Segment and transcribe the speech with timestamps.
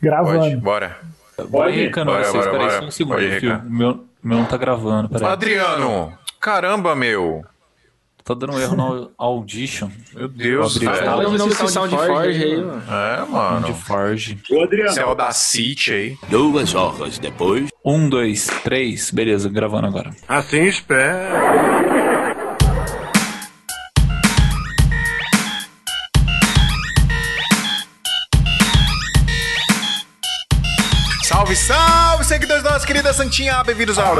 [0.00, 0.38] Gravando.
[0.40, 0.98] Pode, bora.
[1.50, 2.80] Pode, Rica, não, bora, vocês, bora, peraí bora.
[2.80, 3.52] só um segundo, Pode, filho.
[3.54, 3.66] Rica.
[3.66, 5.30] O meu, o meu não tá gravando, peraí.
[5.30, 6.12] Adriano!
[6.40, 7.44] Caramba, meu!
[8.22, 9.88] Tá dando um erro no Audition.
[10.14, 10.94] Meu Deus, velho.
[10.94, 12.82] Fala de novo esse Sound SoundForge Forge aí, mano.
[12.88, 13.66] É, mano.
[13.66, 14.38] De Forge.
[14.50, 16.18] Ô, Adriano, é o da City aí.
[16.28, 17.70] Duas horas depois.
[17.84, 19.10] Um, dois, três.
[19.10, 20.10] Beleza, gravando agora.
[20.28, 21.79] assim espera.
[31.50, 34.14] Salve, salve, seguidores da nossa querida Santinha, bem-vindos ao...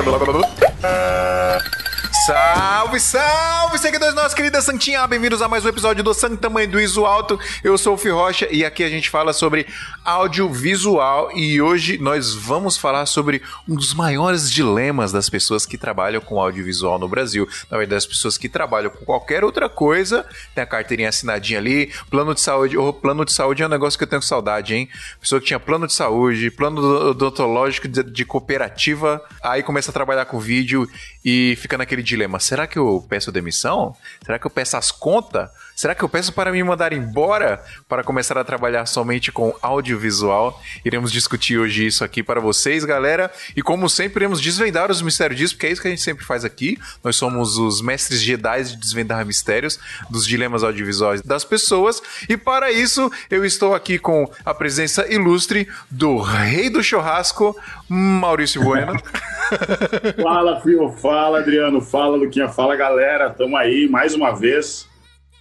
[2.27, 6.79] Salve, salve, seguidores nossa querida Santinha, bem-vindos a mais um episódio do Santa Mãe do
[6.79, 7.41] Iso Alto.
[7.65, 9.67] Eu sou o Fih Rocha e aqui a gente fala sobre
[10.05, 16.21] audiovisual e hoje nós vamos falar sobre um dos maiores dilemas das pessoas que trabalham
[16.21, 17.49] com audiovisual no Brasil.
[17.71, 21.91] Na verdade, das pessoas que trabalham com qualquer outra coisa, tem a carteirinha assinadinha ali,
[22.11, 22.77] plano de saúde.
[22.77, 24.91] Oh, plano de saúde é um negócio que eu tenho saudade, hein?
[25.19, 30.27] Pessoa que tinha plano de saúde, plano odontológico de, de cooperativa, aí começa a trabalhar
[30.27, 30.87] com vídeo
[31.25, 33.97] e fica naquele dilema: será que eu peço demissão?
[34.25, 35.49] Será que eu peço as contas?
[35.81, 40.61] Será que eu peço para me mandar embora para começar a trabalhar somente com audiovisual?
[40.85, 43.31] Iremos discutir hoje isso aqui para vocês, galera.
[43.57, 46.23] E como sempre, iremos desvendar os mistérios disso, porque é isso que a gente sempre
[46.23, 46.77] faz aqui.
[47.03, 52.03] Nós somos os mestres Jedi de desvendar mistérios dos dilemas audiovisuais das pessoas.
[52.29, 57.57] E para isso, eu estou aqui com a presença ilustre do rei do churrasco,
[57.89, 59.01] Maurício Bueno.
[60.23, 63.31] Fala, Fio, fala, Adriano, fala, Luquinha, fala, galera.
[63.31, 64.90] Tamo aí mais uma vez.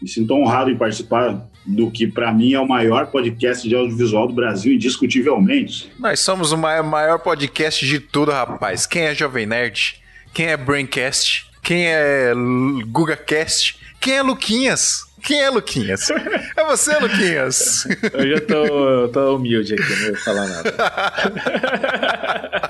[0.01, 4.27] Me sinto honrado em participar do que, para mim, é o maior podcast de audiovisual
[4.27, 5.91] do Brasil, indiscutivelmente.
[5.99, 8.85] Nós somos o maior, podcast de tudo, rapaz.
[8.85, 10.01] Quem é Jovem Nerd?
[10.33, 11.47] Quem é Braincast?
[11.61, 12.33] Quem é
[12.87, 13.77] GugaCast?
[13.99, 15.08] Quem é Luquinhas?
[15.23, 16.09] Quem é Luquinhas?
[16.55, 17.85] É você, Luquinhas.
[18.13, 20.73] Eu já tô, tô humilde aqui, não vou falar nada.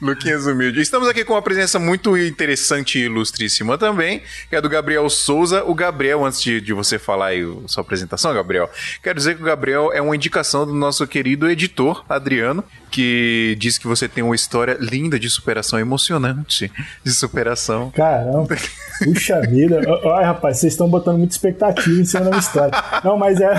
[0.00, 0.80] Luquinhas Humilde.
[0.80, 5.64] Estamos aqui com uma presença muito interessante e ilustríssima também, que é do Gabriel Souza.
[5.64, 8.70] O Gabriel, antes de, de você falar aí a sua apresentação, Gabriel,
[9.02, 13.78] quero dizer que o Gabriel é uma indicação do nosso querido editor, Adriano, que diz
[13.78, 16.70] que você tem uma história linda de superação, emocionante
[17.02, 17.90] de superação.
[17.90, 18.54] Caramba,
[19.02, 19.80] puxa vida.
[20.04, 22.72] Olha, rapaz, vocês estão botando muita expectativa em cima da minha história.
[23.02, 23.52] Não, mas é,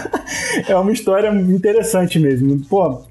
[0.68, 2.58] é uma história interessante mesmo.
[2.64, 3.02] Pô,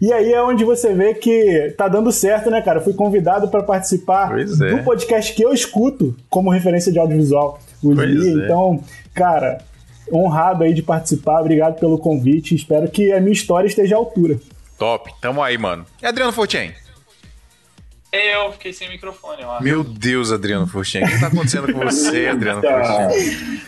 [0.00, 2.78] e aí é onde você vê que tá dando certo, né, cara?
[2.78, 4.44] Eu fui convidado para participar é.
[4.44, 7.58] do podcast que eu escuto como referência de audiovisual.
[7.82, 8.42] O Pois Lia.
[8.42, 8.44] é.
[8.44, 8.80] Então,
[9.12, 9.58] cara,
[10.12, 11.40] honrado aí de participar.
[11.40, 12.54] Obrigado pelo convite.
[12.54, 14.38] Espero que a minha história esteja à altura.
[14.80, 15.84] Top, tamo aí, mano.
[16.02, 16.72] E Adriano Fortin?
[18.10, 19.62] Eu fiquei sem microfone, eu acho.
[19.62, 21.04] Meu Deus, Adriano Fortin.
[21.04, 23.60] O que tá acontecendo com você, Adriano Fortin?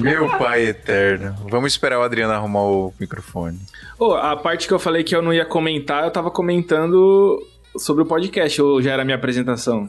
[0.00, 1.36] Meu pai eterno.
[1.50, 3.60] Vamos esperar o Adriano arrumar o microfone.
[3.98, 8.02] Ô, a parte que eu falei que eu não ia comentar, eu tava comentando sobre
[8.02, 9.86] o podcast, ou já era a minha apresentação?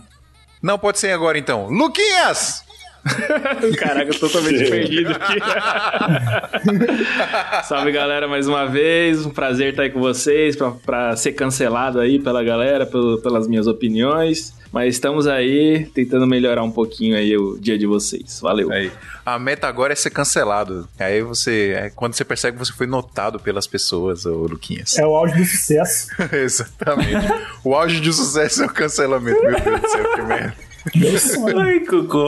[0.61, 1.69] Não, pode ser agora então.
[1.69, 2.65] Luquinhas!
[3.79, 5.39] Caraca, eu tô totalmente perdido aqui.
[7.67, 9.25] Salve galera, mais uma vez.
[9.25, 13.47] Um prazer estar aí com vocês, pra, pra ser cancelado aí pela galera, pelo- pelas
[13.47, 14.57] minhas opiniões.
[14.71, 18.39] Mas estamos aí tentando melhorar um pouquinho aí o dia de vocês.
[18.39, 18.71] Valeu.
[18.71, 18.91] Aí.
[19.25, 20.87] A meta agora é ser cancelado.
[20.99, 21.73] Aí você.
[21.75, 24.95] é quando você percebe que você foi notado pelas pessoas, ô Luquinhas.
[24.99, 26.07] É o auge do sucesso.
[26.31, 27.25] Exatamente.
[27.63, 29.41] o auge de sucesso é o cancelamento.
[29.41, 30.68] Meu Deus do céu, que merda.
[31.59, 32.27] Ai, cocô.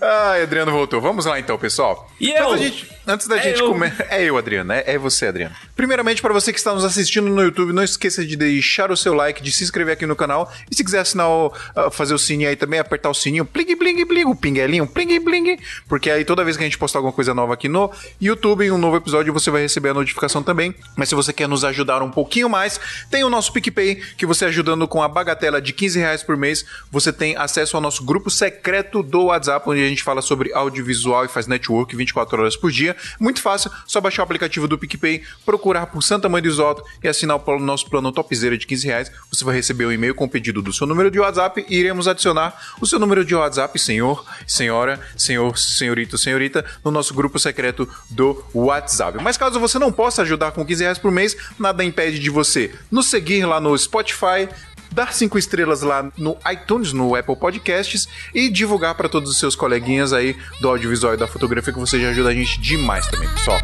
[0.00, 1.00] Ai, Adriano voltou.
[1.00, 2.10] Vamos lá então, pessoal.
[2.20, 2.50] E Antes eu?
[2.50, 3.68] da gente, antes da É gente eu.
[3.68, 4.06] começar.
[4.10, 4.72] É eu, Adriano.
[4.72, 5.54] É, é você, Adriano.
[5.74, 9.12] Primeiramente, para você que está nos assistindo no YouTube, não esqueça de deixar o seu
[9.14, 10.50] like, de se inscrever aqui no canal.
[10.70, 13.76] E se quiser assinar o, ah, fazer o sininho aí também, apertar o sininho, pling,
[13.76, 15.58] pling, pling, o pinguelinho, pling, pling.
[15.88, 18.70] Porque aí toda vez que a gente postar alguma coisa nova aqui no YouTube, em
[18.70, 20.74] um novo episódio, você vai receber a notificação também.
[20.96, 24.46] Mas se você quer nos ajudar um pouquinho mais, tem o nosso PicPay, que você
[24.46, 28.30] ajudando com a bagatela de 15 reais por mês, você tem acesso ao nosso grupo
[28.30, 32.70] secreto do WhatsApp, onde a gente fala sobre audiovisual e faz network 24 horas por
[32.70, 32.96] dia.
[33.20, 37.08] Muito fácil, só baixar o aplicativo do PicPay, procurar por Santa Mãe do Isoto e
[37.08, 39.12] assinar o nosso plano topzera de 15 reais.
[39.30, 42.08] Você vai receber um e-mail com o pedido do seu número de WhatsApp e iremos
[42.08, 47.88] adicionar o seu número de WhatsApp, senhor, senhora, senhor, senhorito, senhorita, no nosso grupo secreto
[48.10, 49.22] do WhatsApp.
[49.22, 52.74] Mas caso você não possa ajudar com 15 reais por mês, nada impede de você
[52.90, 54.48] nos seguir lá no Spotify,
[54.90, 59.54] dar cinco estrelas lá no iTunes, no Apple Podcasts e divulgar para todos os seus
[59.54, 63.28] coleguinhas aí do audiovisual e da fotografia que você já ajuda a gente demais também,
[63.30, 63.60] pessoal.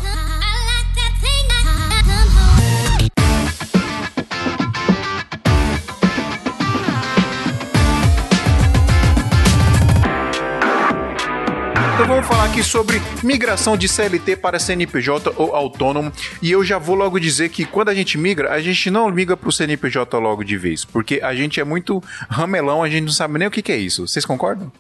[12.23, 16.13] Vamos falar aqui sobre migração de CLT para CNPJ ou autônomo.
[16.41, 19.37] E eu já vou logo dizer que quando a gente migra, a gente não migra
[19.37, 23.39] pro CNPJ logo de vez, porque a gente é muito ramelão, a gente não sabe
[23.39, 24.07] nem o que, que é isso.
[24.07, 24.71] Vocês concordam?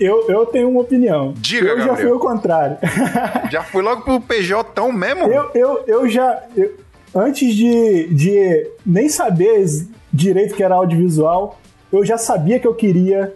[0.00, 1.34] Eu, eu tenho uma opinião.
[1.36, 2.08] Diga, eu já Gabriel.
[2.08, 2.76] fui o contrário.
[3.50, 5.24] Já fui logo pro PJ tão mesmo?
[5.24, 6.42] eu, eu, eu já.
[6.56, 6.76] eu-
[7.14, 9.64] antes de, de nem saber
[10.12, 11.58] direito que era audiovisual,
[11.92, 13.32] eu já sabia que eu queria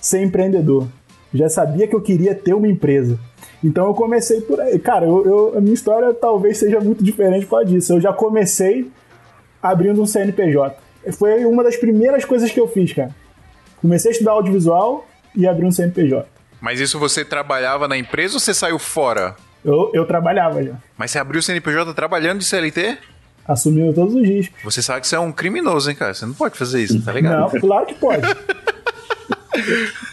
[0.00, 0.86] ser empreendedor.
[1.32, 3.18] Já sabia que eu queria ter uma empresa.
[3.62, 4.78] Então eu comecei por aí.
[4.78, 7.92] Cara, eu, eu- a minha história talvez seja muito diferente por causa disso.
[7.92, 8.90] Eu já comecei
[9.62, 10.76] abrindo um CNPJ.
[11.12, 13.14] Foi uma das primeiras coisas que eu fiz, cara.
[13.80, 15.06] Comecei a estudar audiovisual
[15.36, 16.26] e abri um CNPJ.
[16.60, 19.34] Mas isso você trabalhava na empresa ou você saiu fora?
[19.64, 22.98] Eu, eu trabalhava já, Mas você abriu o CNPJ trabalhando de CLT?
[23.46, 24.62] assumindo todos os riscos.
[24.62, 26.14] Você sabe que você é um criminoso, hein, cara?
[26.14, 27.52] Você não pode fazer isso, tá ligado?
[27.52, 28.22] Não, claro que pode.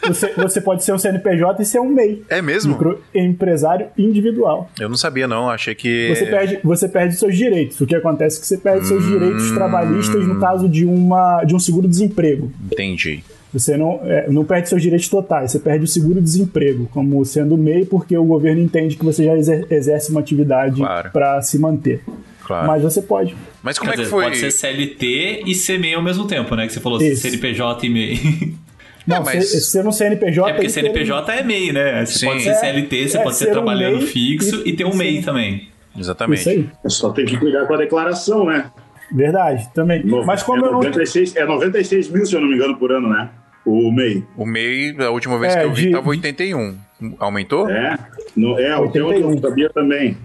[0.07, 2.23] Você, você pode ser um CNPJ e ser um MEI.
[2.29, 2.73] É mesmo?
[2.73, 4.69] Microempresário individual.
[4.79, 5.49] Eu não sabia, não.
[5.49, 6.09] Achei que.
[6.15, 7.79] Você perde, você perde seus direitos.
[7.81, 9.09] O que acontece é que você perde seus Hum.
[9.11, 12.51] direitos trabalhistas no caso de, uma, de um seguro-desemprego.
[12.71, 13.23] Entendi.
[13.53, 17.85] Você não, é, não perde seus direitos totais, você perde o seguro-desemprego, como sendo MEI,
[17.85, 21.11] porque o governo entende que você já exer- exerce uma atividade Claro.
[21.11, 22.01] para se manter.
[22.45, 22.67] Claro.
[22.67, 23.35] Mas você pode.
[23.63, 24.23] Mas como Quer é que dizer, foi?
[24.25, 26.67] pode ser CLT e ser MEI ao mesmo tempo, né?
[26.67, 27.21] Que você falou Isso.
[27.21, 28.19] CNPJ e MEI.
[29.07, 30.49] Não, mas- ser, ser um CNPJ.
[30.49, 32.05] É porque CNPJ é MEI, né?
[32.05, 32.25] Você Sim.
[32.27, 34.73] pode ser É, CLT, você é, pode ser ser um trabalhando MEI fixo e- e
[34.75, 35.69] ter um MEI também.
[35.97, 36.41] Exatamente.
[36.41, 36.69] Isso aí.
[36.87, 38.65] Só tem que cuidar com a declaração, né?
[39.11, 40.03] Verdade, também.
[40.25, 40.79] Mas como é eu não.
[40.81, 43.29] 96, é 96 mil, se eu não me engano, por ano, né?
[43.65, 44.23] O MEI.
[44.37, 46.77] O MEI, a última vez É, que eu vi, de- tava 81.
[47.19, 47.69] Aumentou?
[47.69, 47.97] É,
[48.35, 49.31] no, é o teu 81.
[49.31, 50.17] eu sabia também.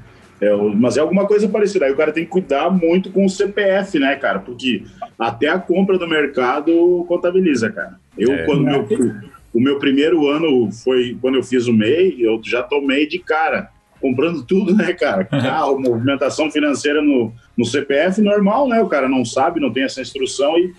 [0.43, 1.87] É, mas é alguma coisa parecida.
[1.87, 4.41] Aí o cara tem que cuidar muito com o CPF, né, cara?
[4.41, 4.83] Porque
[5.17, 7.95] até a compra do mercado contabiliza, cara.
[8.19, 8.45] Eu, É.
[8.45, 8.85] quando meu,
[9.55, 13.71] o meu primeiro ano foi quando eu fiz o MEI, eu já tomei de cara.
[14.01, 15.23] Comprando tudo, né, cara?
[15.31, 18.83] Carro, movimentação financeira no, no CPF, normal, né?
[18.83, 20.75] O cara não sabe, não tem essa instrução e.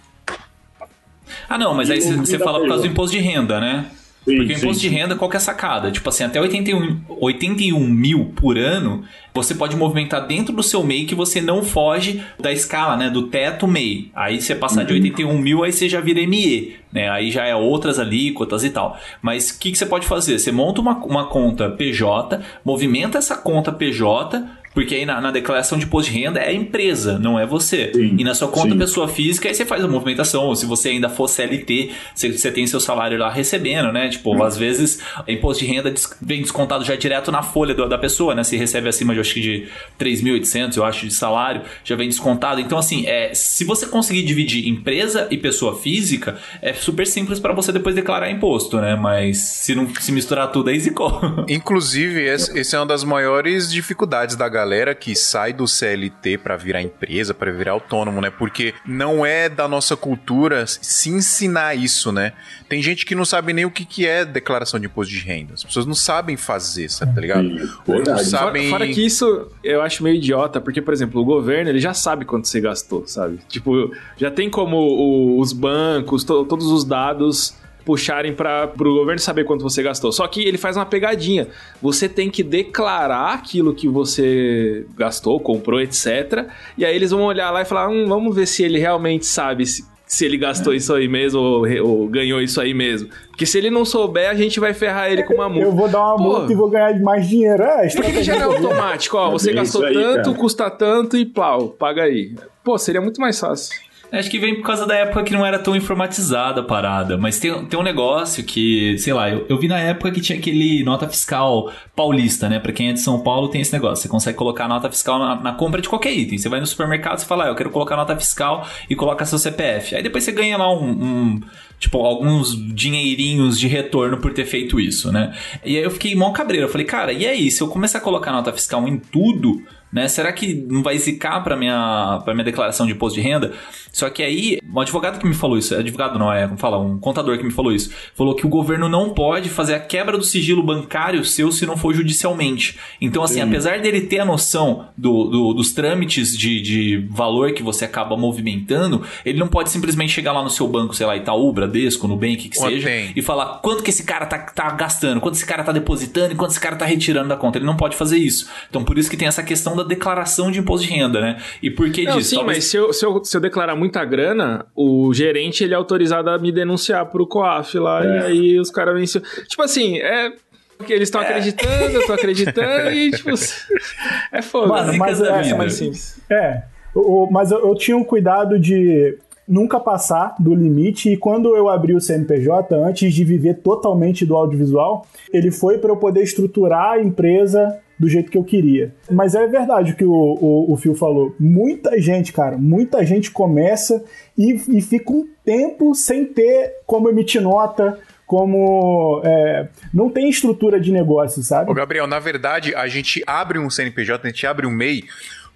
[1.47, 3.89] Ah, não, mas aí você fala por causa do imposto de renda, né?
[4.25, 4.95] Sim, Porque o sim, imposto de sim.
[4.95, 5.91] renda, qual que é a sacada?
[5.91, 9.03] Tipo assim, até 81, 81 mil por ano,
[9.33, 13.09] você pode movimentar dentro do seu MEI que você não foge da escala, né?
[13.09, 14.11] Do teto MEI.
[14.15, 14.87] Aí você passar Uhum.
[14.87, 17.09] de 81 mil, aí você já vira ME, né?
[17.09, 18.97] Aí já é outras alíquotas e tal.
[19.21, 20.39] Mas o que, que você pode fazer?
[20.39, 24.41] Você monta uma, uma conta PJ, movimenta essa conta PJ,
[24.73, 27.91] porque aí na, na declaração de imposto de renda é a empresa, não é você.
[27.93, 28.77] Sim, E na sua conta sim.
[28.77, 30.45] pessoa física, aí você faz a movimentação.
[30.45, 34.09] Ou se você ainda for CLT, você, você tem seu salário lá recebendo, né?
[34.09, 34.43] Tipo, Hum.
[34.43, 38.43] às vezes, imposto de renda vem descontado já direto na folha do- da pessoa, né?
[38.43, 39.67] Se recebe acima de, acho que de
[39.99, 42.59] 3.800, eu acho, de salário, já vem descontado.
[42.59, 47.53] Então, assim, é, se você conseguir dividir empresa e pessoa física, é super simples para
[47.53, 48.95] você depois declarar imposto, né?
[48.95, 51.21] Mas se não se misturar tudo, aí zicou.
[51.47, 54.62] Inclusive, esse é uma das maiores dificuldades da galera
[54.95, 58.29] que sai do CLT pra virar empresa, pra virar autônomo, né?
[58.29, 62.33] Porque não é da nossa cultura se ensinar isso, né?
[62.69, 65.53] Tem gente que não sabe nem o que, que é declaração de imposto de renda.
[65.53, 67.45] As pessoas não sabem fazer, sabe, tá ligado?
[67.45, 68.05] Ou não verdade.
[68.05, 68.69] Fora, sabem.
[68.69, 72.25] fora que isso eu acho meio idiota, porque, por exemplo, o governo ele já sabe
[72.25, 73.39] quanto você gastou, sabe?
[73.47, 77.53] Tipo, já tem como o- os bancos, to- todos os dados
[77.85, 80.11] puxarem para o governo saber quanto você gastou.
[80.11, 81.47] Só que ele faz uma pegadinha.
[81.81, 86.47] Você tem que declarar aquilo que você gastou, comprou, etc.
[86.77, 89.65] E aí eles vão olhar lá e falar: hum, vamos ver se ele realmente sabe
[89.65, 93.09] se, se ele gastou isso aí mesmo ou, ou ganhou isso aí mesmo.
[93.29, 95.67] Porque se ele não souber, a gente vai ferrar ele com uma multa.
[95.67, 96.23] Eu vou dar uma Pô.
[96.23, 97.63] multa e vou ganhar mais dinheiro.
[97.63, 99.17] É, Por que, que já não é automático?
[99.17, 100.37] Ó, você É gastou aí, tanto, cara.
[100.37, 102.35] custa tanto e plau, paga aí.
[102.63, 103.75] Pô, seria muito mais fácil.
[104.13, 107.17] Acho que vem por causa da época que não era tão informatizada a parada.
[107.17, 110.37] Mas tem, tem um negócio que, sei lá, eu, eu vi na época que tinha
[110.37, 112.59] aquele nota fiscal paulista, né?
[112.59, 114.03] Pra quem é de São Paulo tem esse negócio.
[114.03, 116.37] Você consegue colocar nota fiscal na, na compra de qualquer item.
[116.37, 119.39] Você vai no supermercado e fala, ah, eu quero colocar nota fiscal e coloca seu
[119.39, 119.95] CPF.
[119.95, 120.89] Aí depois você ganha lá um.
[120.89, 121.41] um,
[121.79, 125.35] Tipo, alguns dinheirinhos de retorno por ter feito isso, né?
[125.65, 126.67] E aí eu fiquei mó cabreiro.
[126.67, 127.51] Eu falei, cara, e aí?
[127.51, 129.61] Se eu começar a colocar nota fiscal em tudo,
[129.93, 130.07] né?
[130.07, 133.53] Será que não vai zicar para minha para minha declaração de imposto de renda?
[133.91, 136.97] Só que aí, um advogado que me falou isso, advogado não é, como fala, um
[136.97, 140.23] contador que me falou isso, falou que o governo não pode fazer a quebra do
[140.23, 142.79] sigilo bancário seu se não for judicialmente.
[142.99, 147.61] Então, assim, apesar dele ter a noção do, do- dos trâmites de, de valor que
[147.61, 151.51] você acaba movimentando, ele não pode simplesmente chegar lá no seu banco, sei lá, Itaú,
[151.53, 155.45] Bradesco, Nubank, que seja, e falar quanto que esse cara tá, tá gastando, quanto esse
[155.45, 157.59] cara tá depositando e quanto esse cara tá retirando da conta.
[157.59, 158.49] Ele não pode fazer isso.
[158.69, 161.37] Então, por isso que tem essa questão da declaração de imposto de renda, né?
[161.61, 162.29] E por que Não, disso?
[162.31, 165.73] sim, Talvez- mas se eu, se, eu, se eu declarar muita grana, o gerente ele
[165.73, 168.07] é autorizado a me denunciar pro COAF lá, É.
[168.07, 169.21] e aí os caras vencem.
[169.47, 170.31] Tipo assim, é.
[170.77, 173.29] Porque eles estão acreditando, eu tô acreditando e, tipo,
[174.31, 175.55] é Zicas mas da é, vida.
[175.55, 176.19] mas- simples.
[176.29, 176.63] É,
[176.93, 181.55] o- o- mas eu, eu tinha um cuidado de nunca passar do limite e quando
[181.55, 186.23] eu abri o CNPJ, antes de viver totalmente do audiovisual, ele foi para eu poder
[186.23, 188.93] estruturar a empresa do jeito que eu queria.
[189.09, 191.33] Mas é verdade o que o, o, o Phil falou.
[191.39, 194.03] Muita gente, cara, muita gente começa
[194.37, 199.21] e, e fica um tempo sem ter como emitir nota, como...
[199.23, 201.71] é, não tem estrutura de negócio, sabe?
[201.71, 205.03] Ô, Gabriel, na verdade, a gente abre um CNPJ, a gente abre um MEI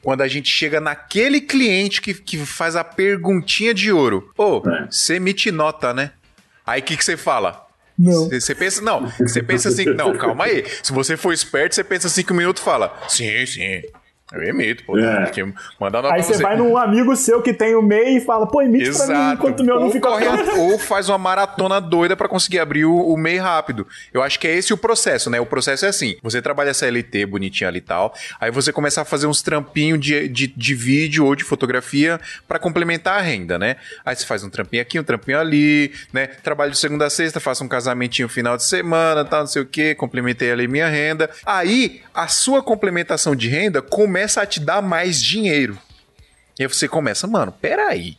[0.01, 4.31] quando a gente chega naquele cliente que, que faz a perguntinha de ouro.
[4.37, 4.87] Ô, É.
[4.89, 6.11] você emite nota, né?
[6.65, 7.66] Aí o que que você fala?
[7.97, 8.29] Não.
[8.29, 10.63] Você pensa, não, você pensa assim, não, calma aí.
[10.83, 13.81] Se você for esperto, você pensa cinco minutos e fala, sim, sim,
[14.33, 15.25] eu emito, pô, É.
[15.27, 15.41] que
[15.79, 18.89] mandar Aí você vai num amigo seu que tem o MEI e fala, pô, emite
[18.91, 19.33] pra mim Exato.
[19.35, 22.59] enquanto o meu não ou, fica corre a- ou faz uma maratona doida pra conseguir
[22.59, 23.87] abrir o, o MEI rápido.
[24.13, 25.39] Eu acho que é esse o processo, né?
[25.39, 29.05] O processo é assim: você trabalha CLT bonitinho ali e tal, aí você começa a
[29.05, 33.77] fazer uns trampinhos de, de, de vídeo ou de fotografia pra complementar a renda, né?
[34.05, 36.27] Aí você faz um trampinho aqui, um trampinho ali, né?
[36.27, 39.65] Trabalho de segunda a sexta, faço um casamentinho final de semana, tal, não sei o
[39.65, 41.29] quê, complementei ali minha renda.
[41.45, 45.77] Aí a sua complementação de renda começa a te dar mais dinheiro.
[46.57, 48.17] E aí você começa, mano, peraí,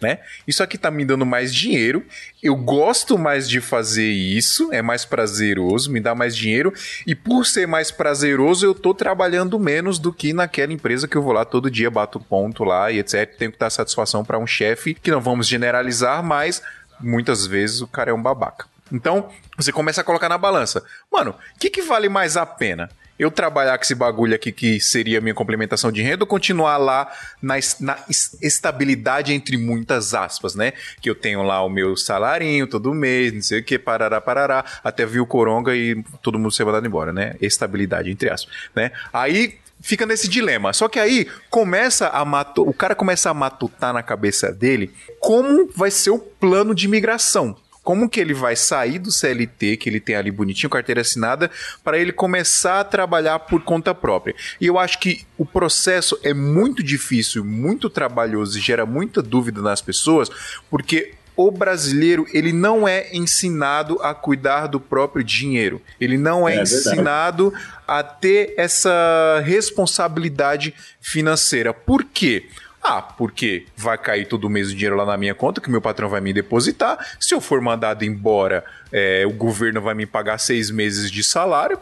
[0.00, 0.20] né?
[0.46, 2.04] Isso aqui tá me dando mais dinheiro,
[2.42, 6.72] eu gosto mais de fazer isso, é mais prazeroso, me dá mais dinheiro,
[7.06, 11.22] e por ser mais prazeroso, eu tô trabalhando menos do que naquela empresa que eu
[11.22, 13.36] vou lá todo dia, bato ponto lá e etc.
[13.36, 16.62] Tenho que dar satisfação para um chefe, que não vamos generalizar, mas
[16.98, 18.66] muitas vezes o cara é um babaca.
[18.92, 20.82] Então, você começa a colocar na balança.
[21.12, 22.90] Mano, o que, que vale mais a pena?
[23.20, 27.06] Eu trabalhar com esse bagulho aqui que seria minha complementação de renda ou continuar lá
[27.42, 30.72] na, na es- estabilidade entre muitas aspas, né?
[31.02, 34.64] Que eu tenho lá o meu salarinho todo mês, não sei o que, parará, parará,
[34.82, 37.34] até vir o coronga e todo mundo ser mandado embora, né?
[37.42, 38.90] Estabilidade entre aspas, né?
[39.12, 40.72] Aí fica nesse dilema.
[40.72, 42.68] Só que aí começa a matu...
[42.68, 47.54] o cara começa a matutar na cabeça dele como vai ser o plano de migração.
[47.82, 51.50] Como que ele vai sair do CLT, que ele tem ali bonitinho, carteira assinada,
[51.82, 54.34] para ele começar a trabalhar por conta própria.
[54.60, 59.62] E eu acho que o processo é muito difícil, muito trabalhoso e gera muita dúvida
[59.62, 60.28] nas pessoas,
[60.68, 65.80] porque o brasileiro ele não é ensinado a cuidar do próprio dinheiro.
[65.98, 66.74] Ele não é, É verdade.
[66.88, 67.54] ensinado
[67.88, 71.72] a ter essa responsabilidade financeira.
[71.72, 72.46] Por quê?
[72.82, 76.08] Ah, porque vai cair todo mês o dinheiro lá na minha conta, que meu patrão
[76.08, 76.98] vai me depositar.
[77.20, 81.78] Se eu for mandado embora, é, o governo vai me pagar seis meses de salário.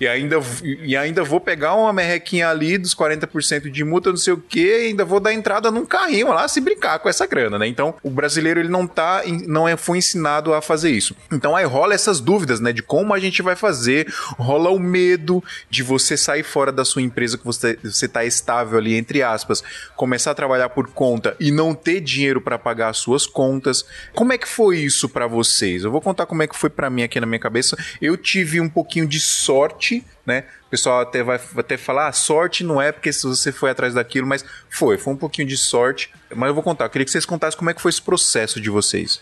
[0.00, 4.32] E ainda, e ainda vou pegar uma merrequinha ali dos 40% de multa, não sei
[4.32, 7.58] o quê, e ainda vou dar entrada num carrinho lá se brincar com essa grana,
[7.58, 7.66] né?
[7.66, 11.14] Então, o brasileiro ele não tá, não é, foi ensinado a fazer isso.
[11.30, 15.42] Então aí rola essas dúvidas, né, de como a gente vai fazer, rola o medo
[15.70, 19.62] de você sair fora da sua empresa que você, você tá estável ali, entre aspas,
[19.96, 23.84] começar a trabalhar por conta e não ter dinheiro para pagar as suas contas.
[24.14, 25.84] Como é que foi isso para vocês?
[25.84, 27.76] Eu vou contar como é que foi para mim aqui na minha cabeça.
[28.00, 30.44] Eu tive um pouquinho de sorte, né?
[30.66, 33.94] O pessoal até vai até falar, ah, sorte não é porque se você foi atrás
[33.94, 36.10] daquilo, mas foi, foi um pouquinho de sorte.
[36.34, 38.60] Mas eu vou contar, eu queria que vocês contassem como é que foi esse processo
[38.60, 39.20] de vocês.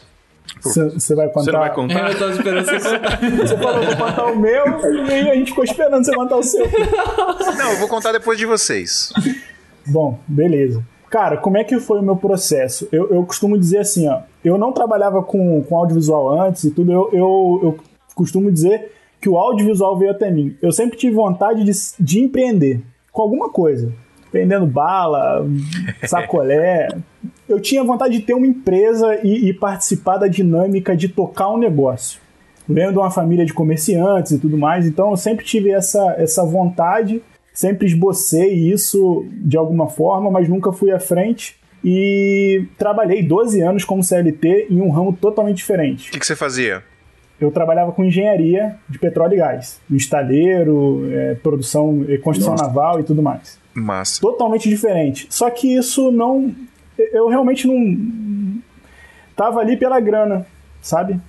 [0.63, 1.45] Você vai contar.
[1.45, 2.13] Você não vai contar?
[2.13, 3.21] Eu tava esperando você contar.
[3.37, 4.65] Você falou, vou contar o meu,
[5.07, 6.67] e aí a gente ficou esperando você contar o seu.
[7.57, 9.13] Não, eu vou contar depois de vocês.
[9.87, 10.85] Bom, beleza.
[11.11, 12.89] Cara, como é que foi o meu processo?
[12.93, 14.23] Eu, eu costumo dizer assim, ó.
[14.45, 16.93] Eu não trabalhava com, com audiovisual antes e tudo.
[16.93, 17.79] Eu, eu, eu
[18.15, 20.57] costumo dizer que o audiovisual veio até mim.
[20.61, 23.93] Eu sempre tive vontade de, de empreender com alguma coisa.
[24.33, 25.47] Vendendo bala,
[26.07, 26.89] sacolé.
[27.49, 31.59] Eu tinha vontade de ter uma empresa e, e participar da dinâmica de tocar um
[31.59, 32.21] negócio.
[32.69, 36.45] Venho de uma família de comerciantes e tudo mais, então eu sempre tive essa, essa
[36.45, 37.23] vontade
[37.55, 41.57] sempre esbocei isso de alguma forma, mas nunca fui à frente.
[41.85, 46.09] E trabalhei 12 anos como CLT em um ramo totalmente diferente.
[46.09, 46.83] O que, que você fazia?
[47.39, 52.67] Eu trabalhava com engenharia de petróleo e gás, estaleiro, é, produção, construção Nossa.
[52.67, 53.61] naval e tudo mais.
[53.75, 54.21] Massa.
[54.21, 55.27] Totalmente diferente.
[55.29, 56.55] Só que isso não.
[56.97, 58.63] Eu realmente não.
[59.37, 60.47] Tava ali pela grana,
[60.81, 61.21] sabe?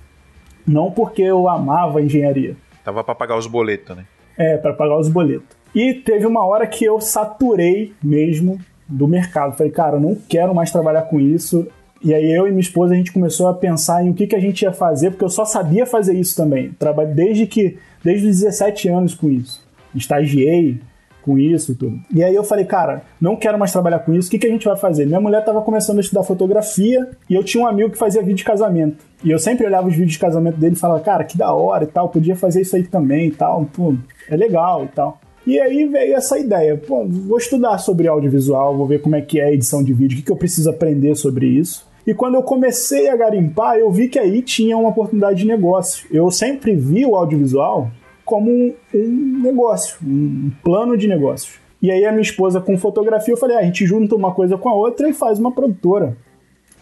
[0.66, 2.56] Não porque eu amava a engenharia.
[2.84, 4.04] Tava pra pagar os boletos, né?
[4.38, 5.56] É, para pagar os boletos.
[5.74, 9.56] E teve uma hora que eu saturei mesmo do mercado.
[9.56, 11.66] Falei, cara, eu não quero mais trabalhar com isso.
[12.02, 14.36] E aí eu e minha esposa a gente começou a pensar em o que, que
[14.36, 16.70] a gente ia fazer, porque eu só sabia fazer isso também.
[16.78, 19.66] Trabalhei desde que desde os 17 anos com isso.
[19.94, 20.78] Estagiei
[21.26, 21.98] com isso e tudo.
[22.14, 24.50] E aí eu falei, cara, não quero mais trabalhar com isso, o que, que a
[24.50, 25.04] gente vai fazer?
[25.06, 28.36] Minha mulher tava começando a estudar fotografia e eu tinha um amigo que fazia vídeo
[28.36, 29.04] de casamento.
[29.24, 31.82] E eu sempre olhava os vídeos de casamento dele e falava, cara, que da hora
[31.82, 33.94] e tal, podia fazer isso aí também e tal, pô,
[34.30, 35.20] é legal e tal.
[35.46, 39.38] E aí veio essa ideia, pô, vou estudar sobre audiovisual, vou ver como é que
[39.38, 41.86] é a edição de vídeo, o que, que eu preciso aprender sobre isso.
[42.04, 46.06] E quando eu comecei a garimpar, eu vi que aí tinha uma oportunidade de negócio.
[46.10, 47.90] Eu sempre vi o audiovisual
[48.24, 51.60] como um, negócio, um plano de negócios.
[51.80, 54.58] E aí a minha esposa com fotografia, eu falei, ah, a gente junta uma coisa
[54.58, 56.16] com a outra e faz uma produtora.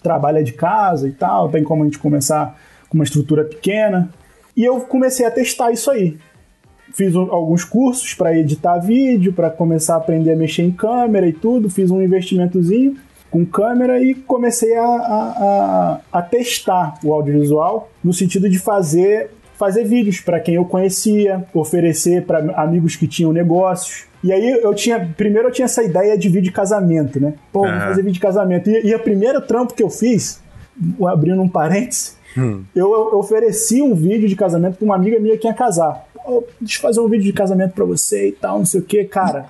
[0.02, 4.08] Trabalha de casa e tal, tem como a gente começar com uma estrutura pequena.
[4.56, 6.16] E eu comecei a testar isso aí
[6.92, 11.26] fiz um, alguns cursos para editar vídeo, para começar a aprender a mexer em câmera
[11.26, 11.70] e tudo.
[11.70, 12.96] Fiz um investimentozinho
[13.30, 19.30] com câmera e comecei a, a, a, a testar o audiovisual no sentido de fazer
[19.56, 24.04] fazer vídeos para quem eu conhecia, oferecer para amigos que tinham negócios.
[24.22, 27.34] E aí eu tinha, primeiro eu tinha essa ideia de vídeo de casamento, né?
[27.52, 28.68] Pô, vou fazer vídeo de casamento.
[28.68, 30.42] E, e o primeiro trampo que eu fiz,
[31.06, 32.64] abrindo um parênteses, hum.
[32.74, 36.06] eu, eu ofereci um vídeo de casamento para uma amiga minha que ia casar
[36.60, 39.04] deixa eu fazer um vídeo de casamento para você e tal, não sei o que,
[39.04, 39.46] cara.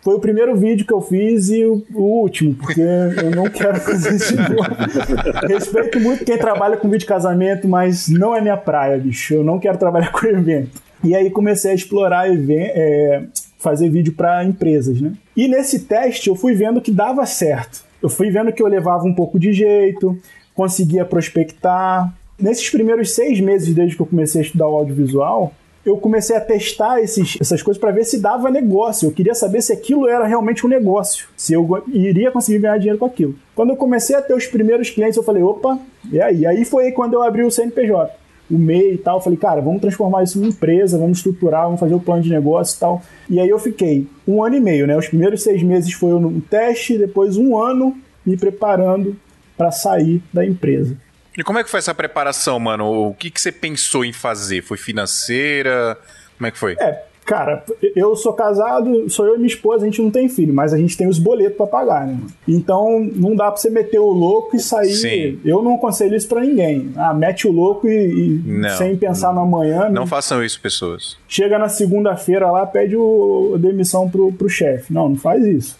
[0.00, 3.80] Foi o primeiro vídeo que eu fiz e o, o último, porque eu não quero
[3.80, 4.68] fazer isso de novo.
[5.48, 9.34] Respeito muito quem trabalha com vídeo de casamento, mas não é minha praia, bicho.
[9.34, 10.80] Eu não quero trabalhar com evento.
[11.02, 13.24] E aí comecei a explorar event, é,
[13.58, 15.12] fazer vídeo para empresas, né?
[15.36, 17.82] E nesse teste eu fui vendo que dava certo.
[18.00, 20.16] Eu fui vendo que eu levava um pouco de jeito,
[20.58, 22.12] conseguia prospectar.
[22.36, 25.52] Nesses primeiros seis meses desde que eu comecei a estudar o audiovisual,
[25.86, 29.06] eu comecei a testar esses, essas coisas para ver se dava negócio.
[29.06, 32.98] Eu queria saber se aquilo era realmente um negócio, se eu iria conseguir ganhar dinheiro
[32.98, 33.36] com aquilo.
[33.54, 35.78] Quando eu comecei a ter os primeiros clientes, eu falei, opa,
[36.10, 36.44] e aí?
[36.44, 38.12] Aí foi quando eu abri o CNPJ,
[38.50, 39.20] o MEI e tal.
[39.20, 42.76] Falei, cara, vamos transformar isso em empresa, vamos estruturar, vamos fazer o plano de negócio
[42.76, 43.02] e tal.
[43.30, 44.96] E aí eu fiquei um ano e meio, né?
[44.96, 47.96] Os primeiros seis meses foi um teste, depois um ano
[48.26, 49.16] me preparando
[49.58, 50.96] para sair da empresa.
[51.36, 53.08] E como é que foi essa preparação, mano?
[53.08, 54.62] O que, que você pensou em fazer?
[54.62, 55.98] Foi financeira?
[56.36, 56.72] Como é que foi?
[56.80, 60.52] É, cara, eu sou casado, sou eu e minha esposa, a gente não tem filho,
[60.52, 62.18] mas a gente tem os boletos para pagar, né?
[62.46, 64.94] Então não dá pra você meter o louco e sair.
[64.94, 65.40] Sim.
[65.44, 66.92] Eu não aconselho isso para ninguém.
[66.96, 69.88] Ah, mete o louco e, e sem pensar no amanhã.
[69.88, 71.16] Não façam isso, pessoas.
[71.28, 74.92] Chega na segunda-feira lá, pede o, a demissão pro, pro chefe.
[74.92, 75.78] Não, não faz isso.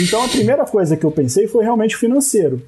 [0.00, 2.62] Então a primeira coisa que eu pensei foi realmente financeiro.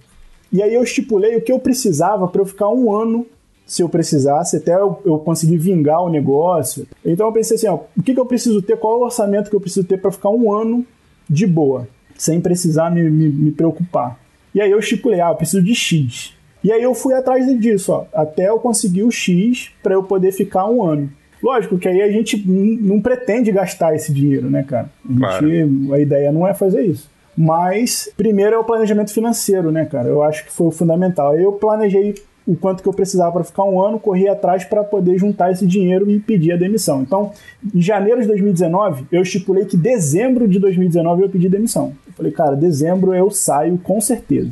[0.52, 3.26] E aí eu estipulei o que eu precisava para eu ficar um ano,
[3.66, 6.86] se eu precisasse, até eu, eu conseguir vingar o negócio.
[7.04, 9.50] Então eu pensei assim, ó, o que, que eu preciso ter, qual é o orçamento
[9.50, 10.86] que eu preciso ter para ficar um ano
[11.28, 14.18] de boa, sem precisar me, me, me preocupar.
[14.54, 16.34] E aí eu estipulei, ah, eu preciso de X.
[16.64, 20.32] E aí eu fui atrás disso, ó, até eu conseguir o X para eu poder
[20.32, 21.10] ficar um ano.
[21.42, 24.90] Lógico que aí a gente não pretende gastar esse dinheiro, né, cara?
[25.04, 25.94] A, gente, claro.
[25.94, 27.08] a ideia não é fazer isso.
[27.40, 30.08] Mas primeiro é o planejamento financeiro, né, cara?
[30.08, 31.38] Eu acho que foi o fundamental.
[31.38, 35.16] Eu planejei o quanto que eu precisava para ficar um ano, corri atrás para poder
[35.18, 37.00] juntar esse dinheiro e pedir a demissão.
[37.00, 37.30] Então,
[37.72, 41.92] em janeiro de 2019, eu estipulei que dezembro de 2019 eu pedi demissão.
[42.08, 44.50] Eu falei, cara, dezembro eu saio com certeza.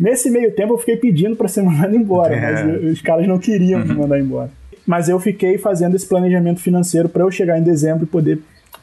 [0.00, 2.40] Nesse meio tempo eu fiquei pedindo para ser mandado embora, é.
[2.40, 4.50] mas os caras não queriam me mandar embora.
[4.84, 8.40] Mas eu fiquei fazendo esse planejamento financeiro para eu chegar em dezembro e poder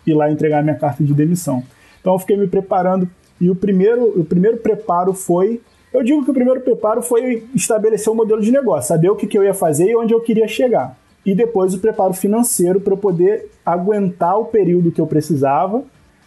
[0.07, 1.61] ir lá entregar minha carta de demissão.
[1.99, 3.09] Então eu fiquei me preparando
[3.41, 5.59] e o primeiro, o primeiro preparo foi.
[5.91, 9.15] Eu digo que o primeiro preparo foi estabelecer o um modelo de negócio, saber o
[9.15, 10.95] que, que eu ia fazer e onde eu queria chegar.
[11.25, 15.83] E depois o preparo financeiro para eu poder aguentar o período que eu precisava.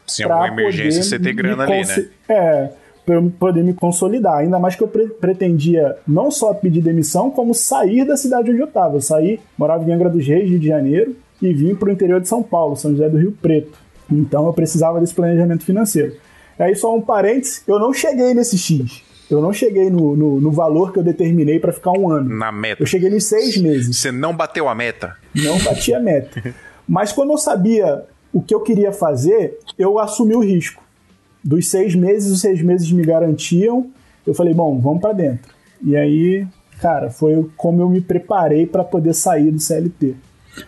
[0.06, 2.08] Se alguma emergência você ter grana ali, né?
[2.28, 2.70] É,
[3.06, 4.38] para eu poder me consolidar.
[4.38, 8.60] Ainda mais que eu pre pretendia não só pedir demissão, como sair da cidade onde
[8.60, 8.96] eu estava.
[8.96, 12.20] Eu saí, morava em Angra dos Reis, Rio de Janeiro, e vim para o interior
[12.20, 13.78] de São Paulo, São José do Rio Preto.
[14.10, 16.14] Então eu precisava desse planejamento financeiro.
[16.58, 19.02] Aí só um parênteses, eu não cheguei nesse X.
[19.30, 22.28] Eu não cheguei no, no, no valor que eu determinei para ficar um ano.
[22.28, 22.82] Na meta.
[22.82, 23.96] Eu cheguei nos seis meses.
[23.96, 25.16] Você não bateu a meta?
[25.34, 26.54] Não bati a meta.
[26.86, 30.82] Mas quando eu sabia o que eu queria fazer, eu assumi o risco.
[31.42, 33.90] Dos seis meses, os seis meses me garantiam.
[34.26, 35.52] Eu falei, bom, vamos para dentro.
[35.82, 36.46] E aí,
[36.80, 40.14] cara, foi como eu me preparei para poder sair do CLT.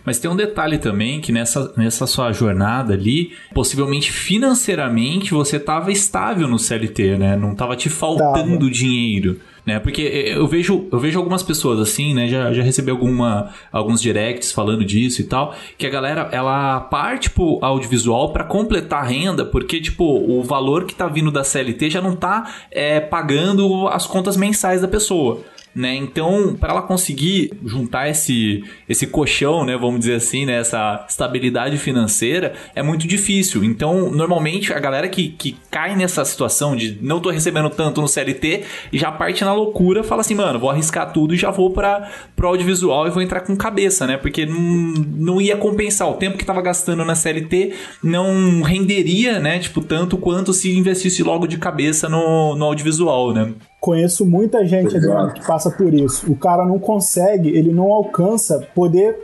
[0.05, 5.91] Mas tem um detalhe também que nessa, nessa sua jornada ali, possivelmente financeiramente você estava
[5.91, 7.35] estável no CLT, né?
[7.35, 8.71] Não estava te faltando tava.
[8.71, 9.39] dinheiro.
[9.67, 9.79] Né?
[9.79, 12.29] Porque eu vejo, eu vejo algumas pessoas assim, né?
[12.29, 17.29] Já, já recebi alguma, alguns directs falando disso e tal, que a galera ela parte
[17.29, 21.89] pro audiovisual para completar a renda, porque tipo, o valor que tá vindo da CLT
[21.89, 25.43] já não tá é, pagando as contas mensais da pessoa.
[25.73, 25.95] Né?
[25.95, 31.77] Então, para ela conseguir juntar esse, esse colchão, né, vamos dizer assim, né, essa estabilidade
[31.77, 33.63] financeira, é muito difícil.
[33.63, 38.07] Então, normalmente, a galera que, que cai nessa situação de não tô recebendo tanto no
[38.07, 42.11] CLT, já parte na loucura, fala assim, mano, vou arriscar tudo e já vou para
[42.35, 44.17] pro audiovisual e vou entrar com cabeça, né?
[44.17, 46.09] Porque não, não ia compensar.
[46.09, 49.59] O tempo que tava gastando na CLT não renderia, né?
[49.59, 53.53] Tipo, tanto quanto se investisse logo de cabeça no, no audiovisual, né?
[53.79, 56.31] Conheço muita gente que passa por isso.
[56.31, 59.15] O cara não consegue, ele não alcança poder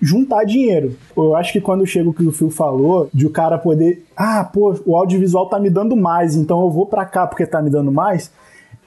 [0.00, 0.96] juntar dinheiro.
[1.16, 4.44] Eu acho que quando chega o que o Phil falou, de o cara poder, ah,
[4.44, 7.70] pô, o audiovisual tá me dando mais, então eu vou para cá porque tá me
[7.70, 8.30] dando mais,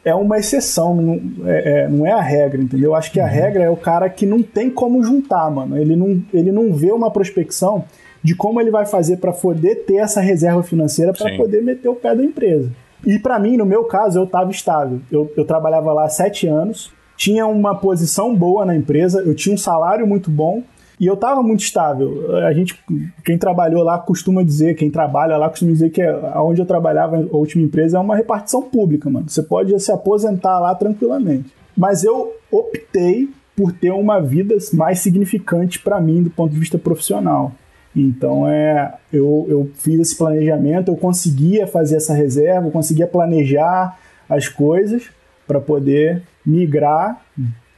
[0.04, 2.92] é uma exceção, não é, é, não é a regra, entendeu?
[2.92, 5.78] Eu acho que a regra é o cara que não tem como juntar, mano.
[5.78, 7.86] Ele não, ele não vê uma prospecção
[8.22, 11.96] de como ele vai fazer para poder ter essa reserva financeira para poder meter o
[11.96, 12.72] pé da empresa.
[13.06, 15.00] E para mim, no meu caso, eu estava estável.
[15.12, 19.58] Eu, eu trabalhava lá sete anos, tinha uma posição boa na empresa, eu tinha um
[19.58, 20.64] salário muito bom
[21.00, 22.36] e eu estava muito estável.
[22.46, 22.78] A gente,
[23.24, 27.38] quem trabalhou lá costuma dizer, quem trabalha lá costuma dizer que aonde eu trabalhava, a
[27.38, 29.30] última empresa, é uma repartição pública, mano.
[29.30, 31.54] Você pode se aposentar lá tranquilamente.
[31.78, 36.78] Mas eu optei por ter uma vida mais significante para mim do ponto de vista
[36.78, 37.54] profissional.
[37.96, 43.98] Então é, eu, eu fiz esse planejamento, eu conseguia fazer essa reserva, eu conseguia planejar
[44.30, 45.04] as coisas
[45.48, 47.22] para poder migrar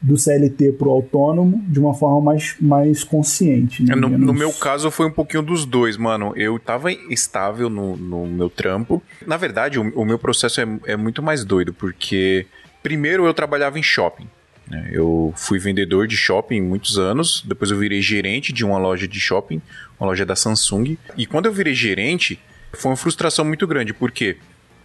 [0.02, 3.84] do CLT para o autônomo de uma forma mais, mais consciente.
[3.84, 3.96] Né?
[3.96, 6.34] No, no, meu caso foi um pouquinho dos dois, mano.
[6.36, 9.02] Eu tava estável no, no meu trampo.
[9.26, 12.46] Na verdade, o, o meu processo é, é muito mais doido, porque
[12.84, 14.28] primeiro eu trabalhava em shopping.
[14.70, 14.90] Né?
[14.92, 19.20] Eu fui vendedor de shopping muitos anos, depois eu virei gerente de uma loja de
[19.20, 19.62] shopping,
[20.00, 20.98] uma loja da Samsung.
[21.16, 22.40] E quando eu virei gerente,
[22.74, 24.38] foi uma frustração muito grande, porque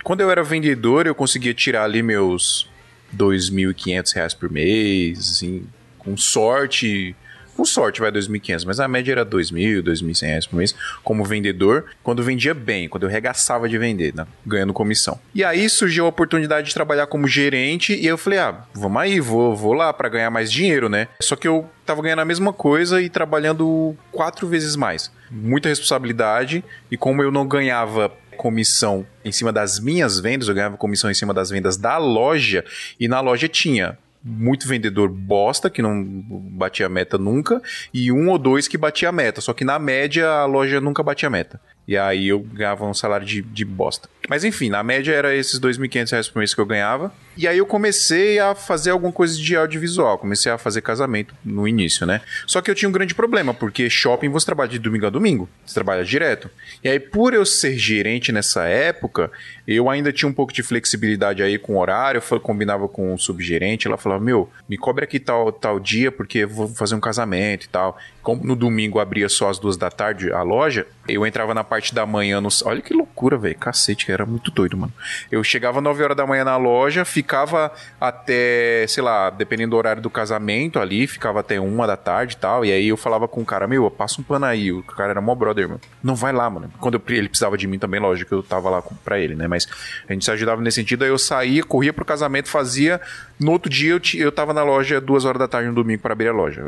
[0.02, 2.68] quando eu era vendedor, eu conseguia tirar ali meus
[3.12, 5.64] R$ 2.500 por mês, assim,
[5.98, 7.14] com sorte,
[7.62, 11.84] com sorte vai 2.500, mas a média era 2.000, 2.100 reais por mês como vendedor,
[12.02, 14.26] quando vendia bem, quando eu regaçava de vender, né?
[14.44, 15.20] ganhando comissão.
[15.32, 19.20] E aí surgiu a oportunidade de trabalhar como gerente e eu falei, ah, vamos aí,
[19.20, 21.06] vou, vou lá para ganhar mais dinheiro, né?
[21.20, 25.12] Só que eu tava ganhando a mesma coisa e trabalhando quatro vezes mais.
[25.30, 30.76] Muita responsabilidade e como eu não ganhava comissão em cima das minhas vendas, eu ganhava
[30.76, 32.64] comissão em cima das vendas da loja
[32.98, 37.60] e na loja tinha muito vendedor bosta, que não batia meta nunca,
[37.92, 39.40] e um ou dois que batia meta.
[39.40, 41.60] Só que na média a loja nunca batia meta.
[41.86, 44.08] E aí eu ganhava um salário de, de bosta.
[44.28, 47.12] Mas enfim, na média era esses R$ 2.500 por mês que eu ganhava.
[47.36, 50.18] E aí eu comecei a fazer alguma coisa de audiovisual.
[50.18, 52.20] Comecei a fazer casamento no início, né?
[52.46, 55.48] Só que eu tinha um grande problema, porque shopping você trabalha de domingo a domingo.
[55.64, 56.50] Você trabalha direto.
[56.84, 59.30] E aí, por eu ser gerente nessa época,
[59.66, 62.22] eu ainda tinha um pouco de flexibilidade aí com o horário.
[62.30, 63.88] Eu combinava com o subgerente.
[63.88, 67.64] Ela falava: Meu, me cobre aqui tal, tal dia, porque eu vou fazer um casamento
[67.64, 67.98] e tal.
[68.22, 71.92] Como no domingo abria só às duas da tarde a loja, eu entrava na parte
[71.92, 72.48] da manhã no.
[72.64, 73.56] Olha que loucura, velho.
[73.58, 74.92] Cacete, era muito doido, mano.
[75.30, 80.00] Eu chegava 9 horas da manhã na loja, ficava até, sei lá, dependendo do horário
[80.00, 82.64] do casamento ali, ficava até uma da tarde e tal.
[82.64, 84.70] E aí eu falava com o cara, meu, passa um pano aí.
[84.70, 85.80] O cara era mó brother, mano.
[86.02, 86.70] Não vai lá, mano.
[86.78, 89.48] Quando eu, ele precisava de mim também, lógico, eu tava lá pra ele, né?
[89.48, 89.66] Mas
[90.08, 91.02] a gente se ajudava nesse sentido.
[91.02, 93.00] Aí eu saía, corria pro casamento, fazia.
[93.40, 96.12] No outro dia eu, eu tava na loja duas horas da tarde no domingo para
[96.12, 96.62] abrir a loja.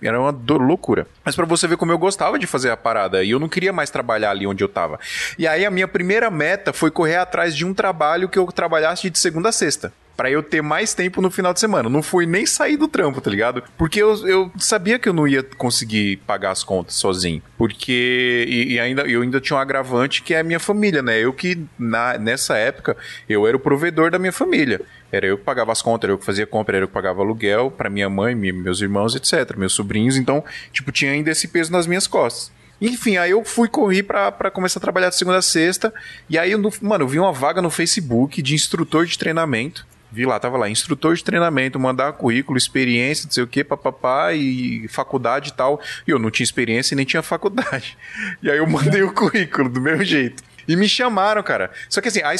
[0.00, 0.93] Era uma loucura.
[1.24, 3.22] Mas para você ver como eu gostava de fazer a parada.
[3.22, 4.98] E eu não queria mais trabalhar ali onde eu tava.
[5.38, 9.10] E aí a minha primeira meta foi correr atrás de um trabalho que eu trabalhasse
[9.10, 11.88] de segunda a sexta para eu ter mais tempo no final de semana.
[11.88, 13.62] Não fui nem sair do trampo, tá ligado?
[13.76, 17.42] Porque eu, eu sabia que eu não ia conseguir pagar as contas sozinho.
[17.56, 18.44] Porque.
[18.48, 21.18] E, e, ainda, eu ainda tinha um agravante que é a minha família, né?
[21.18, 22.96] Eu que, na, nessa época,
[23.28, 24.80] eu era o provedor da minha família.
[25.10, 27.20] Era eu que pagava as contas, era eu que fazia compra, era eu que pagava
[27.20, 29.56] aluguel para minha mãe, meus irmãos, etc.
[29.56, 30.16] Meus sobrinhos.
[30.16, 32.52] Então, tipo, tinha ainda esse peso nas minhas costas.
[32.80, 35.94] Enfim, aí eu fui correr para começar a trabalhar de segunda a sexta.
[36.28, 39.86] E aí, eu, mano, eu vi uma vaga no Facebook de instrutor de treinamento.
[40.14, 44.32] Vi lá, tava lá, instrutor de treinamento, mandar currículo, experiência, não sei o que, papapá,
[44.32, 45.80] e faculdade e tal.
[46.06, 47.98] E eu não tinha experiência e nem tinha faculdade.
[48.42, 50.42] E aí eu mandei o currículo do meu jeito.
[50.66, 51.70] E me chamaram, cara.
[51.88, 52.32] Só que assim, a,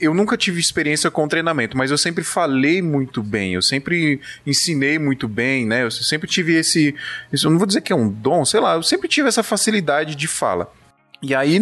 [0.00, 4.98] eu nunca tive experiência com treinamento, mas eu sempre falei muito bem, eu sempre ensinei
[4.98, 5.84] muito bem, né?
[5.84, 6.94] Eu sempre tive esse.
[7.32, 10.14] Eu não vou dizer que é um dom, sei lá, eu sempre tive essa facilidade
[10.14, 10.72] de fala.
[11.22, 11.60] E aí,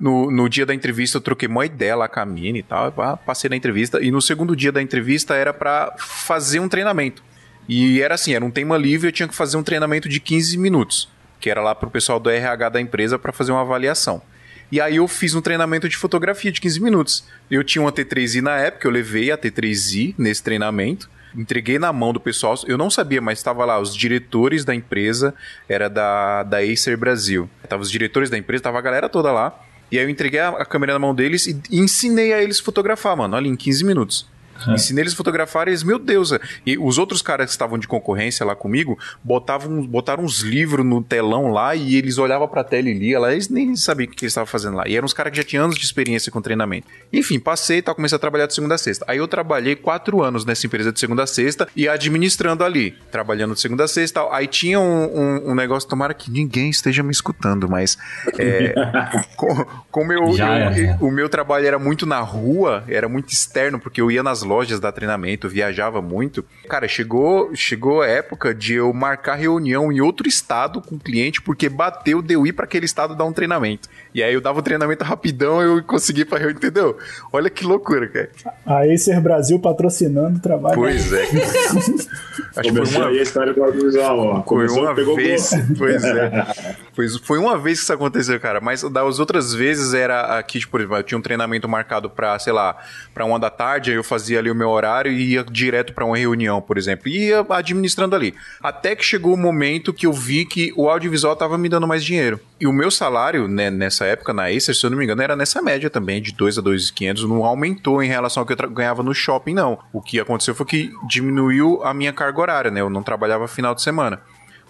[0.00, 2.90] no, no dia da entrevista, eu troquei uma ideia lá com a Mini e tal,
[3.26, 7.22] passei na entrevista, e no segundo dia da entrevista era para fazer um treinamento.
[7.68, 10.56] E era assim, era um tema livre, eu tinha que fazer um treinamento de 15
[10.56, 14.22] minutos, que era lá pro pessoal do RH da empresa para fazer uma avaliação.
[14.70, 17.24] E aí eu fiz um treinamento de fotografia de 15 minutos.
[17.50, 21.10] Eu tinha uma T3i na época, eu levei a T3i nesse treinamento.
[21.36, 22.54] Entreguei na mão do pessoal.
[22.66, 25.34] Eu não sabia, mas estava lá os diretores da empresa,
[25.68, 27.48] era da, da Acer Brasil.
[27.68, 29.58] Tava os diretores da empresa, tava a galera toda lá.
[29.90, 32.58] E aí eu entreguei a, a câmera na mão deles e, e ensinei a eles
[32.58, 33.36] fotografar, mano.
[33.36, 34.31] Olha, em 15 minutos.
[34.68, 34.72] É.
[34.74, 36.32] Ensinei eles a fotografar e eles, meu Deus.
[36.66, 41.02] E os outros caras que estavam de concorrência lá comigo botavam, botaram uns livros no
[41.02, 43.32] telão lá e eles olhavam pra tela e lia lá.
[43.32, 44.86] Eles nem sabiam o que eles estavam fazendo lá.
[44.88, 46.86] E eram uns caras que já tinham anos de experiência com treinamento.
[47.12, 49.04] Enfim, passei e tal, comecei a trabalhar de segunda a sexta.
[49.08, 53.54] Aí eu trabalhei quatro anos nessa empresa de segunda a sexta e administrando ali, trabalhando
[53.54, 54.32] de segunda a sexta e tal.
[54.32, 57.96] Aí tinha um, um, um negócio, tomara que ninguém esteja me escutando, mas
[58.38, 58.74] é,
[59.36, 63.30] co- como eu, Já eu- eu- o meu trabalho era muito na rua, era muito
[63.32, 66.44] externo, porque eu ia nas lojas dar treinamento, viajava muito.
[66.68, 71.40] Cara, chegou, chegou a época de eu marcar reunião em outro estado com o cliente,
[71.40, 73.88] porque bateu de eu ir para aquele estado dar um treinamento.
[74.14, 76.98] E aí eu dava o treinamento rapidão eu consegui para reunião, entendeu?
[77.32, 78.30] Olha que loucura, cara.
[78.66, 80.74] A Acer Brasil patrocinando o trabalho.
[80.74, 81.22] Pois é.
[82.56, 85.50] Acho que foi uma, aí a história do audiovisual, foi uma vez.
[85.78, 86.46] Pois é.
[86.94, 88.60] Pois foi uma vez que isso aconteceu, cara.
[88.60, 92.38] Mas das outras vezes era aqui, tipo, por exemplo, eu tinha um treinamento marcado pra,
[92.38, 92.76] sei lá,
[93.14, 96.04] pra uma da tarde, aí eu fazia ali o meu horário e ia direto pra
[96.04, 97.08] uma reunião, por exemplo.
[97.08, 98.34] E ia administrando ali.
[98.62, 102.04] Até que chegou o momento que eu vi que o audiovisual tava me dando mais
[102.04, 102.38] dinheiro.
[102.60, 105.34] E o meu salário, né, nessa época, na Acer, se eu não me engano, era
[105.34, 107.26] nessa média também, de 2 a 2.500.
[107.26, 109.78] Não aumentou em relação ao que eu ganhava no shopping, não.
[109.92, 112.80] O que aconteceu foi que diminuiu a minha carga horária, né?
[112.80, 114.20] Eu não trabalhava final de semana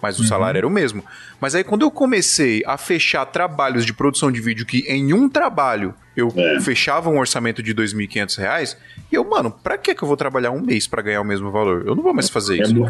[0.01, 1.01] mas o salário era o mesmo.
[1.39, 5.29] Mas aí quando eu comecei a fechar trabalhos de produção de vídeo que em um
[5.29, 6.59] trabalho eu É.
[6.59, 8.77] fechava um orçamento de 2.500 reais,
[9.13, 11.51] e eu, mano, pra que que eu vou trabalhar um mês pra ganhar o mesmo
[11.51, 11.83] valor?
[11.85, 12.75] Eu não vou mais fazer É, isso.
[12.75, 12.87] mu-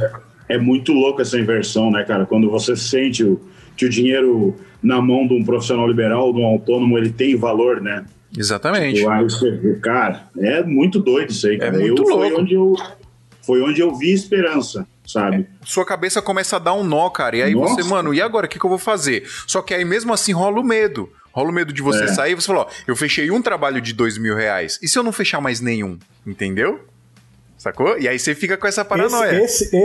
[0.49, 2.25] é muito louco essa inversão, né, cara?
[2.25, 3.39] Quando você sente o-
[3.77, 7.81] que o dinheiro na mão de um profissional liberal, de um autônomo, ele tem valor,
[7.81, 8.05] né?
[8.37, 9.01] Exatamente.
[9.03, 11.71] Que, cara, é muito doido isso aí, cara.
[11.77, 12.41] muito eu, Foi louco.
[12.41, 12.73] onde eu,
[13.45, 15.47] foi onde eu vi esperança, sabe?
[15.63, 17.37] Sua cabeça começa a dar um nó, cara.
[17.37, 17.75] E aí Nossa.
[17.81, 18.45] você, mano, e agora?
[18.45, 19.23] O que, que eu vou fazer?
[19.47, 21.09] Só que aí mesmo assim rola o medo.
[21.33, 22.07] Rola o medo de você É.
[22.07, 24.79] sair e você falou, ó, eu fechei um trabalho de dois mil reais.
[24.81, 25.97] E se eu não fechar mais nenhum?
[26.25, 26.79] Entendeu?
[27.57, 27.97] Sacou?
[27.97, 29.41] E aí você fica com essa paranoia.
[29.43, 29.75] Esse, esse,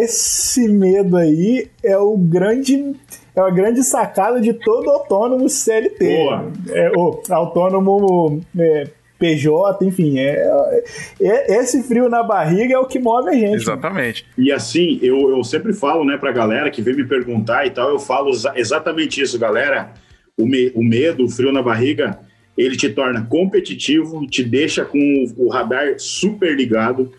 [0.61, 2.95] esse medo aí é o grande.
[3.37, 6.05] É a grande sacada de todo autônomo CLT.
[6.17, 6.53] Boa.
[6.71, 10.19] É, o autônomo é, PJ, enfim.
[10.19, 10.83] É,
[11.21, 13.55] é- esse frio na barriga é o que move a gente.
[13.63, 14.27] Exatamente.
[14.37, 17.91] E assim, eu, eu sempre falo, né, pra galera que vem me perguntar e tal,
[17.91, 19.93] eu falo exa- exatamente isso, galera.
[20.39, 22.19] O, me- o medo, o frio na barriga,
[22.57, 24.99] ele te torna competitivo, te deixa com
[25.37, 27.13] o, radar super ligado.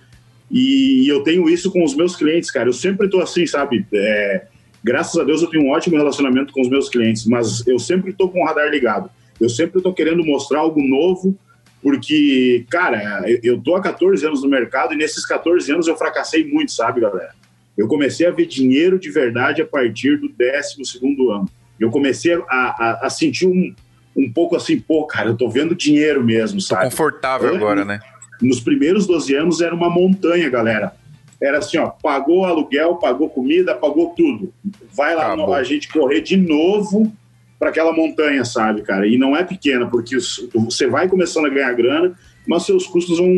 [0.49, 2.69] E, eu tenho isso com os meus clientes, cara.
[2.69, 3.85] Eu sempre tô assim, sabe?
[3.93, 4.45] É,
[4.83, 8.13] graças a Deus eu tenho um ótimo relacionamento com os meus clientes, mas eu sempre
[8.13, 9.09] tô com o radar ligado.
[9.39, 11.37] Eu sempre tô querendo mostrar algo novo,
[11.81, 16.45] porque, cara, eu, tô há 14 anos no mercado e nesses 14 anos eu fracassei
[16.45, 17.33] muito, sabe, galera?
[17.77, 21.49] Eu comecei a ver dinheiro de verdade a partir do 12 ano.
[21.79, 23.73] Eu comecei a, a, a sentir um,
[24.15, 26.85] um pouco assim, pô, cara, eu tô vendo dinheiro mesmo, sabe?
[26.85, 27.55] Confortável É.
[27.55, 27.99] agora, né?
[28.41, 30.93] Nos primeiros 12 anos era uma montanha, galera.
[31.41, 34.53] Era assim, ó, pagou aluguel, pagou comida, pagou tudo.
[34.95, 35.53] Vai lá Acabou.
[35.53, 37.11] a gente correr de novo
[37.57, 39.07] para aquela montanha, sabe, cara?
[39.07, 40.17] E não é pequena, porque
[40.53, 42.13] você vai começando a ganhar grana,
[42.47, 43.29] mas seus custos vão,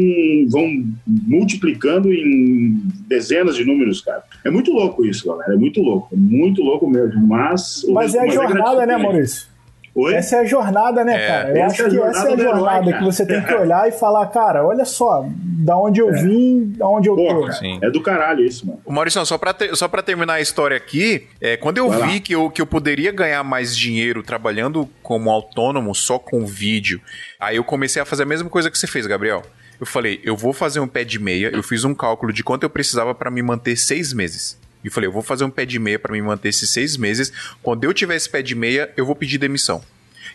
[0.48, 4.24] vão multiplicando em dezenas de números, cara.
[4.46, 5.54] É muito louco isso, galera.
[5.54, 6.10] É muito louco.
[6.14, 7.26] É muito louco mesmo.
[7.28, 7.86] Mas.
[7.90, 9.04] Mas é a resultado jornada, né, gratificante.
[9.04, 9.51] Maurício?
[9.94, 10.14] Oi?
[10.16, 11.28] Essa é a jornada, né, É.
[11.28, 11.50] cara?
[11.50, 13.42] Eu Essa acho é que essa é a jornada do herói, jornada que você tem
[13.44, 17.28] que olhar e falar, cara, olha só, da onde eu vim, da onde eu Pô,
[17.28, 17.42] tô.
[17.42, 17.78] cara, Sim.
[17.82, 18.80] é do caralho isso, mano.
[18.88, 22.08] Maurício, só pra, ter- só pra terminar a história aqui, é, quando eu Vai lá.
[22.08, 27.02] vi que eu, que eu poderia ganhar mais dinheiro trabalhando como autônomo só com vídeo,
[27.38, 29.42] aí eu comecei a fazer a mesma coisa que você fez, Gabriel.
[29.78, 32.64] Eu falei, eu vou fazer um pé de meia, eu fiz um cálculo de quanto
[32.64, 34.58] eu precisava pra me manter seis meses.
[34.84, 37.32] E falei, eu vou fazer um pé de meia pra me manter esses seis meses.
[37.62, 39.84] Quando eu tiver esse pé de meia, eu vou pedir demissão.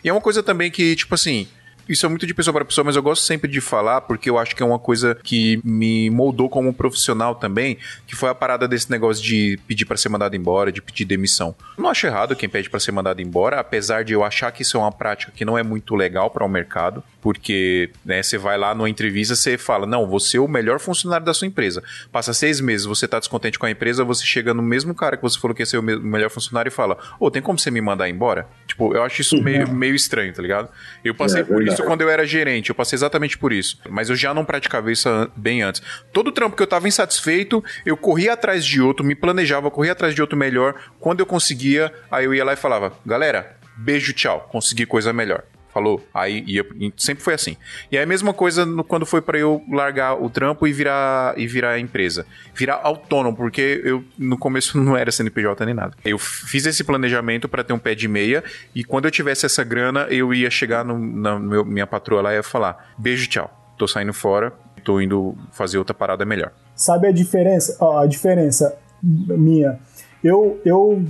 [0.03, 1.47] E é uma coisa também que, tipo assim,
[1.89, 4.37] isso é muito de pessoa para pessoa, mas eu gosto sempre de falar porque eu
[4.37, 8.67] acho que é uma coisa que me moldou como profissional também, que foi a parada
[8.67, 11.55] desse negócio de pedir para ser mandado embora, de pedir demissão.
[11.77, 14.77] Não acho errado quem pede para ser mandado embora, apesar de eu achar que isso
[14.77, 18.57] é uma prática que não é muito legal para o mercado, porque né, você vai
[18.57, 21.83] lá numa entrevista, você fala, não, você é o melhor funcionário da sua empresa.
[22.11, 25.23] Passa seis meses, você tá descontente com a empresa, você chega no mesmo cara que
[25.23, 27.59] você falou que ia ser o me- o melhor funcionário e fala, ô, tem como
[27.59, 28.47] você me mandar embora?
[28.65, 30.69] Tipo, eu acho isso meio, meio estranho, tá ligado?
[31.03, 31.76] Eu passei É por verdade.
[31.77, 33.79] Isso quando eu era gerente, eu passei exatamente por isso.
[33.89, 35.81] Mas eu já não praticava isso bem antes.
[36.11, 40.15] Todo trampo que eu tava insatisfeito, eu corria atrás de outro, me planejava, corria atrás
[40.15, 40.75] de outro melhor.
[40.99, 45.43] Quando eu conseguia, aí eu ia lá e falava: galera, beijo, tchau, consegui coisa melhor.
[45.77, 46.01] Falou?
[46.13, 46.65] Aí ia,
[46.97, 47.55] sempre foi assim.
[47.91, 51.33] E aí a mesma coisa no- quando foi pra eu largar o trampo e virar
[51.37, 52.25] e virar empresa.
[52.55, 55.95] Virar autônomo, porque eu no começo não era CNPJ nem nada.
[56.03, 59.63] Eu fiz esse planejamento pra ter um pé de meia e quando eu tivesse essa
[59.63, 63.75] grana, eu ia chegar no, na meu- minha patroa lá e ia falar: "Beijo, tchau.
[63.77, 64.51] Tô saindo fora,
[64.83, 66.51] tô indo fazer outra parada melhor".
[66.75, 67.77] Sabe a diferença?
[67.79, 69.79] Ó, a diferença minha.
[70.23, 71.03] Eu, eu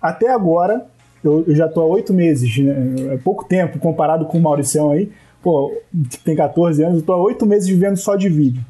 [0.00, 0.86] até agora,
[1.24, 3.14] eu, eu já tô há oito meses, né?
[3.14, 5.10] é pouco tempo comparado com o Mauricião aí.
[5.42, 5.72] Pô,
[6.10, 8.62] que tem 14 anos, eu tô há oito meses vivendo só de vídeo.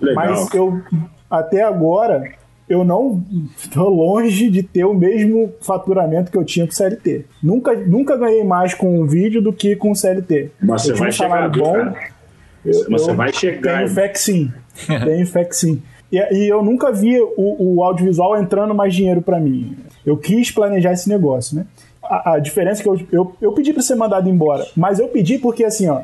[0.00, 0.24] Legal.
[0.26, 0.80] Mas eu,
[1.30, 2.22] até agora,
[2.68, 3.22] eu não
[3.56, 7.24] estou longe de ter o mesmo faturamento que eu tinha com o CLT.
[7.42, 10.50] Nunca, nunca ganhei mais com o vídeo do que com o CLT.
[10.60, 11.72] Mas você eu tinha vai um chegar, bom.
[11.72, 11.94] cara?
[12.64, 14.52] eu- Você eu vai chegar, Tenho fé que sim.
[15.04, 15.80] Tenho fé que sim.
[16.10, 19.76] E, e eu nunca vi o, o audiovisual entrando mais dinheiro pra mim.
[20.04, 21.66] Eu quis planejar esse negócio, né?
[22.08, 25.08] A, a diferença é que eu, eu, eu pedi pra ser mandado embora, mas eu
[25.08, 26.02] pedi porque assim, ó,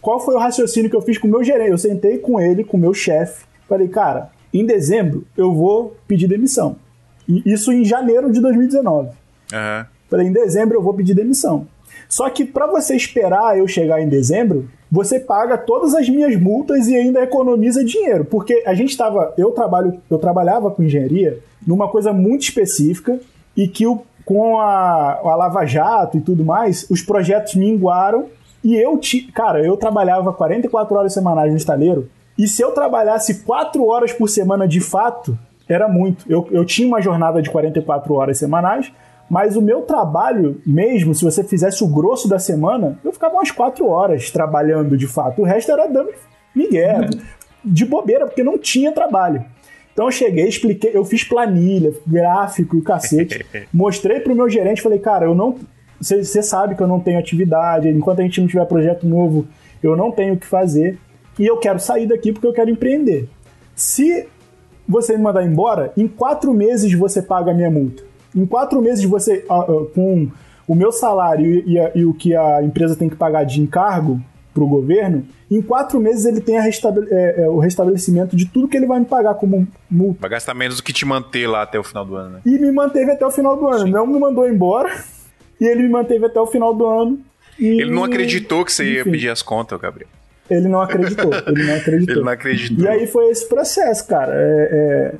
[0.00, 1.70] qual foi o raciocínio que eu fiz com o meu gerente?
[1.70, 6.28] Eu sentei com ele, com o meu chefe, falei, cara, em dezembro eu vou pedir
[6.28, 6.76] demissão.
[7.28, 9.10] E isso em janeiro de 2019.
[9.52, 9.86] Aham.
[10.08, 11.66] Falei, em dezembro eu vou pedir demissão.
[12.08, 16.86] Só que para você esperar eu chegar em dezembro, você paga todas as minhas multas
[16.86, 21.88] e ainda economiza dinheiro, porque a gente estava, eu trabalho, eu trabalhava com engenharia numa
[21.88, 23.18] coisa muito específica
[23.56, 28.26] e que o, com a, a Lava Jato e tudo mais, os projetos minguaram
[28.62, 33.44] e eu, ti, cara, eu trabalhava 44 horas semanais no estaleiro e se eu trabalhasse
[33.44, 36.30] 4 horas por semana de fato, era muito.
[36.30, 38.92] Eu, eu tinha uma jornada de 44 horas semanais,
[39.30, 43.52] mas o meu trabalho mesmo, se você fizesse o grosso da semana, eu ficava umas
[43.52, 45.40] 4 horas trabalhando de fato.
[45.40, 46.10] O resto era dando
[46.54, 47.08] migué,
[47.64, 49.44] de bobeira, porque não tinha trabalho.
[49.96, 53.46] Então eu cheguei, expliquei, eu fiz planilha, gráfico e cacete.
[53.72, 55.56] mostrei pro meu gerente, falei, cara, eu não.
[55.98, 59.46] Você sabe que eu não tenho atividade, enquanto a gente não tiver projeto novo,
[59.82, 60.98] eu não tenho o que fazer.
[61.38, 63.26] E eu quero sair daqui porque eu quero empreender.
[63.74, 64.28] Se
[64.86, 68.02] você me mandar embora, em quatro meses você paga a minha multa.
[68.36, 70.28] Em quatro meses você, ah, ah, com
[70.68, 74.20] o meu salário e, e e o que a empresa tem que pagar de encargo
[74.56, 78.66] para o governo, em quatro meses ele tem restabele- é, é, o restabelecimento de tudo
[78.66, 80.18] que ele vai me pagar como multa.
[80.22, 82.40] Vai gastar menos do que te manter lá até o final do ano, né?
[82.46, 83.86] E me manteve até o final do ano.
[83.86, 84.90] Não me mandou embora.
[85.58, 87.18] E ele me manteve até o final do ano.
[87.58, 89.10] E- Ele não acreditou que você ia Enfim.
[89.12, 90.08] pedir as contas, Gabriel.
[90.50, 91.30] Ele não acreditou.
[91.46, 92.14] Ele não acreditou.
[92.14, 92.84] Ele não acreditou.
[92.84, 94.32] E aí foi esse processo, cara.
[94.34, 95.14] É, é,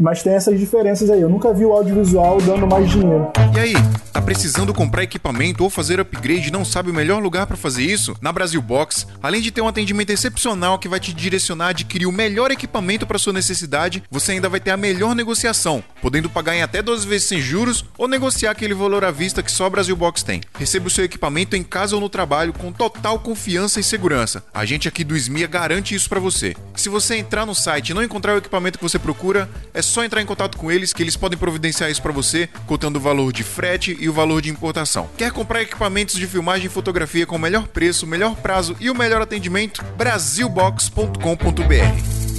[0.00, 1.20] Mas tem essas diferenças aí.
[1.20, 3.30] Eu nunca vi o audiovisual dando mais dinheiro.
[3.54, 3.74] E aí,
[4.12, 7.82] tá precisando comprar equipamento ou fazer upgrade e não sabe o melhor lugar pra fazer
[7.82, 8.16] isso?
[8.20, 12.06] Na Brasil Box, além de ter um atendimento excepcional que vai te direcionar a adquirir
[12.06, 16.54] o melhor equipamento para sua necessidade, você ainda vai ter a melhor negociação, podendo pagar
[16.54, 19.70] em até 12 vezes sem juros ou negociar aquele valor à vista que só a
[19.70, 20.40] Brasil Box tem.
[20.58, 24.44] Receba o seu equipamento em casa ou no trabalho com total confiança e segurança.
[24.52, 26.56] A gente aqui do SMIA garante isso pra você.
[26.74, 30.04] Se você entrar no site e não encontrar o equipamento que você procura, é só
[30.04, 33.32] entrar em contato com eles que eles podem providenciar isso pra você, contando o valor
[33.32, 35.08] de frete e o valor de importação.
[35.16, 38.94] Quer comprar equipamentos de filmagem e fotografia com o melhor preço, melhor prazo e o
[38.94, 39.84] melhor atendimento?
[39.96, 42.31] Brasilbox.com.br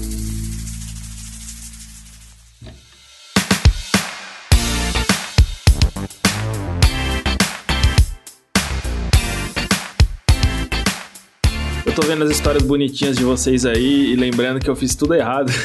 [11.85, 15.13] Eu tô vendo as histórias bonitinhas de vocês aí e lembrando que eu fiz tudo
[15.13, 15.51] errado.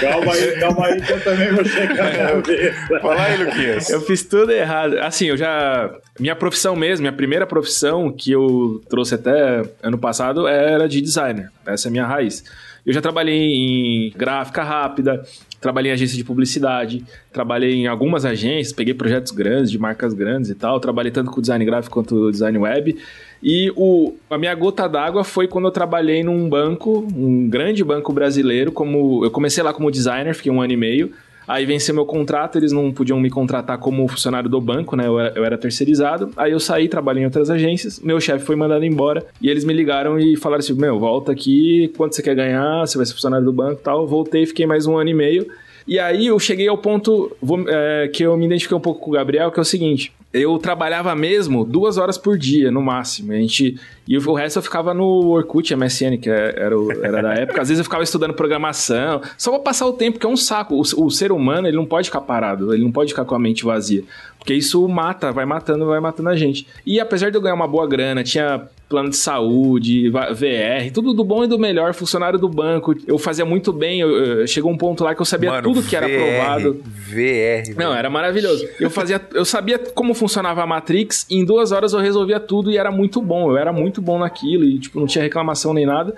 [0.00, 2.74] Calma aí, calma aí, que eu também vou chegar na vez.
[3.02, 3.90] Fala aí, Luquinhas.
[3.90, 4.98] Eu fiz tudo errado.
[4.98, 5.90] Assim, eu já.
[6.18, 11.50] Minha profissão mesmo, minha primeira profissão que eu trouxe até ano passado era de designer.
[11.66, 12.44] Essa é a minha raiz.
[12.86, 15.22] Eu já trabalhei em gráfica rápida,
[15.60, 20.50] trabalhei em agência de publicidade, trabalhei em algumas agências, peguei projetos grandes, de marcas grandes
[20.50, 20.80] e tal.
[20.80, 22.96] Trabalhei tanto com design gráfico quanto design web.
[23.42, 28.12] E o, a minha gota d'água foi quando eu trabalhei num banco, um grande banco
[28.12, 28.72] brasileiro.
[28.72, 31.12] Como eu comecei lá como designer, fiquei um ano e meio.
[31.50, 35.08] Aí venceu meu contrato, eles não podiam me contratar como funcionário do banco, né?
[35.08, 36.30] Eu era, eu era terceirizado.
[36.36, 37.98] Aí eu saí, trabalhei em outras agências.
[37.98, 39.26] Meu chefe foi mandado embora.
[39.42, 42.86] E eles me ligaram e falaram assim: Meu, volta aqui, quanto você quer ganhar?
[42.86, 44.06] Você vai ser funcionário do banco e tal.
[44.06, 45.44] Voltei, fiquei mais um ano e meio.
[45.88, 49.10] E aí eu cheguei ao ponto vou- é, que eu me identifiquei um pouco com
[49.10, 53.32] o Gabriel, que é o seguinte: eu trabalhava mesmo duas horas por dia, no máximo.
[53.32, 57.34] A gente, e o resto eu ficava no Orkut, MSN, que é- era, era da
[57.34, 57.60] época.
[57.60, 60.76] Às vezes eu ficava estudando programação, só pra passar o tempo, que é um saco.
[60.76, 63.38] O, o ser humano, ele não pode ficar parado, ele não pode ficar com a
[63.38, 64.04] mente vazia.
[64.38, 66.66] Porque isso mata, vai matando, vai matando a gente.
[66.86, 71.22] E apesar de eu ganhar uma boa grana, tinha plano de saúde, VR, tudo do
[71.22, 72.92] bom e do melhor, funcionário do banco.
[73.06, 75.80] Eu fazia muito bem, eu- eu- chegou um ponto lá que eu sabia Mano, tudo
[75.86, 76.82] que era VR, aprovado.
[76.84, 77.74] VR.
[77.78, 78.68] Não, era maravilhoso.
[78.80, 82.68] Eu fazia, eu sabia como funcionava a Matrix, e em duas horas eu resolvia tudo
[82.68, 83.52] e era muito bom.
[83.52, 86.12] Eu era muito bom naquilo e, tipo, não tinha reclamação nem nada.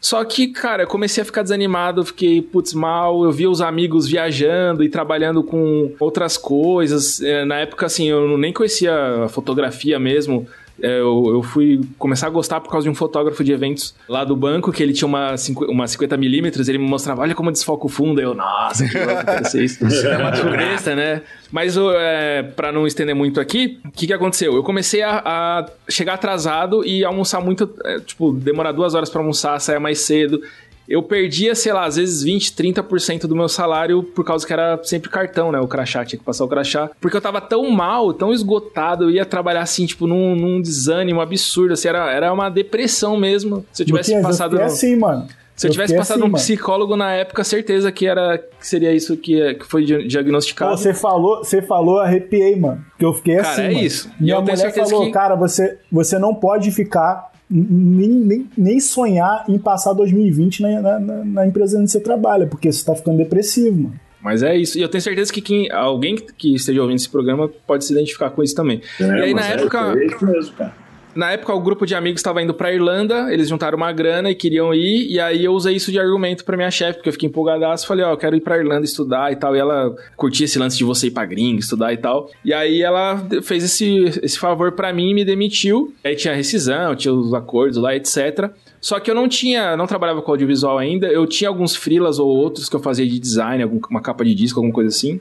[0.00, 3.22] Só que, cara, eu comecei a ficar desanimado, fiquei, putz, mal.
[3.24, 7.20] Eu via os amigos viajando e trabalhando com outras coisas.
[7.22, 10.46] É, na época, assim, eu nem conhecia a fotografia mesmo.
[10.82, 14.24] É, eu, eu fui começar a gostar por causa de um fotógrafo de eventos lá
[14.24, 15.34] do banco, que ele tinha uma,
[15.68, 18.20] uma 50mm, ele me mostrava, olha como desfoca o fundo.
[18.20, 19.84] Eu, nossa, que louco, quero ser isso.
[20.04, 21.22] É uma besta, né?
[21.50, 24.54] Mas é, para não estender muito aqui, o que, que aconteceu?
[24.54, 29.20] Eu comecei a, a chegar atrasado e almoçar muito, é, tipo, demorar duas horas para
[29.20, 30.40] almoçar, sair mais cedo.
[30.88, 34.78] Eu perdia, sei lá, às vezes 20, 30% do meu salário por causa que era
[34.82, 35.58] sempre cartão, né?
[35.60, 36.90] O crachá, tinha que passar o crachá.
[37.00, 41.20] Porque eu tava tão mal, tão esgotado, eu ia trabalhar assim, tipo, num, num desânimo
[41.20, 43.64] absurdo, assim, era, era uma depressão mesmo.
[43.72, 44.56] Se eu tivesse Luquinhas, passado.
[44.56, 45.26] Eu no- assim, mano.
[45.56, 46.36] se eu tivesse fiquei passado assim, um mano.
[46.44, 50.70] psicólogo na época, certeza que era que seria isso que, que foi di- diagnosticado.
[50.72, 52.84] Pô, Você falou, você falou, arrepiei, mano.
[52.90, 53.62] Porque eu fiquei Cara, assim.
[53.62, 53.80] é mano.
[53.86, 54.10] isso.
[54.20, 58.48] E Minha eu tenho mulher falou, que- cara, você, você não pode ficar nem, nem,
[58.56, 62.94] nem sonhar em passar 2020 na, na, na- empresa onde você trabalha, porque você tá
[62.94, 64.00] ficando depressivo, mano.
[64.22, 64.78] Mas é isso.
[64.78, 68.30] E eu tenho certeza que quem, alguém que esteja ouvindo esse programa pode se identificar
[68.30, 68.80] com isso também.
[68.98, 70.83] É, e aí, na é- época, É isso mesmo, cara.
[71.14, 74.34] Na época, o grupo de amigos estava indo pra Irlanda, eles juntaram uma grana e
[74.34, 77.28] queriam ir, e aí eu usei isso de argumento pra minha chefe, porque eu fiquei
[77.28, 80.58] empolgadaço, falei, ó, eu quero ir pra Irlanda estudar e tal, e ela curtia esse
[80.58, 84.38] lance de você ir pra gringa, estudar e tal, e aí ela fez esse, esse
[84.38, 88.50] favor pra mim e me demitiu, aí tinha rescisão, tinha os acordos lá, etc.,
[88.80, 92.28] só que eu não tinha, não trabalhava com audiovisual ainda, eu tinha alguns freelas ou
[92.28, 95.18] outros que eu fazia de design, algum- uma capa de disco, alguma coisa assim,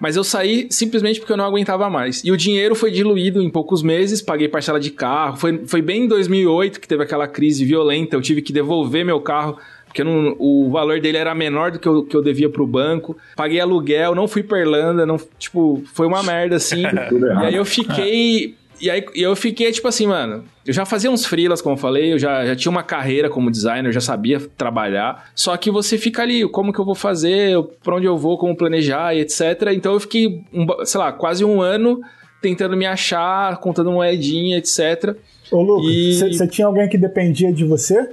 [0.00, 2.22] mas eu saí simplesmente porque eu não aguentava mais.
[2.24, 5.36] E o dinheiro foi diluído em poucos meses, paguei parcela de carro.
[5.36, 9.20] Foi, foi bem em 2008 que teve aquela crise violenta, eu tive que devolver meu
[9.20, 9.58] carro.
[9.86, 13.16] Porque não- o valor dele era menor do que eu, que eu devia pro banco.
[13.36, 16.82] Paguei aluguel, não fui pra Irlanda, não, tipo, foi uma merda assim.
[17.44, 18.56] E aí eu fiquei.
[18.80, 20.44] E aí e eu fiquei, tipo assim, mano.
[20.66, 23.50] Eu já fazia uns freelas, como eu falei, eu já, já tinha uma carreira como
[23.50, 25.30] designer, eu já sabia trabalhar.
[25.34, 28.56] Só que você fica ali, como que eu vou fazer, pra onde eu vou, como
[28.56, 29.42] planejar e etc.
[29.74, 32.00] Então eu fiquei, um sei lá, quase um ano
[32.40, 35.16] tentando me achar, contando moedinha, etc.
[35.50, 38.10] Ô, Lucas, E- você você tinha alguém que dependia de você?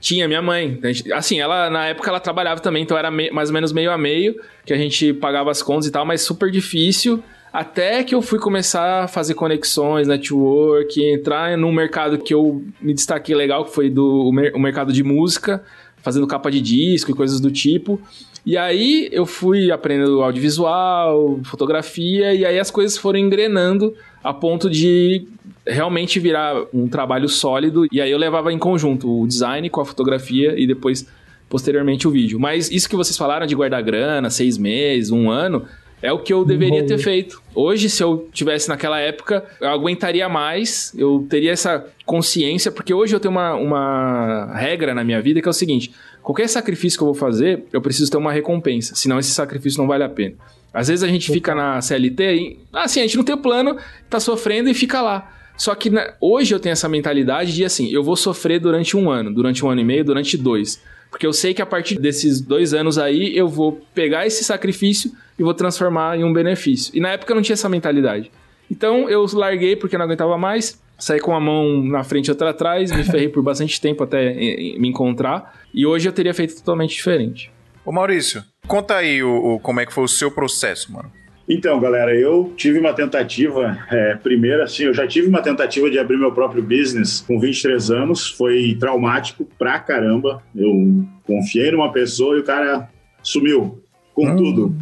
[0.00, 0.78] Tinha minha mãe.
[0.82, 3.90] Gente- Assim, ela na época ela trabalhava também, então era me- mais ou menos meio
[3.92, 4.34] a meio,
[4.66, 7.22] que a gente pagava as contas e tal, mas super difícil.
[7.52, 12.94] Até que eu fui começar a fazer conexões, network, entrar num mercado que eu me
[12.94, 15.62] destaquei legal, que foi do o mer- o mercado de música,
[15.98, 18.00] fazendo capa de disco e coisas do tipo.
[18.44, 23.94] E aí eu fui aprendendo audiovisual, fotografia, e aí as coisas foram engrenando
[24.24, 25.26] a ponto de
[25.66, 27.86] realmente virar um trabalho sólido.
[27.92, 31.06] E aí eu levava em conjunto o design com a fotografia e depois,
[31.48, 32.40] posteriormente, o vídeo.
[32.40, 35.64] Mas isso que vocês falaram de guardar grana, seis meses, um ano,
[36.02, 37.40] é o que eu deveria ter feito.
[37.54, 43.14] Hoje, se eu tivesse naquela época, eu aguentaria mais, eu teria essa consciência, porque hoje
[43.14, 45.92] eu tenho uma, uma regra na minha vida que é o seguinte:
[46.22, 49.86] qualquer sacrifício que eu vou fazer, eu preciso ter uma recompensa, senão esse sacrifício não
[49.86, 50.34] vale a pena.
[50.74, 53.76] Às vezes a gente fica na CLT e, assim, a gente não tem plano,
[54.08, 55.30] tá sofrendo e fica lá.
[55.56, 59.10] Só que na- hoje eu tenho essa mentalidade de assim, eu vou sofrer durante um
[59.10, 60.80] ano, durante um ano e meio, durante dois.
[61.10, 65.12] Porque eu sei que a partir desses dois anos aí, eu vou pegar esse sacrifício
[65.42, 66.96] e vou transformar em um benefício.
[66.96, 68.30] E na época eu não tinha essa mentalidade.
[68.70, 72.50] Então eu larguei porque não aguentava mais, saí com a mão na frente e outra
[72.50, 75.60] atrás, me ferrei por bastante tempo até eh, eh, me encontrar.
[75.74, 77.50] E hoje eu teria feito totalmente diferente.
[77.84, 81.10] Ô Maurício, conta aí o, o- como é que foi o seu processo, mano.
[81.48, 85.98] Então, galera, eu tive uma tentativa, é, primeiro assim, eu já tive uma tentativa de
[85.98, 90.40] abrir meu próprio business com 23 anos, foi traumático pra caramba.
[90.54, 92.88] Eu confiei numa pessoa e o cara
[93.24, 93.81] sumiu
[94.14, 94.74] com tudo.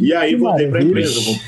[0.00, 1.00] E aí voltei pra maravilha.
[1.00, 1.40] empresa, vol-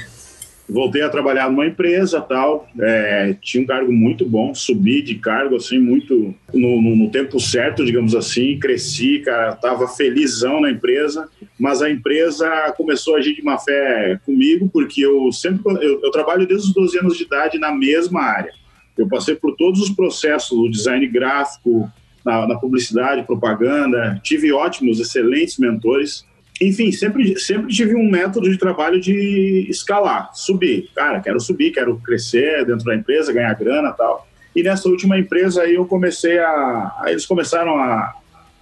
[0.68, 5.56] voltei a trabalhar numa empresa tal, é, tinha um cargo muito bom, subi de cargo
[5.56, 11.28] assim muito no, no- no tempo certo, digamos assim, cresci, cara, tava felizão na empresa,
[11.58, 16.10] mas a empresa começou a agir de má fé comigo porque eu sempre eu, eu
[16.10, 18.52] trabalho desde os 12 anos de idade na mesma área.
[18.96, 21.90] Eu passei por todos os processos do design gráfico,
[22.24, 26.24] na, na publicidade, propaganda, tive ótimos, excelentes mentores.
[26.68, 30.88] Enfim, sempre, sempre tive um método de trabalho de escalar, subir.
[30.94, 34.28] Cara, quero subir, quero crescer dentro da empresa, ganhar grana e tal.
[34.54, 37.02] E nessa última empresa aí eu comecei a.
[37.06, 38.14] Eles começaram a.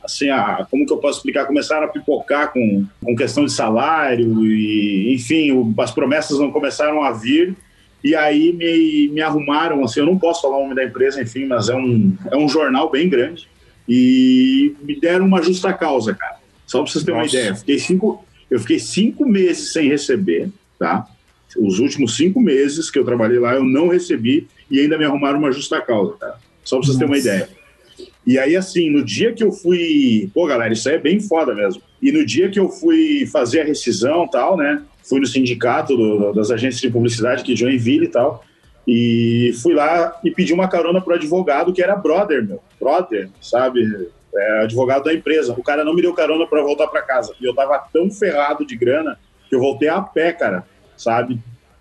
[0.02, 1.44] Assim, a, como que eu posso explicar?
[1.44, 7.02] Começaram a pipocar com, com questão de salário e, enfim, o- as promessas não começaram
[7.02, 7.54] a vir.
[8.02, 11.44] E aí me, me arrumaram, assim, eu não posso falar o nome da empresa, enfim,
[11.44, 13.46] mas é um, é um jornal bem grande.
[13.86, 16.39] E me deram uma justa causa, cara.
[16.70, 17.36] Só pra vocês terem uma Nossa.
[17.36, 17.50] ideia.
[17.50, 21.04] Eu fiquei, cinco, eu fiquei cinco meses sem receber, tá?
[21.58, 25.40] Os últimos cinco meses que eu trabalhei lá, eu não recebi e ainda me arrumaram
[25.40, 26.38] uma justa causa, tá?
[26.64, 27.48] Só pra vocês terem uma ideia.
[28.24, 30.30] E aí, assim, no dia que eu fui.
[30.32, 31.82] Pô, galera, isso aí é bem foda mesmo.
[32.00, 34.80] E no dia que eu fui fazer a rescisão e tal, né?
[35.02, 38.44] Fui no sindicato do- das agências de publicidade aqui de Joinville e tal.
[38.86, 42.62] E fui lá e pedi uma carona pro advogado que era brother, meu.
[42.78, 44.08] Brother, sabe?
[44.34, 45.52] É, advogado da empresa.
[45.52, 47.34] O cara não me deu carona para voltar para casa.
[47.40, 49.18] E eu tava tão ferrado de grana
[49.48, 50.64] que eu voltei a pé, cara,
[50.96, 51.38] sabe?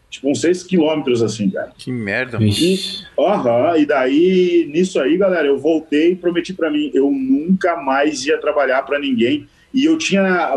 [0.10, 1.72] Tipo, uns 6 quilômetros assim, cara.
[1.78, 2.40] Que merda.
[2.40, 3.06] Vixe.
[3.18, 8.26] Aham, e daí, nisso aí, galera, eu voltei e prometi pra mim, eu nunca mais
[8.26, 9.48] ia trabalhar pra ninguém.
[9.72, 10.56] E eu tinha,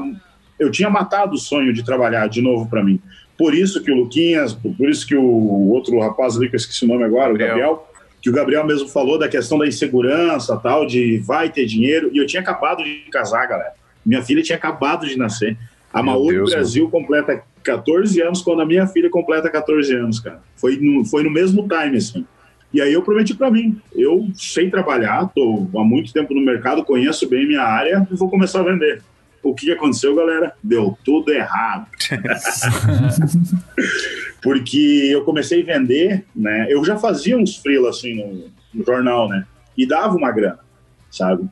[0.58, 2.98] eu tinha matado o sonho de trabalhar de novo pra mim.
[3.36, 6.86] Por isso que o Luquinhas, por isso que o outro rapaz ali, que eu esqueci
[6.86, 7.86] o nome agora, o Gabriel.
[8.22, 12.10] Gabriel, que o Gabriel mesmo falou da questão da insegurança, tal, de vai ter dinheiro.
[12.12, 13.72] E eu tinha acabado de casar, galera.
[14.06, 15.58] Minha filha tinha acabado de nascer.
[15.92, 20.40] A Maori Deus, Brasil completa 14 anos quando a minha filha completa 14 anos, cara.
[20.56, 22.24] Foi no, foi no mesmo time, assim.
[22.72, 26.82] E aí eu prometi pra mim, eu sei trabalhar, tô há muito tempo no mercado,
[26.82, 29.02] conheço bem minha área e vou começar a vender.
[29.42, 30.54] O que que aconteceu, galera?
[30.62, 31.86] Deu tudo errado.
[34.42, 36.66] Porque eu comecei a vender, né?
[36.68, 39.46] Eu já fazia uns freela assim no, no jornal, né?
[39.76, 40.58] E dava uma grana,
[41.10, 41.48] sabe?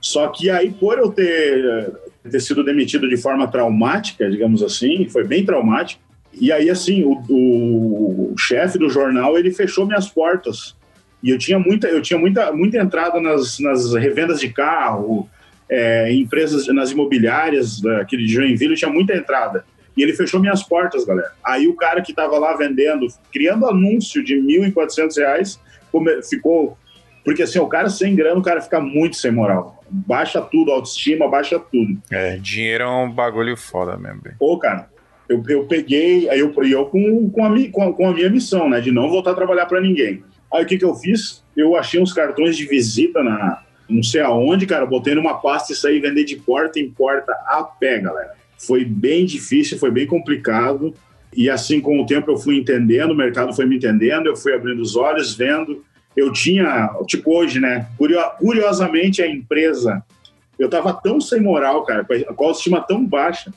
[0.00, 1.92] Só que aí, por eu ter,
[2.30, 6.00] ter sido demitido de forma traumática, digamos assim, foi bem traumático.
[6.32, 10.76] E aí, assim, o, o, o chefe do jornal, ele fechou minhas portas.
[11.22, 15.28] E eu tinha muita, eu tinha muita, muita entrada nas, nas revendas de carro,
[15.68, 19.64] é, empresas, nas imobiliárias aqui de Joinville, eu tinha muita entrada.
[19.98, 21.32] E ele fechou minhas portas, galera.
[21.44, 26.78] Aí o cara que estava lá vendendo, criando anúncio de 1.400 reais, come- ficou...
[27.24, 29.82] Porque assim, o cara sem grana, o cara fica muito sem moral.
[29.90, 32.00] Baixa tudo, autoestima, baixa tudo.
[32.10, 34.36] É, dinheiro é um bagulho foda mesmo, velho.
[34.38, 34.88] Pô, cara,
[35.28, 38.70] eu, eu peguei, aí eu, eu com, com, a, com, a, com a minha missão,
[38.70, 40.22] né, de não voltar a trabalhar para ninguém.
[40.52, 41.44] Aí o que que eu fiz?
[41.54, 45.76] Eu achei uns cartões de visita na não sei aonde, cara, botei numa pasta e
[45.76, 48.34] saí vender de porta em porta a pé, galera.
[48.58, 50.92] Foi bem difícil, foi bem complicado.
[51.36, 54.52] E assim, com o tempo, eu fui entendendo, o mercado foi me entendendo, eu fui
[54.54, 55.84] abrindo os olhos, vendo.
[56.16, 57.86] Eu tinha, tipo hoje, né?
[57.96, 60.02] curio- Curiosamente, a empresa,
[60.58, 63.52] eu tava tão sem moral, cara, com a autoestima tão baixa,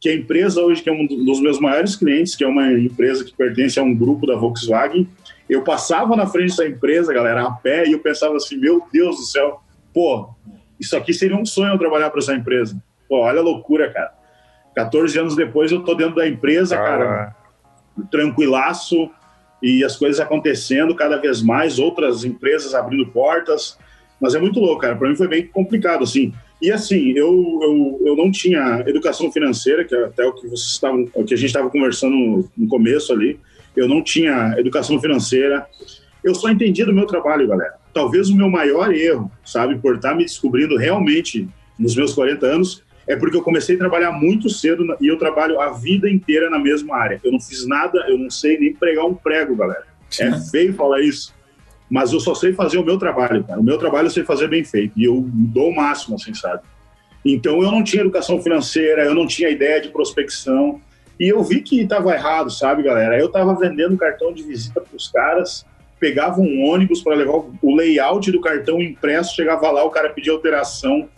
[0.00, 3.24] que a empresa hoje, que é um dos meus maiores clientes, que é uma empresa
[3.24, 5.08] que pertence a um grupo da Volkswagen,
[5.48, 9.16] eu passava na frente dessa empresa, galera, a pé, e eu pensava assim, meu Deus
[9.16, 9.62] do céu,
[9.94, 10.28] pô,
[10.78, 12.82] isso aqui seria um sonho eu trabalhar para essa empresa.
[13.08, 14.12] Pô, olha a loucura, cara.
[14.74, 17.36] 14 anos depois eu tô dentro da empresa, cara,
[18.10, 19.10] tranquilaço,
[19.62, 23.78] e as coisas acontecendo cada vez mais, outras empresas abrindo portas,
[24.20, 24.96] mas é muito louco, cara.
[24.96, 26.32] Para mim foi bem complicado, assim.
[26.60, 30.70] E assim, eu, eu, eu não tinha educação financeira, que é até o que vocês
[30.70, 33.38] estavam, o que a gente estava conversando no, no começo ali.
[33.76, 35.66] Eu não tinha educação financeira.
[36.22, 37.74] Eu só entendi do meu trabalho, galera.
[37.92, 42.82] Talvez o meu maior erro, sabe, por estar me descobrindo realmente nos meus 40 anos,
[43.06, 46.58] é porque eu comecei a trabalhar muito cedo e eu trabalho a vida inteira na
[46.58, 47.20] mesma área.
[47.24, 49.84] Eu não fiz nada, eu não sei nem pregar um prego, galera.
[50.20, 51.34] É feio falar isso,
[51.90, 53.58] mas eu só sei fazer o meu trabalho, cara.
[53.58, 56.62] O meu trabalho eu sei fazer bem feito e eu dou o máximo, assim, sabe?
[57.24, 60.80] Então eu não tinha educação financeira, eu não tinha ideia de prospecção
[61.18, 63.18] e eu vi que estava errado, sabe, galera?
[63.18, 65.64] Eu estava vendendo cartão de visita para os caras,
[66.00, 70.10] pegava um ônibus para levar o- o layout do cartão impresso, chegava lá, o cara
[70.10, 71.08] pedia alteração.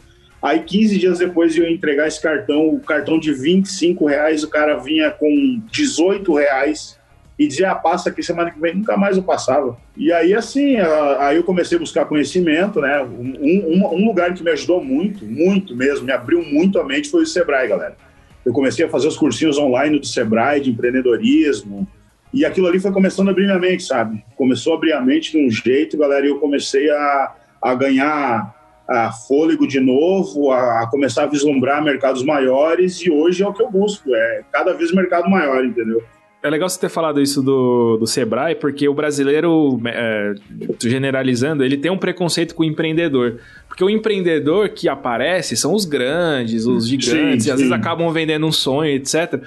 [0.44, 4.50] Aí 15 dias depois de eu entregar esse cartão, o cartão de 25 reais, o
[4.50, 6.98] cara vinha com 18 reais
[7.38, 9.74] e dizia, ah, passa aqui semana que vem, nunca mais eu passava.
[9.96, 10.76] E aí, assim,
[11.18, 13.02] aí eu comecei a buscar conhecimento, né?
[13.02, 17.08] Um, um- um lugar que me ajudou muito, muito mesmo, me abriu muito a mente
[17.10, 17.96] foi o Sebrae, galera.
[18.44, 21.88] Eu comecei a fazer os cursinhos online do Sebrae, de empreendedorismo,
[22.34, 24.22] e aquilo ali foi começando a abrir minha mente, sabe?
[24.36, 27.32] Começou a abrir a mente de um jeito, galera, e eu comecei a,
[27.62, 28.54] a ganhar
[28.88, 33.62] a fôlego de novo, a, começar a vislumbrar mercados maiores, e hoje é o que
[33.62, 36.02] eu busco, é cada vez mercado maior, entendeu?
[36.42, 40.34] É legal você ter falado isso do, do Sebrae, porque o brasileiro, é,
[40.82, 43.40] generalizando, ele tem um preconceito com o empreendedor.
[43.66, 47.72] Porque o empreendedor que aparece são os grandes, os gigantes, Sim, e às vezes sim.
[47.72, 49.42] acabam vendendo um sonho, etc.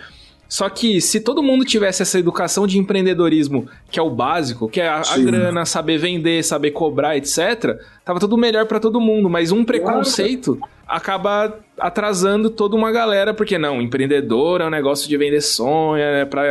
[0.50, 4.80] Só que se todo mundo tivesse essa educação de empreendedorismo, que é o básico, que
[4.80, 9.30] é a, a grana, saber vender, saber cobrar, etc., tava tudo melhor pra todo mundo.
[9.30, 15.18] Mas um preconceito acaba atrasando toda uma galera, porque não, empreendedor é um negócio de
[15.18, 16.44] vender sonho, é pra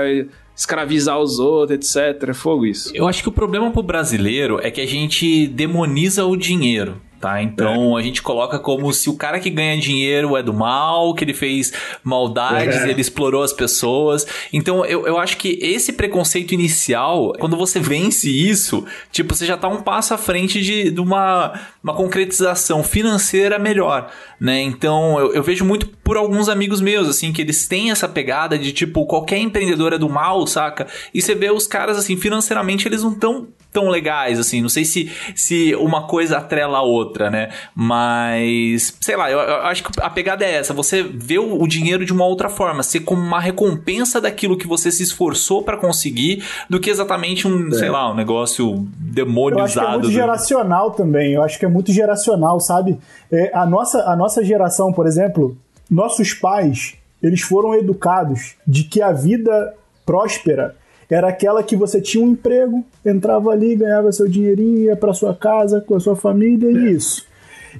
[0.54, 2.30] escravizar os outros, etc.
[2.30, 2.90] É fogo isso.
[2.94, 7.00] Eu acho que o problema pro brasileiro é que a gente demoniza o dinheiro.
[7.18, 8.00] Tá, então é.
[8.00, 11.32] a gente coloca como se o cara que ganha dinheiro é do mal, que ele
[11.32, 11.72] fez
[12.04, 12.90] maldades, é.
[12.90, 14.26] ele explorou as pessoas.
[14.52, 19.56] Então eu, eu acho que esse preconceito inicial, quando você vence isso, tipo, você já
[19.56, 24.60] tá um passo à frente de, de uma, uma concretização financeira melhor, né?
[24.60, 28.58] Então eu, eu vejo muito por alguns amigos meus, assim, que eles têm essa pegada
[28.58, 30.86] de tipo, qualquer empreendedor é do mal, saca?
[31.14, 34.62] E você vê os caras, assim, financeiramente eles não tão tão legais, assim.
[34.62, 37.50] Não sei se, se uma coisa atrela a outra, né?
[37.74, 40.72] Mas, sei lá, eu, eu acho que a pegada é essa.
[40.72, 44.66] Você vê o, o, dinheiro de uma outra forma, ser como uma recompensa daquilo que
[44.66, 47.72] você se esforçou para conseguir, do que exatamente um, é.
[47.72, 49.60] sei lá, um negócio demonizado.
[49.60, 50.12] Eu acho que é muito do...
[50.12, 51.34] geracional também.
[51.34, 52.98] Eu acho que é muito geracional, sabe?
[53.30, 55.54] É, a, nossa, a nossa geração, por exemplo,
[55.90, 59.74] nossos pais, eles foram educados de que a vida
[60.06, 60.74] próspera
[61.08, 65.34] era aquela que você tinha um emprego, entrava ali, ganhava seu dinheirinho, ia para sua
[65.34, 66.90] casa com a sua família e é.
[66.90, 67.24] isso.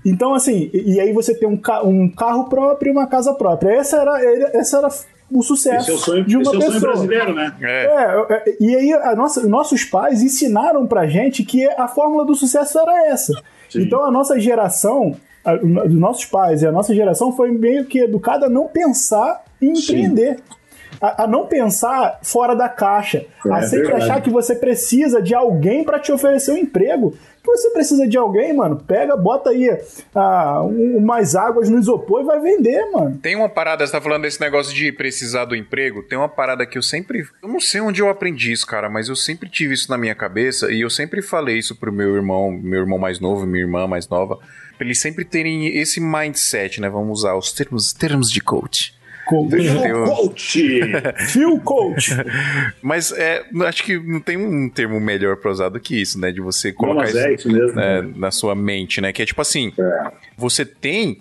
[0.04, 3.70] Então, assim, e, aí você tem um, ca um carro próprio e uma casa própria.
[3.70, 4.22] Essa era,
[4.52, 4.88] essa era
[5.30, 6.64] o sucesso esse é o sonho, de uma esse pessoa.
[6.64, 7.56] É o sonho brasileiro, né?
[7.60, 7.84] É.
[7.86, 8.26] é.
[8.30, 12.78] É, e aí a nossa, nossos pais ensinaram pra gente que a fórmula do sucesso
[12.78, 13.32] era essa.
[13.68, 13.82] Sim.
[13.82, 18.00] Então a nossa geração, a, os nossos pais e a nossa geração foi meio que
[18.00, 20.36] educada a não pensar em empreender.
[20.36, 20.56] Sim
[21.00, 24.04] a, a não pensar fora da caixa, é, a sempre verdade.
[24.04, 27.16] achar que você precisa de alguém para te oferecer um emprego.
[27.42, 29.70] Que você precisa de alguém, mano, pega, bota aí
[30.12, 33.18] ah, um, mais águas no isopor e vai vender, mano.
[33.18, 36.66] Tem uma parada, você tá falando desse negócio de precisar do emprego, tem uma parada
[36.66, 37.24] que eu sempre.
[37.40, 40.14] Eu não sei onde eu aprendi isso, cara, mas eu sempre tive isso na minha
[40.14, 43.86] cabeça e eu sempre falei isso pro meu irmão, meu irmão mais novo, minha irmã
[43.86, 44.40] mais nova,
[44.76, 46.88] pra eles sempre terem esse mindset, né?
[46.88, 48.95] Vamos usar os termos, termos de coach
[49.28, 50.80] Phil Coach!
[51.28, 52.10] Phil Coach!
[52.80, 56.30] Mas é, acho que não tem um termo melhor pra usar do que isso, né?
[56.30, 58.12] De você colocar isso, é isso mesmo, né, né?
[58.16, 59.12] na sua mente, né?
[59.12, 60.12] Que é tipo assim, é.
[60.36, 61.20] você tem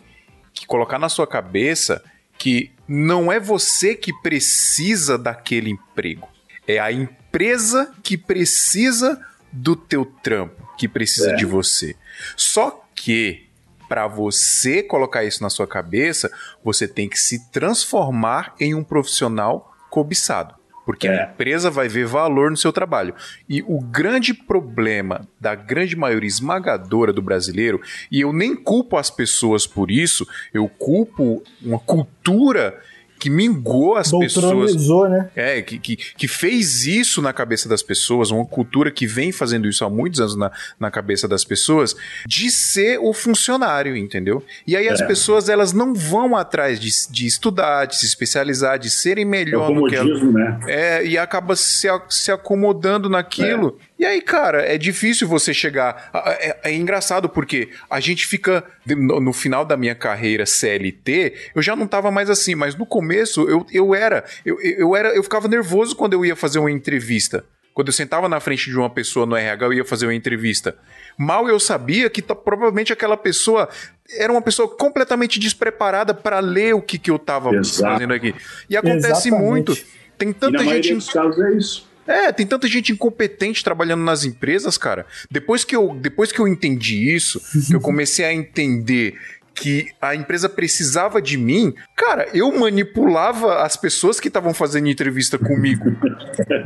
[0.53, 2.03] que colocar na sua cabeça
[2.37, 6.27] que não é você que precisa daquele emprego.
[6.67, 9.19] É a empresa que precisa
[9.51, 11.35] do teu trampo, que precisa é.
[11.35, 11.95] de você.
[12.35, 13.44] Só que
[13.87, 16.31] para você colocar isso na sua cabeça,
[16.63, 20.55] você tem que se transformar em um profissional cobiçado.
[20.85, 21.23] Porque é.
[21.23, 23.15] a empresa vai ver valor no seu trabalho.
[23.49, 27.81] E o grande problema da grande maioria esmagadora do brasileiro,
[28.11, 32.79] e eu nem culpo as pessoas por isso, eu culpo uma cultura
[33.25, 34.75] que mingou as pessoas.
[35.09, 35.29] né?
[35.35, 39.67] É, que, que, que fez isso na cabeça das pessoas, uma cultura que vem fazendo
[39.67, 41.95] isso há muitos anos na, na cabeça das pessoas,
[42.27, 44.43] de ser o funcionário, entendeu?
[44.67, 45.07] E aí as é.
[45.07, 49.87] pessoas elas não vão atrás de, de estudar, de se especializar, de serem melhor no
[49.87, 50.59] que ela, né?
[50.67, 53.79] É, e acaba se, se acomodando naquilo.
[53.94, 53.94] É.
[53.97, 56.09] E aí, cara, é difícil você chegar.
[56.13, 58.63] É, é, engraçado porque a gente fica.
[58.85, 63.47] No, final da minha carreira CLT, eu já não tava mais assim, mas no começo
[63.49, 64.25] eu, eu era.
[64.45, 65.15] Eu, eu era.
[65.15, 67.45] Eu ficava nervoso quando eu ia fazer uma entrevista.
[67.73, 70.77] Quando eu sentava na frente de uma pessoa no RH, eu ia fazer uma entrevista.
[71.17, 73.69] Mal eu sabia que provavelmente aquela pessoa
[74.17, 77.93] era uma pessoa completamente despreparada para ler o que, que eu tava Exato.
[77.93, 78.33] fazendo aqui.
[78.69, 79.43] E acontece Exatamente.
[79.43, 79.77] muito.
[80.17, 80.93] Tem tanta e na gente.
[80.93, 81.94] Dos casos é isso.
[82.07, 85.05] É, tem tanta gente incompetente trabalhando nas empresas, cara.
[85.29, 89.15] Depois que eu, depois que eu entendi isso, que eu comecei a entender
[89.55, 95.37] que a empresa precisava de mim, cara, eu manipulava as pessoas que estavam fazendo entrevista
[95.39, 95.91] comigo.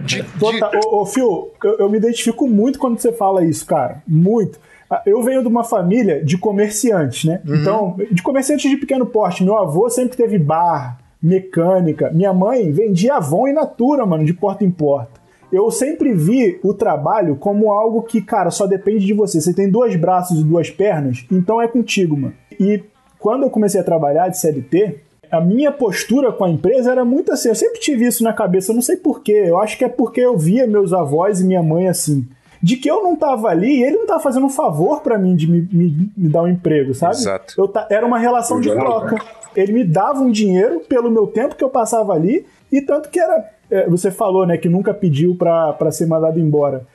[0.04, 0.26] De, de...
[0.42, 4.02] Ô, ô, Phil, eu, eu me identifico muito quando você fala isso, cara.
[4.08, 4.60] Muito.
[4.90, 7.42] Ah, eu venho de uma família de comerciantes, né?
[7.48, 7.56] Uhum.
[7.56, 9.44] Então, de comerciantes de pequeno porte.
[9.44, 12.10] Meu avô sempre teve bar, mecânica.
[12.10, 15.19] Minha mãe vendia Avon e Natura, mano, de porta em porta
[15.52, 19.42] eu sempre vi o trabalho como algo que, cara, só depende de você.
[19.42, 22.34] Você tem dois braços e duas pernas, então é contigo, mano.
[22.60, 22.84] E
[23.18, 27.32] quando eu comecei a trabalhar de CLT, a minha postura com a empresa era muito
[27.32, 27.50] assim.
[27.50, 29.44] Eu sempre tive isso na cabeça, eu não sei porquê.
[29.46, 32.28] Eu acho que é porque eu via meus avós e minha mãe assim.
[32.62, 35.36] De que eu não tava ali e ele não tava fazendo um favor para mim
[35.36, 37.16] de me, me, me, dar um emprego, sabe?
[37.16, 37.54] Exato.
[37.58, 39.16] Eu era uma relação de troca.
[39.56, 43.20] Ele me dava um dinheiro pelo meu tempo que eu passava ali, e tanto que
[43.20, 46.86] era é, você falou, né, que nunca pediu para ser mandado embora.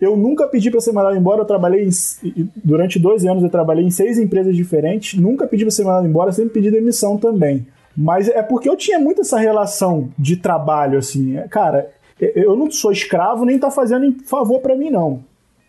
[0.00, 3.84] Eu nunca pedi para ser mandado embora, eu trabalhei em, durante dois anos, eu trabalhei
[3.84, 7.66] em seis empresas diferentes, nunca pedi para ser mandado embora, sempre pedi demissão também.
[7.96, 11.36] Mas é porque eu tinha muito essa relação de trabalho, assim.
[11.36, 15.20] É, cara, eu não sou escravo nem tá fazendo favor para mim, não.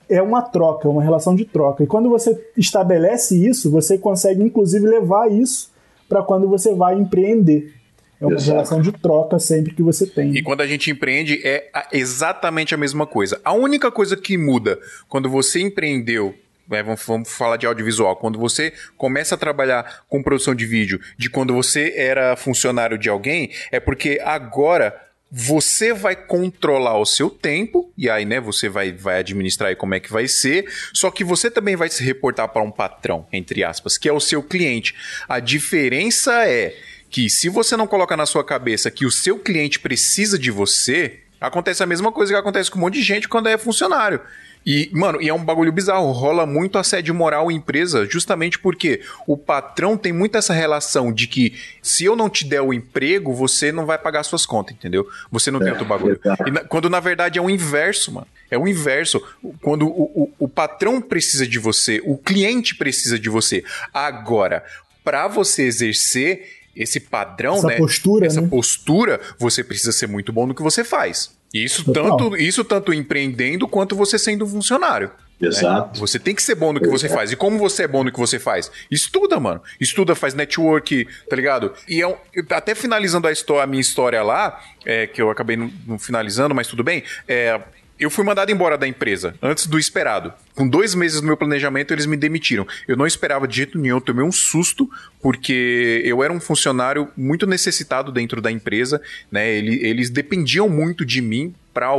[0.10, 1.84] É uma troca, uma relação de troca.
[1.84, 5.72] E quando você estabelece isso, você consegue inclusive levar isso
[6.08, 7.74] para quando você vai empreender.
[8.20, 8.52] É uma Exato.
[8.52, 10.36] relação de troca sempre que você tem.
[10.36, 13.40] E quando a gente empreende, é exatamente a mesma coisa.
[13.44, 16.34] A única coisa que muda quando você empreendeu.
[16.70, 18.16] né, vamos, vamos falar de audiovisual.
[18.16, 23.10] Quando você começa a trabalhar com produção de vídeo, de quando você era funcionário de
[23.10, 25.00] alguém, é porque agora
[25.32, 29.94] você vai controlar o seu tempo, e aí, né, você vai, vai administrar aí como
[29.94, 33.64] é que vai ser, só que você também vai se reportar para um patrão, entre
[33.64, 34.96] aspas, que é o seu cliente.
[35.28, 36.74] A diferença é
[37.10, 41.20] que se você não coloca na sua cabeça que o seu cliente precisa de você,
[41.40, 44.20] acontece a mesma coisa que acontece com um monte de gente quando é funcionário.
[44.68, 49.00] E, mano, e é um bagulho bizarro, rola muito assédio moral em empresa, justamente porque
[49.28, 51.54] o patrão tem muito essa relação de que
[51.84, 55.06] se eu não te der o emprego, você não vai pagar suas contas, entendeu?
[55.32, 56.20] Você não tem outro bagulho.
[56.48, 58.28] E na- quando na verdade é o inverso, mano.
[58.50, 59.22] É o inverso.
[59.62, 63.64] Quando o, o, o patrão precisa de você, o cliente precisa de você.
[63.94, 64.66] Agora,
[65.04, 66.44] para você exercer
[66.76, 67.78] esse padrão, Essa né?
[67.78, 68.48] postura, essa né?
[68.48, 71.32] postura, você precisa ser muito bom no que você faz.
[71.54, 72.18] Isso Total.
[72.18, 75.10] tanto, isso tanto empreendendo quanto você sendo funcionário.
[75.40, 76.00] Exato.
[76.00, 77.32] Você tem que ser bom no que você faz.
[77.32, 78.72] E como você é bom no que você faz?
[78.90, 79.62] Estuda, mano.
[79.80, 81.74] Estuda, faz network, tá ligado?
[81.90, 82.16] E é um-
[82.52, 86.56] até finalizando a, histó- a minha história lá, é, que eu acabei não, não finalizando,
[86.56, 87.04] mas tudo bem.
[87.28, 87.60] É,
[88.00, 90.34] eu fui mandado embora da empresa antes do esperado.
[90.54, 92.68] Com dois meses do meu planejamento, eles me demitiram.
[92.88, 94.90] Eu não esperava de jeito nenhum, eu tomei um susto,
[95.22, 99.50] porque eu era um funcionário muito necessitado dentro da empresa, né?
[99.50, 101.90] Ele- eles dependiam muito de mim para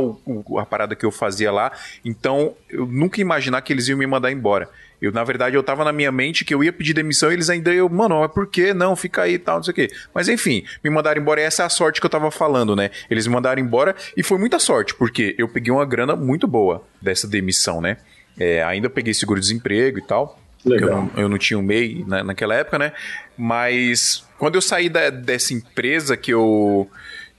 [0.59, 1.71] a parada que eu fazia lá.
[2.03, 4.69] Então, eu nunca imaginar que eles iam me mandar embora.
[5.01, 7.49] Eu, na verdade, eu tava na minha mente que eu ia pedir demissão e eles
[7.49, 8.73] ainda eu, mano, mas por que?
[8.73, 9.91] Não, fica aí e tal, não sei o quê.
[10.13, 12.89] Mas enfim, me mandaram embora e essa é a sorte que eu tava falando, né?
[13.09, 16.83] Eles me mandaram embora e foi muita sorte, porque eu peguei uma grana muito boa
[17.01, 17.97] dessa demissão, né?
[18.39, 20.39] É, ainda peguei seguro-desemprego e tal.
[20.65, 20.89] Legal.
[20.89, 22.91] Eu não, eu não tinha um MEI na, naquela época, né?
[23.37, 26.89] Mas quando eu saí da- dessa empresa que eu.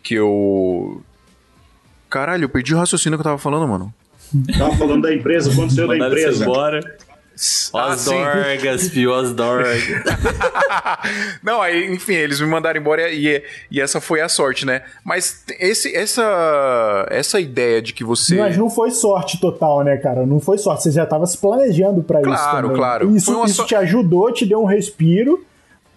[0.03, 1.03] que eu.
[2.09, 3.93] Caralho, eu perdi o raciocínio que eu tava falando, mano.
[4.57, 6.45] Tava falando da empresa, quando saiu da empresa.
[6.45, 6.97] embora.
[7.75, 8.11] Ah, As sim.
[8.11, 9.81] dorgas, fio, as dorgas.
[11.43, 14.83] Não, aí, enfim, eles me mandaram embora e, e essa foi a sorte, né?
[15.05, 18.37] Mas esse, essa, essa ideia de que você.
[18.37, 20.27] Mas não foi sorte total, né, cara?
[20.27, 20.83] Não foi sorte.
[20.83, 22.29] Você já tava se planejando pra isso.
[22.29, 23.15] Claro, claro.
[23.17, 25.45] Isso, Foi uma isso so- te ajudou, te deu um respiro,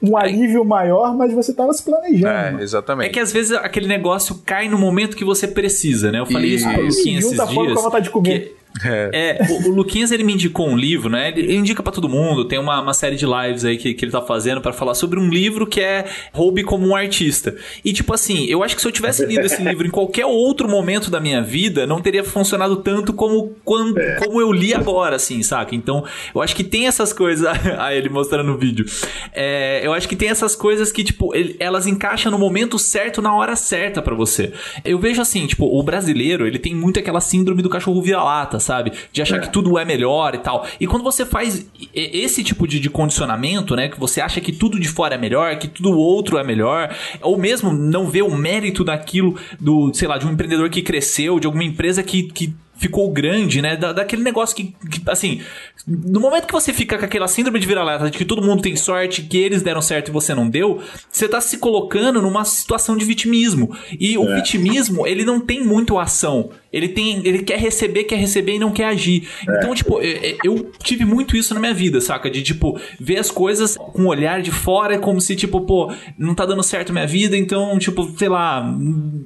[0.01, 2.27] um alívio maior, mas você tava se planejando.
[2.33, 2.63] É, mano.
[2.63, 3.09] exatamente.
[3.09, 6.19] É que às vezes aquele negócio cai no momento que você precisa, né?
[6.19, 7.03] Eu falei isso, pro Isso.
[7.03, 7.73] Junta esses a fome dias.
[7.73, 8.57] com a vontade de comer.
[8.79, 11.29] Que- É, o, o Luquinhas ele me indicou um livro, né?
[11.29, 12.45] Ele, ele indica pra todo mundo.
[12.45, 15.19] Tem uma, uma série de lives aí que, que ele tá fazendo pra falar sobre
[15.19, 17.55] um livro que é Roube como um Artista.
[17.83, 20.67] E tipo assim, eu acho que se eu tivesse lido esse livro em qualquer outro
[20.69, 25.41] momento da minha vida, não teria funcionado tanto como, quando, como eu li agora, assim,
[25.43, 25.75] saca?
[25.75, 26.03] Então,
[26.33, 27.45] eu acho que tem essas coisas.
[27.77, 28.85] ah, ele mostrando no vídeo.
[29.33, 33.21] É, eu acho que tem essas coisas que, tipo, ele- elas encaixam no momento certo,
[33.21, 34.53] na hora certa pra você.
[34.83, 38.91] Eu vejo assim, tipo, o brasileiro, ele tem muito aquela síndrome do cachorro vira-lata, sabe?
[39.11, 40.65] De achar que tudo é melhor e tal.
[40.79, 43.89] E quando você faz esse tipo de, de condicionamento, né?
[43.89, 47.37] Que você acha que tudo de fora é melhor, que tudo outro é melhor, ou
[47.37, 51.47] mesmo não vê o mérito daquilo, do, sei lá, de um empreendedor que cresceu, de
[51.47, 52.23] alguma empresa que.
[52.23, 53.77] que ficou grande, né?
[53.77, 55.39] Da, daquele negócio que, que, assim,
[55.85, 58.75] no momento que você fica com aquela síndrome de vira-lata, de que todo mundo tem
[58.75, 62.97] sorte, que eles deram certo e você não deu, você tá se colocando numa situação
[62.97, 63.77] de vitimismo.
[63.99, 66.49] E o vitimismo, ele não tem muito ação.
[66.71, 69.27] Ele tem, ele quer receber, quer receber e não quer agir.
[69.43, 72.29] Então, tipo, eu, eu tive muito isso na minha vida, saca?
[72.29, 76.33] De, tipo, ver as coisas com um olhar de fora, como se, tipo, pô, não
[76.33, 78.65] tá dando certo minha vida, então, tipo, sei lá,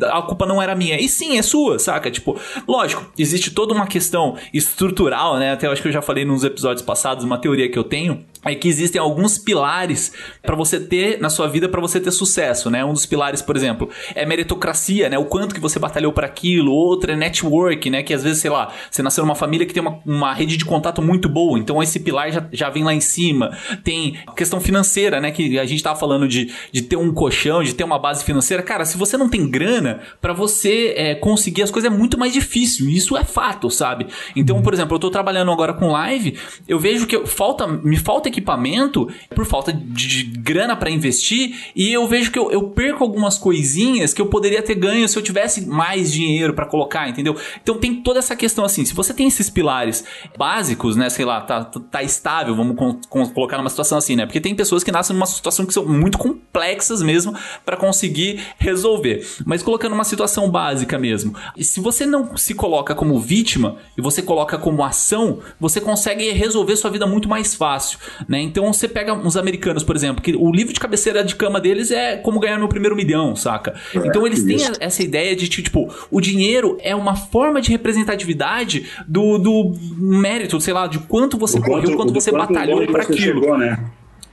[0.04, 1.00] a culpa não era minha.
[1.00, 2.10] E sim, é sua, saca?
[2.10, 5.52] Tipo, lógico, existe toda uma questão estrutural, né?
[5.52, 8.54] Até acho que eu já falei nos episódios passados, uma teoria que eu tenho, é
[8.54, 12.86] que existem alguns pilares pra você ter na sua vida pra você ter sucesso, né?
[12.86, 15.18] Um dos pilares, por exemplo, é meritocracia, né?
[15.18, 16.72] O quanto que você batalhou para aquilo.
[16.72, 18.02] Outro é network, né?
[18.04, 20.66] Que às vezes, sei lá, você nasceu numa família que tem uma, uma rede de
[20.66, 23.56] contato muito boa, então esse pilar já, já vem lá em cima.
[23.84, 25.32] Tem questão financeira, né?
[25.32, 28.64] Que a gente tava falando de, de ter um colchão, de ter uma base financeira.
[28.64, 32.34] Cara, se você não tem grana, pra você é, conseguir as coisas é muito mais
[32.34, 32.90] difícil.
[32.90, 34.08] Isso é fato, sabe?
[34.36, 37.98] Então, por exemplo, eu tô trabalhando agora com live, eu vejo que eu- falta, me
[37.98, 42.70] falta equipamento por falta de, de grana pra investir e eu vejo que eu, eu
[42.70, 47.10] perco algumas coisinhas que eu poderia ter ganho se eu tivesse mais dinheiro pra colocar,
[47.10, 47.25] entendeu?
[47.26, 47.36] Entendeu?
[47.62, 50.04] Então tem toda essa questão assim, se você tem esses pilares
[50.38, 54.26] básicos, né, sei lá, tá, tá estável, vamos com, com, colocar numa situação assim, né?
[54.26, 57.34] Porque tem pessoas que nascem numa situação que são muito complexas mesmo
[57.66, 59.26] para conseguir resolver.
[59.46, 64.22] Mas colocando uma situação básica mesmo, se você não se coloca como vítima e você
[64.22, 67.98] coloca como ação, você consegue resolver sua vida muito mais fácil,
[68.28, 68.42] né?
[68.42, 71.92] Então você pega uns americanos, por exemplo, que o livro de cabeceira de cama deles
[71.92, 73.74] é como ganhar meu primeiro milhão, saca?
[73.94, 79.38] Então eles têm essa ideia de tipo, o dinheiro é uma forma de representatividade do,
[79.38, 83.18] do mérito, sei lá, de quanto você correu, quanto você batalhou para aquilo.
[83.18, 83.80] Chegou, né?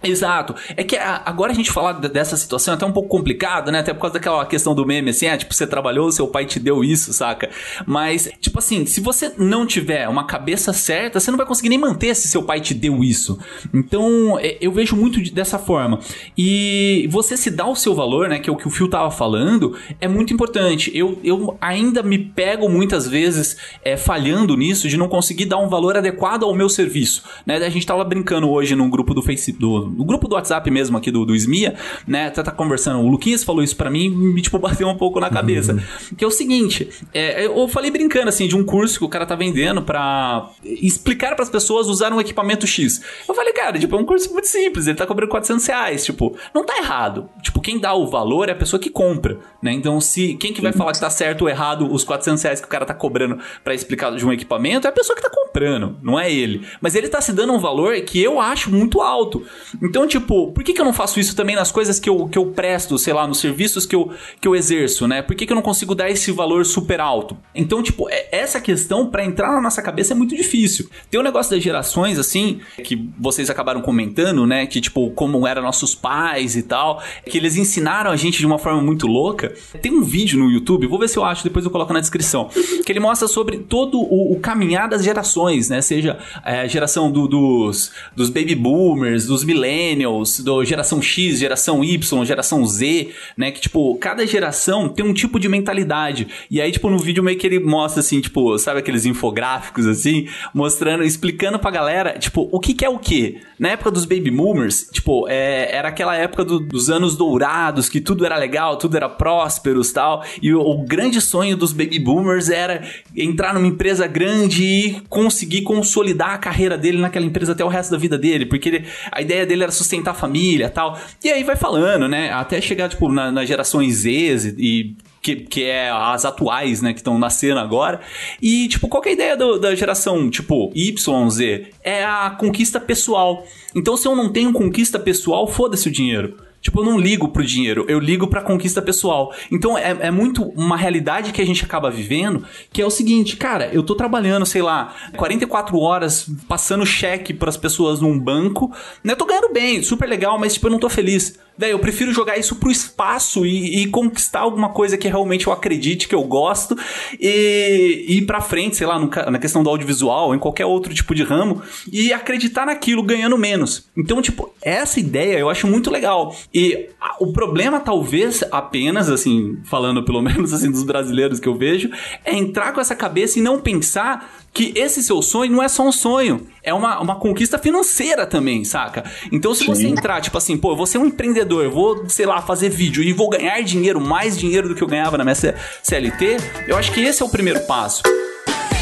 [0.03, 0.55] Exato.
[0.77, 3.81] É que agora a gente falar dessa situação é até um pouco complicado, né?
[3.81, 6.59] Até por causa daquela questão do meme, assim, é tipo, você trabalhou, seu pai te
[6.59, 7.51] deu isso, saca?
[7.87, 11.79] Mas, tipo assim, se você não tiver uma cabeça certa, você não vai conseguir nem
[11.79, 13.39] manter se seu pai te deu isso.
[13.73, 16.01] Então, é, eu vejo muito dessa forma.
[16.37, 18.39] E você se dá o seu valor, né?
[18.39, 20.91] Que é o que o Phil tava falando, é muito importante.
[20.95, 25.69] Eu, eu ainda me pego muitas vezes é, falhando nisso, de não conseguir dar um
[25.69, 27.23] valor adequado ao meu serviço.
[27.47, 27.57] Né?
[27.57, 29.61] A gente tava brincando hoje num grupo do Facebook.
[29.61, 31.75] Do, no grupo do WhatsApp mesmo aqui do, do SMIA,
[32.07, 32.31] né?
[32.31, 33.01] Tá, tá conversando.
[33.01, 35.75] O Luquinhas falou isso para mim me, tipo, bateu um pouco na cabeça.
[35.75, 36.17] Uhum.
[36.17, 39.27] Que é o seguinte, é, eu falei brincando, assim, de um curso que o cara
[39.27, 43.03] tá vendendo para explicar para as pessoas usar um equipamento X.
[43.29, 46.37] Eu falei, cara, tipo, é um curso muito simples, ele tá cobrando 400 reais, tipo,
[46.55, 47.29] não tá errado.
[47.43, 49.73] Tipo, quem dá o valor é a pessoa que compra, né?
[49.73, 52.67] Então, se quem que vai falar que tá certo ou errado os 400 reais que
[52.67, 55.97] o cara tá cobrando para explicar de um equipamento é a pessoa que tá comprando,
[56.03, 56.67] não é ele.
[56.81, 59.45] Mas ele tá se dando um valor que eu acho muito alto.
[59.83, 62.39] Então, tipo, por que, que eu não faço isso também nas coisas que eu, que
[62.39, 65.23] eu presto, sei lá, nos serviços que eu, que eu exerço, né?
[65.23, 67.37] Por que, que eu não consigo dar esse valor super alto?
[67.53, 70.89] Então, tipo, é, essa questão, para entrar na nossa cabeça, é muito difícil.
[71.11, 74.67] Tem um negócio das gerações, assim, que vocês acabaram comentando, né?
[74.67, 78.59] Que, tipo, como eram nossos pais e tal, que eles ensinaram a gente de uma
[78.59, 79.53] forma muito louca.
[79.81, 82.49] Tem um vídeo no YouTube, vou ver se eu acho, depois eu coloco na descrição,
[82.85, 85.81] que ele mostra sobre todo o, o caminhar das gerações, né?
[85.83, 91.39] Seja é, a geração do, dos, dos baby boomers, dos millennials, millennials, do geração X,
[91.39, 93.51] geração Y, geração Z, né?
[93.51, 96.29] Que, tipo, cada geração tem um tipo de mentalidade.
[96.51, 100.29] E aí, tipo, no vídeo meio que ele mostra, assim, tipo, sabe aqueles infográficos, assim,
[100.55, 103.41] mostrando, explicando pra galera, tipo, o que, que é o que?
[103.59, 108.01] Na época dos baby boomers, tipo, é, era aquela época do, dos anos dourados, que
[108.01, 110.25] tudo era legal, tudo era prósperos tal.
[110.43, 112.83] E o, o grande sonho dos baby boomers era
[113.17, 117.91] entrar numa empresa grande e conseguir consolidar a carreira dele naquela empresa até o resto
[117.93, 120.99] da vida dele, porque ele, a ideia dele era sustentar a família tal.
[121.23, 122.33] E aí vai falando, né?
[122.33, 126.99] Até chegar, tipo, na, nas gerações Z e que, que é as atuais, né, que
[126.99, 128.01] estão nascendo agora.
[128.41, 131.69] E, tipo, qual é a ideia do, da geração, tipo, Y, Z?
[131.83, 133.47] É a conquista pessoal.
[133.75, 136.37] Então, se eu não tenho conquista pessoal, foda-se o dinheiro.
[136.63, 139.35] Tipo, eu não ligo pro dinheiro, eu ligo pra conquista pessoal.
[139.51, 143.37] Então é, é muito uma realidade que a gente acaba vivendo, que é o seguinte,
[143.37, 149.13] cara, eu tô trabalhando, sei lá, 44 horas passando cheque pras pessoas num banco, né?
[149.13, 151.37] Eu tô ganhando bem, super legal, mas tipo, eu não tô feliz.
[151.57, 155.53] Velho, eu prefiro jogar isso pro espaço e, e, conquistar alguma coisa que realmente eu
[155.53, 156.77] acredite, que eu gosto,
[157.21, 160.95] e, e ir pra frente, sei lá, no, na questão do audiovisual, em qualquer outro
[160.95, 163.89] tipo de ramo, e acreditar naquilo ganhando menos.
[163.97, 166.35] Então, tipo, essa ideia eu acho muito legal.
[166.53, 171.55] E a, o problema, talvez, apenas, assim, falando pelo menos assim dos brasileiros que eu
[171.55, 171.91] vejo,
[172.25, 175.87] é entrar com essa cabeça e não pensar que esse seu sonho não é só
[175.87, 179.05] um sonho, é uma, uma conquista financeira também, saca?
[179.31, 179.67] Então, se Sim.
[179.67, 182.69] você entrar, tipo assim, pô, eu vou ser um empreendedor, eu vou, sei lá, fazer
[182.69, 186.37] vídeo e vou ganhar dinheiro, mais dinheiro do que eu ganhava na minha CLT,
[186.69, 188.03] eu acho que esse é o primeiro passo.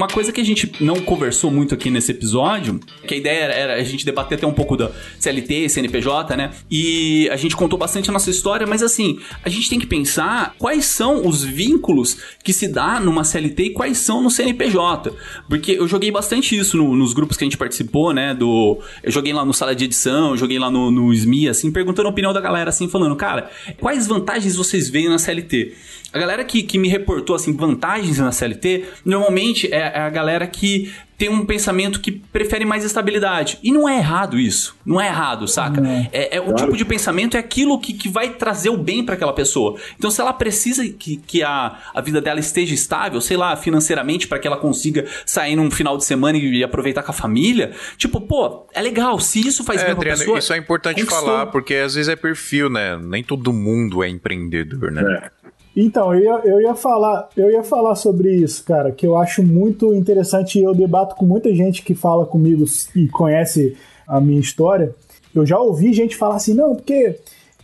[0.00, 3.52] uma coisa que a gente não conversou muito aqui nesse episódio, que a ideia era,
[3.52, 6.52] era a gente debater até um pouco da CLT, CNPJ, né?
[6.70, 10.54] E a gente contou bastante a nossa história, mas assim, a gente tem que pensar
[10.58, 15.12] quais são os vínculos que se dá numa CLT e quais são no CNPJ.
[15.46, 18.32] Porque eu joguei bastante isso no, nos grupos que a gente participou, né?
[18.32, 22.08] Do, eu joguei lá no sala de edição, joguei lá no, no SMI, assim, perguntando
[22.08, 25.74] a opinião da galera, assim, falando, cara, quais vantagens vocês veem na CLT?
[26.12, 30.46] A galera que, que me reportou, assim, vantagens na CLT, normalmente é, é a galera
[30.46, 33.58] que tem um pensamento que prefere mais estabilidade.
[33.62, 34.74] E não é errado isso.
[34.86, 35.82] Não é errado, saca?
[36.10, 39.16] É, é o tipo de pensamento, é aquilo que, que vai trazer o bem para
[39.16, 39.78] aquela pessoa.
[39.98, 44.26] Então, se ela precisa que, que a, a vida dela esteja estável, sei lá, financeiramente,
[44.26, 47.72] para que ela consiga sair num final de semana e, e aproveitar com a família,
[47.98, 49.20] tipo, pô, é legal.
[49.20, 50.38] Se isso faz É, bem pra Adriano, pessoa.
[50.38, 51.26] isso é importante conquistou.
[51.26, 52.96] falar, porque às vezes é perfil, né?
[52.98, 55.02] Nem todo mundo é empreendedor, né?
[55.02, 55.39] É.
[55.76, 59.42] Então, eu ia, eu ia falar, eu ia falar sobre isso, cara, que eu acho
[59.42, 62.64] muito interessante e eu debato com muita gente que fala comigo
[62.96, 64.94] e conhece a minha história.
[65.34, 67.16] Eu já ouvi gente falar assim, não, porque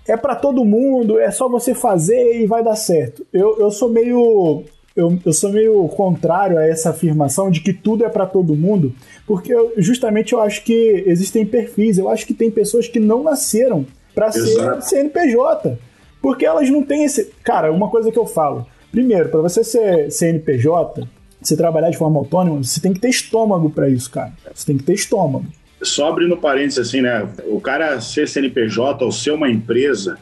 [0.07, 3.27] é pra todo mundo, é só você fazer e vai dar certo.
[3.33, 4.63] Eu, eu sou meio
[4.95, 8.95] eu, eu sou meio contrário a essa afirmação de que tudo é pra todo mundo,
[9.27, 13.23] porque eu- justamente eu acho que existem perfis, eu acho que tem pessoas que não
[13.23, 13.85] nasceram
[14.15, 14.81] pra ser.
[14.81, 15.77] CNPJ.
[16.21, 17.33] Porque elas não têm esse.
[17.43, 18.67] Cara, uma coisa que eu falo.
[18.91, 21.07] Primeiro, para você ser CNPJ,
[21.41, 24.33] você trabalhar de forma autônoma, você tem que ter estômago para isso, cara.
[24.55, 25.47] Você tem que ter estômago.
[25.83, 27.29] Só abrindo parênteses assim, né?
[27.47, 30.19] O cara ser CNPJ ou ser uma empresa,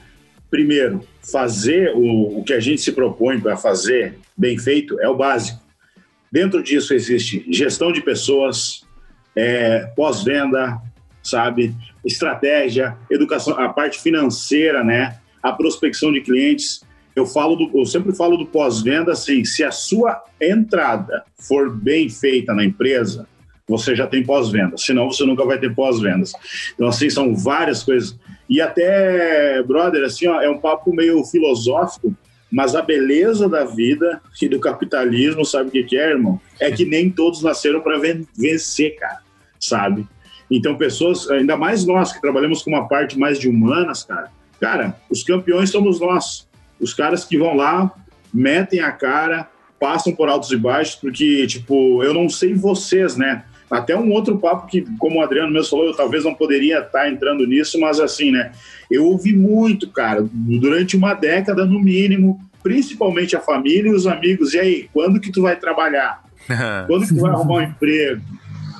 [0.51, 5.17] primeiro, fazer o, o que a gente se propõe para fazer bem feito é o
[5.17, 5.61] básico.
[6.31, 8.85] Dentro disso existe gestão de pessoas,
[9.37, 10.81] é, pós-venda,
[11.23, 11.75] sabe?
[12.05, 15.19] Estratégia, educação, a parte financeira, né?
[15.45, 16.83] A prospecção de clientes.
[17.15, 22.09] Eu falo do, eu sempre falo do pós-venda assim, se a sua entrada for bem
[22.09, 23.29] feita na empresa,
[23.69, 26.33] você já tem pós-venda, senão você nunca vai ter pós-vendas.
[26.75, 28.19] Então, assim, são várias coisas.
[28.49, 32.15] E até, brother, assim, ó, é um papo meio filosófico,
[32.51, 36.41] mas a beleza da vida e do capitalismo, sabe o que, é, irmão?
[36.61, 37.99] É que nem todos nasceram para
[38.37, 39.21] vencer, cara,
[39.59, 40.07] sabe?
[40.51, 44.31] Então, pessoas, ainda mais nós que trabalhamos com uma parte mais de humanas, cara,
[44.65, 46.49] cara, os campeões somos nós.
[46.81, 47.93] Os caras que vão lá,
[48.33, 49.47] metem a cara,
[49.79, 53.45] passam por altos e baixos, porque, tipo, eu não sei vocês, né?
[53.71, 57.11] Até um outro papo que, como o Adriano mesmo falou, eu talvez não poderia estar
[57.11, 58.53] entrando nisso, mas assim, né?
[58.91, 64.55] Eu ouvi muito, cara, durante uma década no mínimo, principalmente a família e os amigos.
[64.55, 66.25] E aí, quando que tu vai trabalhar?
[66.87, 68.21] Quando que tu vai arrumar um emprego?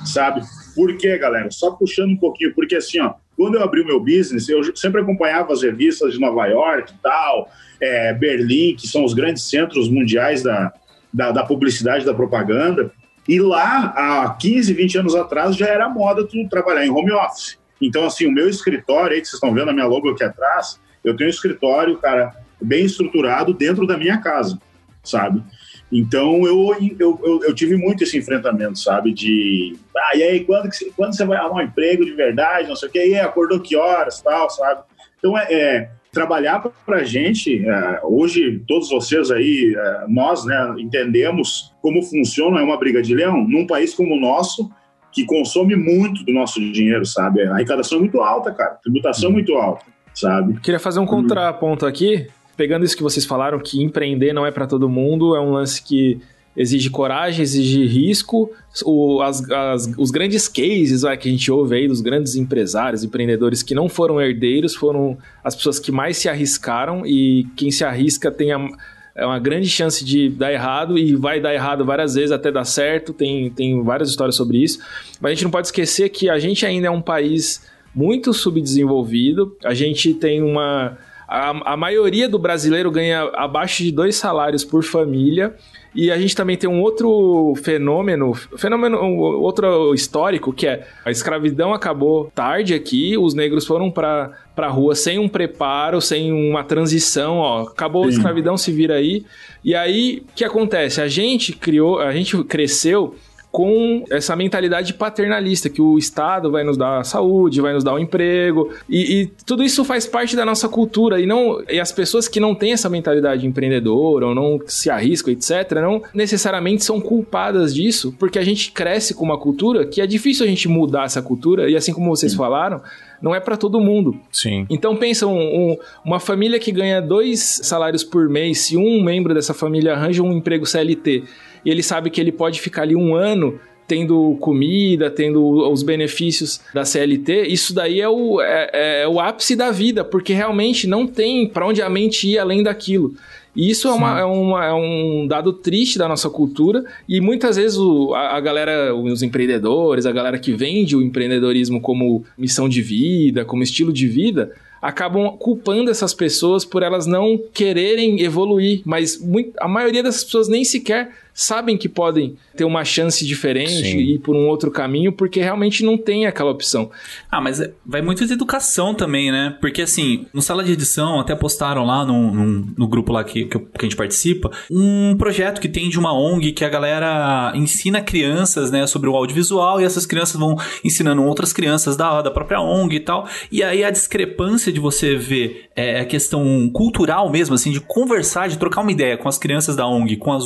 [0.05, 0.41] Sabe?
[0.75, 1.49] Por quê, galera?
[1.49, 5.01] Só puxando um pouquinho, porque assim, ó, quando eu abri o meu business, eu sempre
[5.01, 7.49] acompanhava as revistas de Nova York e tal,
[7.81, 10.73] é, Berlim, que são os grandes centros mundiais da,
[11.13, 12.91] da, da publicidade, da propaganda.
[13.27, 17.57] E lá, há 15, 20 anos atrás, já era moda tu trabalhar em home office.
[17.81, 20.79] Então, assim, o meu escritório aí, que vocês estão vendo a minha logo aqui atrás,
[21.03, 24.57] eu tenho um escritório, cara, bem estruturado dentro da minha casa,
[25.03, 25.43] sabe?
[25.91, 29.13] Então, eu, eu, eu, eu tive muito esse enfrentamento, sabe?
[29.13, 32.67] De, ah, e aí, quando, que, você- quando você vai arrumar um emprego de verdade,
[32.67, 34.81] não sei o quê, e aí, acordou que horas, tal, sabe?
[35.19, 40.75] Então, é, é trabalhar para a gente, é, hoje, todos vocês aí, é, nós, né,
[40.77, 44.69] entendemos como funciona uma briga de leão num país como o nosso,
[45.11, 47.43] que consome muito do nosso dinheiro, sabe?
[47.43, 50.59] A arrecadação é muito alta, cara, tributação é muito alta, sabe?
[50.59, 52.27] Queria fazer um contraponto aqui,
[52.57, 55.81] pegando isso que vocês falaram, que empreender não é para todo mundo, é um lance
[55.81, 56.19] que
[56.57, 58.49] exige coragem, exige risco.
[58.85, 63.03] O- as- as- os grandes cases vai, que a gente ouve aí dos grandes empresários,
[63.03, 67.83] empreendedores que não foram herdeiros, foram as pessoas que mais se arriscaram e quem se
[67.83, 68.69] arrisca tem a,
[69.17, 72.63] é uma grande chance de dar errado e vai dar errado várias vezes até dar
[72.65, 73.11] certo.
[73.13, 74.79] Tem, tem várias histórias sobre isso.
[75.19, 79.55] Mas a gente não pode esquecer que a gente ainda é um país muito subdesenvolvido.
[79.63, 80.97] A gente tem uma.
[81.27, 85.55] A, a maioria do brasileiro ganha abaixo de dois salários por família.
[85.95, 91.09] E a gente também tem um outro fenômeno, fenômeno um outro histórico, que é a
[91.09, 96.63] escravidão acabou tarde aqui, os negros foram para pra rua sem um preparo, sem uma
[96.63, 98.17] transição, ó, acabou a Sim.
[98.17, 99.25] escravidão, se vira aí.
[99.63, 101.01] E aí, o que acontece?
[101.01, 103.15] A gente criou, a gente cresceu
[103.55, 107.99] com essa mentalidade paternalista, que o Estado vai nos dar saúde, vai nos dar um
[107.99, 112.27] emprego, e, e tudo isso faz parte da nossa cultura, e não e as pessoas
[112.27, 117.73] que não têm essa mentalidade empreendedora, ou não se arriscam, etc., não necessariamente são culpadas
[117.73, 121.21] disso, porque a gente cresce com uma cultura que é difícil a gente mudar essa
[121.21, 122.81] cultura, e assim como vocês falaram,
[123.21, 124.19] não é para todo mundo.
[124.33, 124.65] Sim.
[124.69, 129.33] Então pensa um- um- uma família que ganha dois salários por mês, se um membro
[129.33, 131.23] dessa família arranja um emprego CLT
[131.65, 136.59] e ele sabe que ele pode ficar ali um ano tendo comida, tendo os benefícios
[136.73, 141.05] da CLT, isso daí é o, é, é o ápice da vida, porque realmente não
[141.05, 143.13] tem para onde a mente ir além daquilo.
[143.55, 147.55] E isso é, uma, é, uma, é, um dado triste da nossa cultura, e muitas
[147.55, 152.67] vezes o, a, a, galera, os empreendedores, a galera que vende o empreendedorismo como missão
[152.67, 154.51] de vida, como estilo de vida,
[154.81, 160.49] acabam culpando essas pessoas por elas não quererem evoluir, mas muito, a maioria dessas pessoas
[160.49, 163.97] nem sequer sabem que podem ter uma chance diferente Sim.
[163.97, 166.89] e ir por um outro caminho, porque realmente não tem aquela opção.
[167.29, 169.57] Ah, mas é, vai muito de educação também, né?
[169.59, 173.45] Porque assim, no sala de edição, até postaram lá no, no, no grupo lá que,
[173.45, 177.99] que, a gente participa, um projeto que tem de uma ONG que a galera ensina
[177.99, 180.55] crianças, né, sobre o audiovisual e essas crianças vão
[180.85, 183.27] ensinando outras crianças da, da própria ONG e tal.
[183.51, 188.47] E aí a discrepância de você ver é, a questão cultural mesmo, assim, de conversar,
[188.47, 190.45] de trocar uma ideia com as crianças da ONG, com as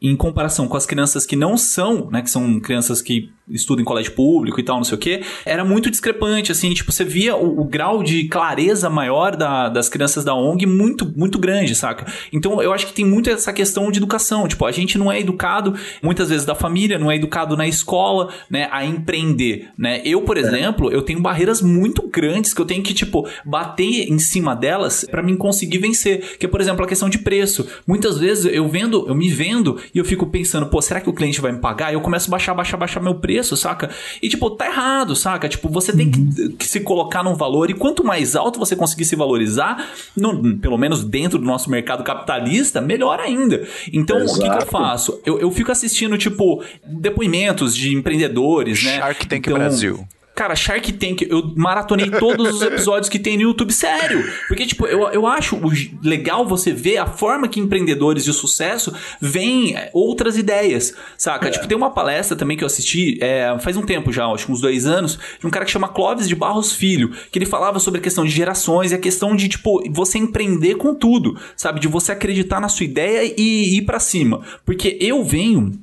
[0.00, 3.84] em comparação com as crianças que não são, né, que são crianças que estudam em
[3.84, 7.36] colégio público e tal, não sei o que, era muito discrepante, assim, tipo, você via
[7.36, 12.06] o, o grau de clareza maior da, das crianças da ONG muito, muito grande, saca?
[12.32, 15.20] Então, eu acho que tem muito essa questão de educação, tipo, a gente não é
[15.20, 20.00] educado, muitas vezes da família, não é educado na escola, né, a empreender, né?
[20.04, 20.40] Eu, por é.
[20.40, 25.04] exemplo, eu tenho barreiras muito grandes que eu tenho que, tipo, bater em cima delas
[25.10, 27.66] para mim conseguir vencer, que é, por exemplo, a questão de preço.
[27.86, 31.12] Muitas vezes eu vendo, eu me vendo e eu fico pensando, pô, será que o
[31.12, 31.90] cliente vai me pagar?
[31.90, 33.90] E eu começo a baixar, baixar, baixar meu preço, saca?
[34.22, 35.48] E, tipo, tá errado, saca?
[35.48, 39.04] Tipo, você tem que, que se colocar num valor e quanto mais alto você conseguir
[39.04, 43.66] se valorizar, no, pelo menos dentro do nosso mercado capitalista, melhor ainda.
[43.92, 44.38] Então, Exato.
[44.38, 45.20] o que, que eu faço?
[45.24, 48.96] Eu, eu fico assistindo, tipo, depoimentos de empreendedores, né?
[48.96, 50.06] Shark Tank então, Brasil.
[50.34, 54.24] Cara, Shark Tank, eu maratonei todos os episódios que tem no YouTube, sério.
[54.48, 55.60] Porque, tipo, eu, eu acho
[56.02, 61.48] legal você ver a forma que empreendedores de sucesso veem é, outras ideias, saca?
[61.48, 61.50] É.
[61.50, 64.60] Tipo, tem uma palestra também que eu assisti é, faz um tempo já, acho uns
[64.60, 68.00] dois anos, de um cara que chama Clóvis de Barros Filho, que ele falava sobre
[68.00, 71.78] a questão de gerações e a questão de, tipo, você empreender com tudo, sabe?
[71.78, 74.40] De você acreditar na sua ideia e ir para cima.
[74.64, 75.78] Porque eu venho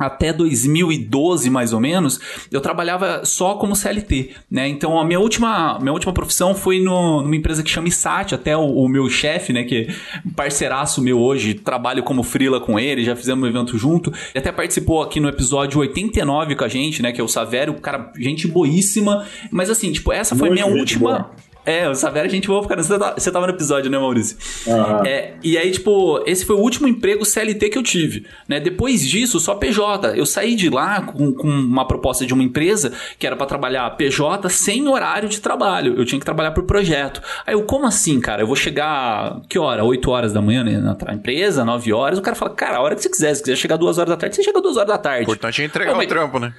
[0.00, 2.18] até 2012 mais ou menos,
[2.50, 4.66] eu trabalhava só como CLT, né?
[4.66, 8.56] Então a minha última, minha última profissão foi no, numa empresa que chama Isat, até
[8.56, 9.94] o, o meu chefe, né, que é
[10.34, 14.10] parceiraço meu hoje, trabalho como freela com ele, já fizemos um evento junto.
[14.10, 17.74] Ele até participou aqui no episódio 89 com a gente, né, que é o Savério,
[17.74, 21.30] cara, gente boíssima, mas assim, tipo, essa foi a minha última boa.
[21.64, 22.82] É, o Savera a gente boa, cara.
[22.82, 24.36] Você, tá, você tava no episódio, né, Maurício?
[24.66, 25.04] Uhum.
[25.04, 28.58] É, e aí, tipo, esse foi o último emprego CLT que eu tive, né?
[28.58, 30.16] Depois disso, só PJ.
[30.16, 33.88] Eu saí de lá com, com uma proposta de uma empresa que era para trabalhar
[33.90, 35.94] PJ sem horário de trabalho.
[35.96, 37.22] Eu tinha que trabalhar por projeto.
[37.46, 38.42] Aí eu, como assim, cara?
[38.42, 39.84] Eu vou chegar, que hora?
[39.84, 40.78] 8 horas da manhã, né?
[40.78, 42.18] Na empresa, 9 horas.
[42.18, 43.34] O cara fala, cara, a hora que você quiser.
[43.34, 45.20] Se quiser chegar 2 horas da tarde, você chega 2 horas da tarde.
[45.20, 46.52] O importante é entregar o trampo, né?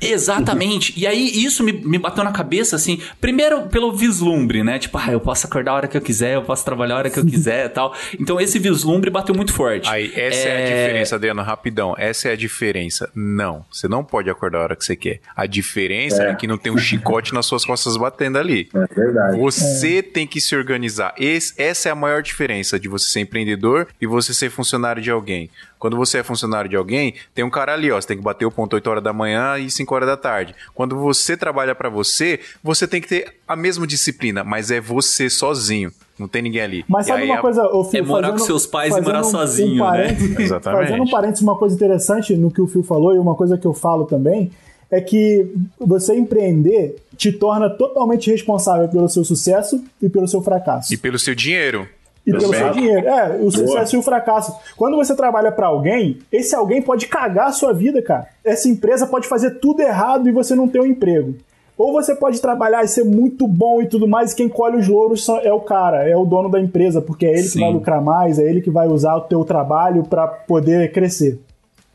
[0.00, 0.92] Exatamente.
[0.96, 4.78] e aí isso me, me bateu na cabeça, assim, primeiro pelo vislumbre, né?
[4.78, 7.10] Tipo, ah, eu posso acordar a hora que eu quiser, eu posso trabalhar a hora
[7.10, 7.94] que eu quiser e tal.
[8.18, 9.88] Então esse vislumbre bateu muito forte.
[9.88, 10.50] Aí, essa é...
[10.50, 10.62] é...
[10.62, 11.94] a diferença, Adriano, rapidão.
[11.98, 13.10] Essa é a diferença.
[13.14, 15.20] Não, você não pode acordar a hora que você quer.
[15.34, 18.68] A diferença é, é que não tem um chicote nas suas costas batendo ali.
[18.74, 19.38] É verdade.
[19.38, 20.02] Você é.
[20.02, 21.14] tem que se organizar.
[21.18, 25.10] Esse, essa é a maior diferença de você ser empreendedor e você ser funcionário de
[25.10, 25.50] alguém.
[25.80, 28.44] Quando você é funcionário de alguém, tem um cara ali, ó, você tem que bater
[28.44, 30.54] o ponto 8 horas da manhã e 5 horas da tarde.
[30.74, 35.30] Quando você trabalha para você, você tem que ter a mesma disciplina, mas é você
[35.30, 35.90] sozinho.
[36.18, 36.84] Não tem ninguém ali.
[36.86, 37.40] Mas sabe uma a...
[37.40, 40.08] coisa, o Fio, É morar fazendo, com seus pais e morar sozinho, um né?
[40.38, 40.82] Exatamente.
[40.82, 43.66] Fazendo um parênteses, uma coisa interessante no que o Fio falou e uma coisa que
[43.66, 44.50] eu falo também
[44.90, 45.46] é que
[45.78, 50.92] você empreender te torna totalmente responsável pelo seu sucesso e pelo seu fracasso.
[50.92, 51.88] E pelo seu dinheiro.
[52.26, 53.08] E pelo seu dinheiro.
[53.08, 54.54] É, o sucesso e o fracasso.
[54.76, 58.28] Quando você trabalha para alguém, esse alguém pode cagar a sua vida, cara.
[58.44, 61.34] Essa empresa pode fazer tudo errado e você não ter um emprego.
[61.76, 64.86] Ou você pode trabalhar e ser muito bom e tudo mais, e quem colhe os
[64.86, 67.52] louros é o cara, é o dono da empresa, porque é ele Sim.
[67.52, 71.40] que vai lucrar mais, é ele que vai usar o teu trabalho para poder crescer.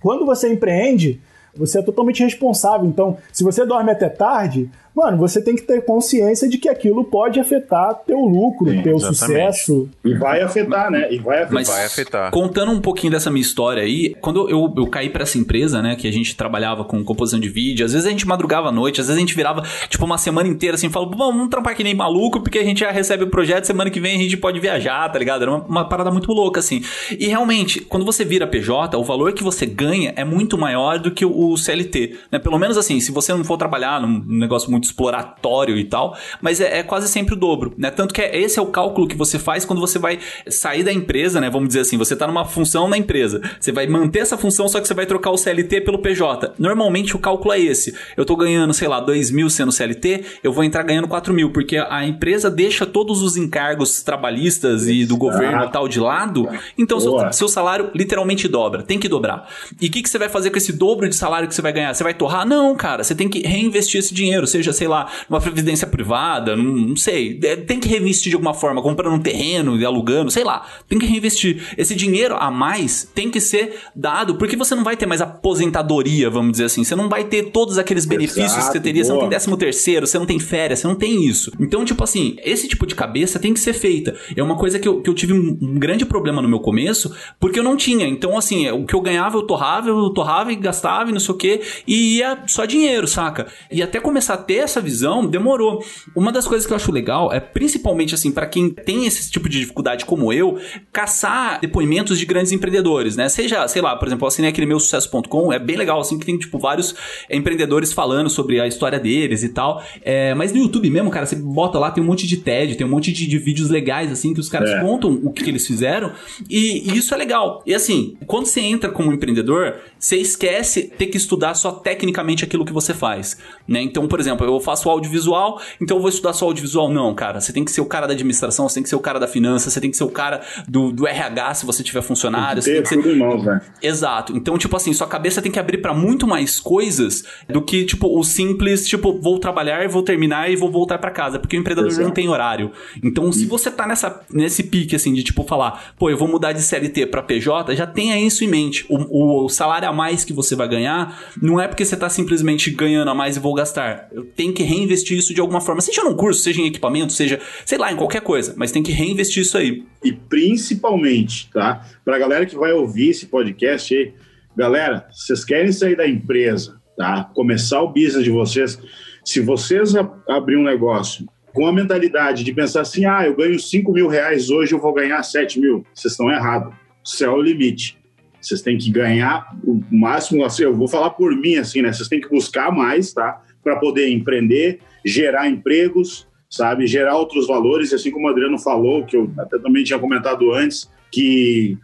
[0.01, 1.21] Quando você empreende,
[1.55, 2.87] você é totalmente responsável.
[2.87, 7.03] Então, se você dorme até tarde, mano, você tem que ter consciência de que aquilo
[7.03, 9.17] pode afetar teu lucro, Sim, teu exatamente.
[9.17, 9.89] sucesso.
[10.03, 11.11] E vai afetar, né?
[11.11, 11.53] E vai afetar.
[11.53, 12.31] Mas vai afetar.
[12.31, 15.95] Contando um pouquinho dessa minha história aí, quando eu, eu caí para essa empresa, né,
[15.95, 19.01] que a gente trabalhava com composição de vídeo, às vezes a gente madrugava à noite,
[19.01, 21.93] às vezes a gente virava, tipo, uma semana inteira assim, falou, vamos trampar que nem
[21.93, 25.09] maluco, porque a gente já recebe o projeto, semana que vem a gente pode viajar,
[25.09, 25.41] tá ligado?
[25.41, 26.81] Era uma, uma parada muito louca, assim.
[27.19, 31.11] E realmente, quando você vira PJ, o valor que você ganha é muito maior do
[31.11, 32.39] que o CLT, né?
[32.39, 36.17] Pelo menos assim, se você não for trabalhar num negócio muito muito exploratório e tal,
[36.41, 37.89] mas é, é, quase sempre o dobro, né?
[37.89, 40.93] Tanto que é, esse é o cálculo que você faz quando você vai sair da
[40.93, 41.49] empresa, né?
[41.49, 44.79] Vamos dizer assim, você tá numa função na empresa, você vai manter essa função, só
[44.79, 46.53] que você vai trocar o CLT pelo PJ.
[46.59, 47.95] Normalmente o cálculo é esse.
[48.15, 51.51] Eu tô ganhando, sei lá, 2 mil sendo CLT, eu vou entrar ganhando 4 mil,
[51.51, 56.47] porque a empresa deixa todos os encargos trabalhistas e do governo e tal de lado,
[56.77, 59.47] então seu, seu, salário literalmente dobra, tem que dobrar.
[59.79, 61.71] E o que, que você vai fazer com esse dobro de salário que você vai
[61.71, 61.93] ganhar?
[61.93, 62.45] Você vai torrar?
[62.45, 66.63] Não, cara, você tem que reinvestir esse dinheiro, seja, sei lá, numa previdência privada, não,
[66.63, 70.43] não sei, é, tem que reinvestir de alguma forma, comprando um terreno e alugando, sei
[70.43, 71.61] lá, tem que reinvestir.
[71.77, 76.29] Esse dinheiro a mais tem que ser dado, porque você não vai ter mais aposentadoria,
[76.29, 79.05] vamos dizer assim, você não vai ter todos aqueles benefícios Exato, que você teria, boa.
[79.05, 81.51] você não tem décimo terceiro, você não tem férias, você não tem isso.
[81.59, 84.15] Então, tipo assim, esse tipo de cabeça tem que ser feita.
[84.35, 87.15] É uma coisa que eu, que eu tive um, um grande problema no meu começo,
[87.39, 88.07] porque eu não tinha.
[88.07, 91.33] Então, assim, o que eu ganhava, eu torrava, eu torrava e gastava e não sei
[91.33, 93.47] o que, e ia só dinheiro, saca?
[93.71, 95.83] E até começar a ter essa visão, demorou.
[96.15, 99.47] Uma das coisas que eu acho legal é, principalmente, assim, para quem tem esse tipo
[99.47, 100.59] de dificuldade como eu,
[100.91, 103.29] caçar depoimentos de grandes empreendedores, né?
[103.29, 106.37] Seja, sei lá, por exemplo, assim, aquele meu sucesso.com, é bem legal, assim, que tem,
[106.37, 106.95] tipo, vários
[107.29, 109.83] empreendedores falando sobre a história deles e tal.
[110.01, 112.85] É, mas no YouTube mesmo, cara, você bota lá, tem um monte de TED, tem
[112.85, 114.81] um monte de, de vídeos legais, assim, que os caras é.
[114.81, 116.11] contam o que, que eles fizeram.
[116.49, 117.63] E, e, isso é legal.
[117.65, 122.65] E assim, quando você entra como empreendedor, você esquece ter que estudar só tecnicamente aquilo
[122.65, 123.37] que você faz.
[123.67, 123.81] Né?
[123.81, 126.89] Então, por exemplo, eu faço audiovisual, então eu vou estudar só audiovisual.
[126.89, 127.39] Não, cara.
[127.39, 129.27] Você tem que ser o cara da administração, você tem que ser o cara da
[129.27, 132.61] finança, você tem que ser o cara do, do RH se você tiver funcionário.
[132.61, 133.45] Tem que ter tudo ser...
[133.45, 133.61] velho.
[133.81, 134.35] Exato.
[134.35, 138.17] Então, tipo assim, sua cabeça tem que abrir para muito mais coisas do que, tipo,
[138.17, 141.39] o simples, tipo, vou trabalhar, vou terminar e vou voltar para casa.
[141.39, 142.07] Porque o empreendedor Exato.
[142.07, 142.71] não tem horário.
[143.03, 146.51] Então, se você tá nessa, nesse pique, assim, de tipo, falar, pô, eu vou mudar
[146.51, 148.85] de CLT para PJ, já tenha isso em mente.
[148.89, 152.71] O, o, salário a mais que você vai ganhar não é porque você tá simplesmente
[152.71, 154.09] ganhando a mais e vou gastar.
[154.35, 157.77] Tenho que reinvestir isso de alguma forma, seja num curso, seja em equipamento, seja, sei
[157.77, 159.83] lá, em qualquer coisa, mas tem que reinvestir isso aí.
[160.03, 161.85] E principalmente, tá?
[162.03, 164.13] Pra galera que vai ouvir esse podcast aí,
[164.55, 167.29] galera, vocês querem sair da empresa, tá?
[167.33, 168.79] Começar o business de vocês.
[169.23, 169.93] Se vocês
[170.27, 174.49] abrir um negócio com a mentalidade de pensar assim, ah, eu ganho 5 mil reais
[174.49, 175.85] hoje, eu vou ganhar 7 mil.
[175.93, 176.73] Vocês estão errados.
[177.03, 177.97] Céu é o limite.
[178.45, 181.91] Vocês têm que ganhar o máximo, assim, eu vou falar por mim, assim, né?
[181.91, 183.41] Vocês têm que buscar mais, tá?
[183.63, 186.85] Para poder empreender, gerar empregos, sabe?
[186.85, 190.53] Gerar outros valores, e assim como o Adriano falou, que eu até também tinha comentado
[190.53, 191.75] antes, que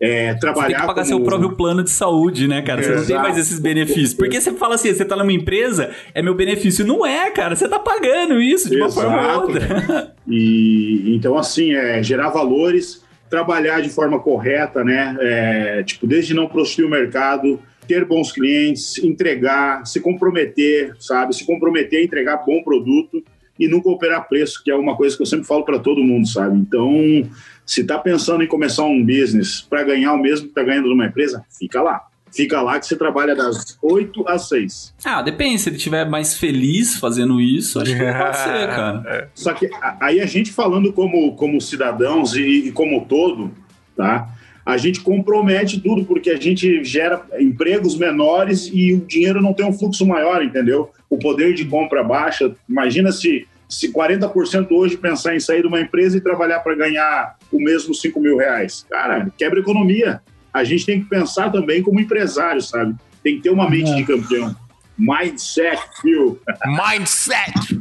[0.00, 0.66] é, trabalhar.
[0.66, 1.06] Você tem que pagar como...
[1.06, 2.82] seu próprio plano de saúde, né, cara?
[2.82, 3.00] Você Exato.
[3.00, 4.14] não tem mais esses benefícios.
[4.14, 6.84] Porque você fala assim, você tá numa empresa, é meu benefício.
[6.84, 7.54] Não é, cara.
[7.54, 9.06] Você tá pagando isso de uma Exato.
[9.06, 10.14] forma ou outra.
[10.26, 15.16] E então, assim, é gerar valores, trabalhar de forma correta, né?
[15.20, 21.34] É, tipo, desde não prostituir o mercado, ter bons clientes, entregar, se comprometer, sabe?
[21.34, 23.22] Se comprometer a entregar bom produto
[23.58, 26.28] e nunca operar preço, que é uma coisa que eu sempre falo para todo mundo,
[26.28, 26.56] sabe?
[26.58, 27.28] Então,
[27.66, 31.06] se está pensando em começar um business para ganhar o mesmo que está ganhando numa
[31.06, 32.07] empresa, fica lá.
[32.34, 34.94] Fica lá que você trabalha das 8 às 6.
[35.04, 35.60] Ah, depende.
[35.60, 39.02] Se ele estiver mais feliz fazendo isso, acho que pode ser, cara.
[39.06, 39.28] É.
[39.34, 43.50] Só que aí a gente falando como, como cidadãos e, e como todo,
[43.96, 44.28] tá?
[44.64, 49.64] A gente compromete tudo porque a gente gera empregos menores e o dinheiro não tem
[49.64, 50.90] um fluxo maior, entendeu?
[51.08, 52.54] O poder de compra baixa.
[52.68, 57.36] Imagina se se 40% hoje pensar em sair de uma empresa e trabalhar para ganhar
[57.52, 60.22] o mesmo 5 mil reais, cara, quebra economia.
[60.58, 62.94] A gente tem que pensar também como empresário, sabe?
[63.22, 63.94] Tem que ter uma mente é.
[63.94, 64.54] de campeão.
[64.98, 66.38] Mindset, viu?
[66.66, 67.78] Mindset!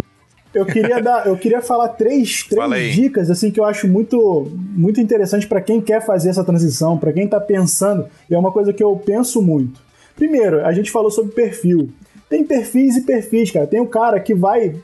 [0.54, 5.00] Eu queria dar, eu queria falar três, três dicas assim que eu acho muito muito
[5.00, 8.74] interessante para quem quer fazer essa transição, para quem está pensando, e é uma coisa
[8.74, 9.80] que eu penso muito.
[10.16, 11.92] Primeiro, a gente falou sobre perfil.
[12.30, 13.68] Tem perfis e perfis, cara.
[13.68, 14.76] Tem o cara que vai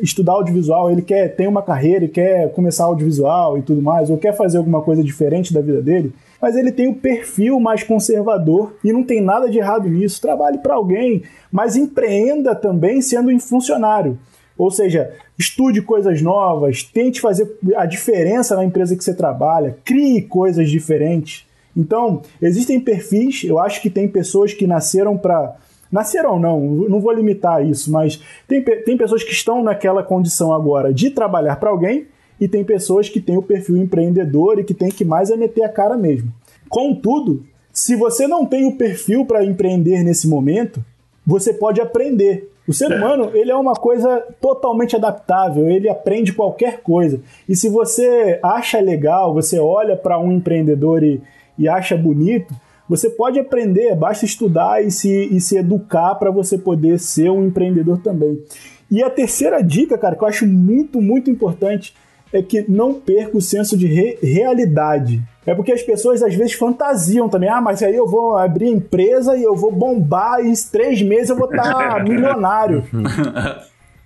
[0.00, 4.18] estudar audiovisual, ele quer tem uma carreira e quer começar audiovisual e tudo mais, ou
[4.18, 8.74] quer fazer alguma coisa diferente da vida dele, mas ele tem o perfil mais conservador
[8.84, 10.20] e não tem nada de errado nisso.
[10.20, 14.18] Trabalhe para alguém, mas empreenda também sendo um funcionário.
[14.56, 20.22] Ou seja, estude coisas novas, tente fazer a diferença na empresa que você trabalha, crie
[20.22, 21.46] coisas diferentes.
[21.76, 25.56] Então, existem perfis, eu acho que tem pessoas que nasceram para
[25.94, 30.92] Nasceram não, não vou limitar isso, mas tem, tem pessoas que estão naquela condição agora
[30.92, 32.08] de trabalhar para alguém
[32.40, 35.62] e tem pessoas que têm o perfil empreendedor e que tem que mais é meter
[35.62, 36.32] a cara mesmo.
[36.68, 40.84] Contudo, se você não tem o perfil para empreender nesse momento,
[41.24, 42.50] você pode aprender.
[42.66, 47.20] O ser humano, ele é uma coisa totalmente adaptável, ele aprende qualquer coisa.
[47.48, 51.22] E se você acha legal, você olha para um empreendedor e,
[51.56, 52.52] e acha bonito,
[52.88, 57.46] você pode aprender, basta estudar e se, e se educar para você poder ser um
[57.46, 58.42] empreendedor também.
[58.90, 61.94] E a terceira dica, cara, que eu acho muito, muito importante,
[62.32, 65.22] é que não perca o senso de re realidade.
[65.46, 67.48] É porque as pessoas às vezes fantasiam também.
[67.48, 71.30] Ah, mas aí eu vou abrir empresa e eu vou bombar e em três meses
[71.30, 72.84] eu vou estar milionário.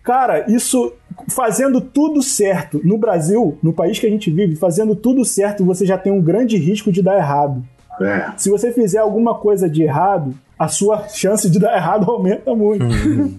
[0.03, 0.93] Cara, isso
[1.29, 5.85] fazendo tudo certo no Brasil, no país que a gente vive, fazendo tudo certo, você
[5.85, 7.63] já tem um grande risco de dar errado.
[8.01, 8.33] É.
[8.37, 12.85] Se você fizer alguma coisa de errado, a sua chance de dar errado aumenta muito.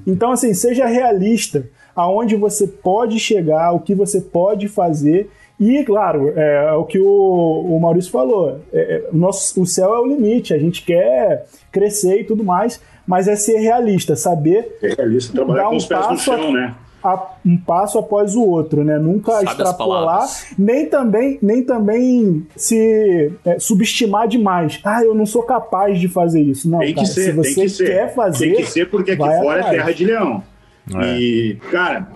[0.08, 1.66] Então, assim, seja realista
[1.96, 5.30] aonde você pode chegar, o que você pode fazer.
[5.60, 9.94] E, claro, é, o que o, o Maurício falou: é, é, o, nosso, o céu
[9.94, 14.78] é o limite, a gente quer crescer e tudo mais, mas é ser realista, saber
[14.82, 16.76] É realista, trabalhar Dá com um os pés no passo chão, a- né?
[17.04, 18.98] A- um passo após o outro, né?
[18.98, 20.28] Nunca Sabe extrapolar,
[20.58, 24.80] nem também, nem também se é, subestimar demais.
[24.84, 26.70] Ah, eu não sou capaz de fazer isso.
[26.70, 27.86] Não, Tem que cara, ser, se você tem que ser.
[27.86, 29.68] quer fazer, Tem que ser porque aqui fora atrás.
[29.68, 30.44] é terra de leão.
[31.18, 32.08] E, cara,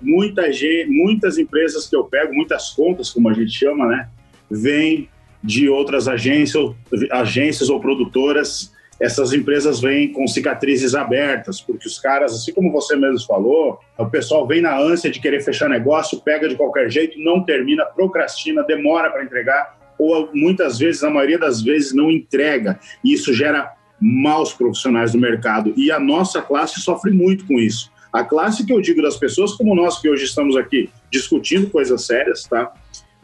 [0.00, 4.08] muita gente, muitas empresas que eu pego, muitas contas, como a gente chama, né?
[4.50, 5.08] Vêm
[5.42, 6.70] de outras agências,
[7.10, 8.72] agências ou produtoras.
[9.00, 14.06] Essas empresas vêm com cicatrizes abertas, porque os caras, assim como você mesmo falou, o
[14.06, 18.62] pessoal vem na ânsia de querer fechar negócio, pega de qualquer jeito, não termina, procrastina,
[18.64, 22.78] demora para entregar, ou muitas vezes, a maioria das vezes, não entrega.
[23.04, 25.74] E isso gera maus profissionais do mercado.
[25.76, 27.90] E a nossa classe sofre muito com isso.
[28.12, 32.06] A classe que eu digo das pessoas como nós, que hoje estamos aqui discutindo coisas
[32.06, 32.72] sérias, tá?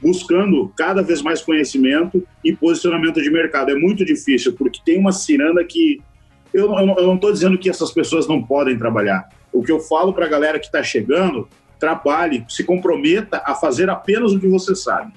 [0.01, 3.71] Buscando cada vez mais conhecimento e posicionamento de mercado.
[3.71, 6.01] É muito difícil, porque tem uma ciranda que.
[6.53, 9.29] Eu, eu não- eu não estou dizendo que essas pessoas não podem trabalhar.
[9.53, 11.49] O que eu falo para a galera que está chegando,
[11.81, 15.13] trabalhe, se comprometa a fazer apenas o que você sabe.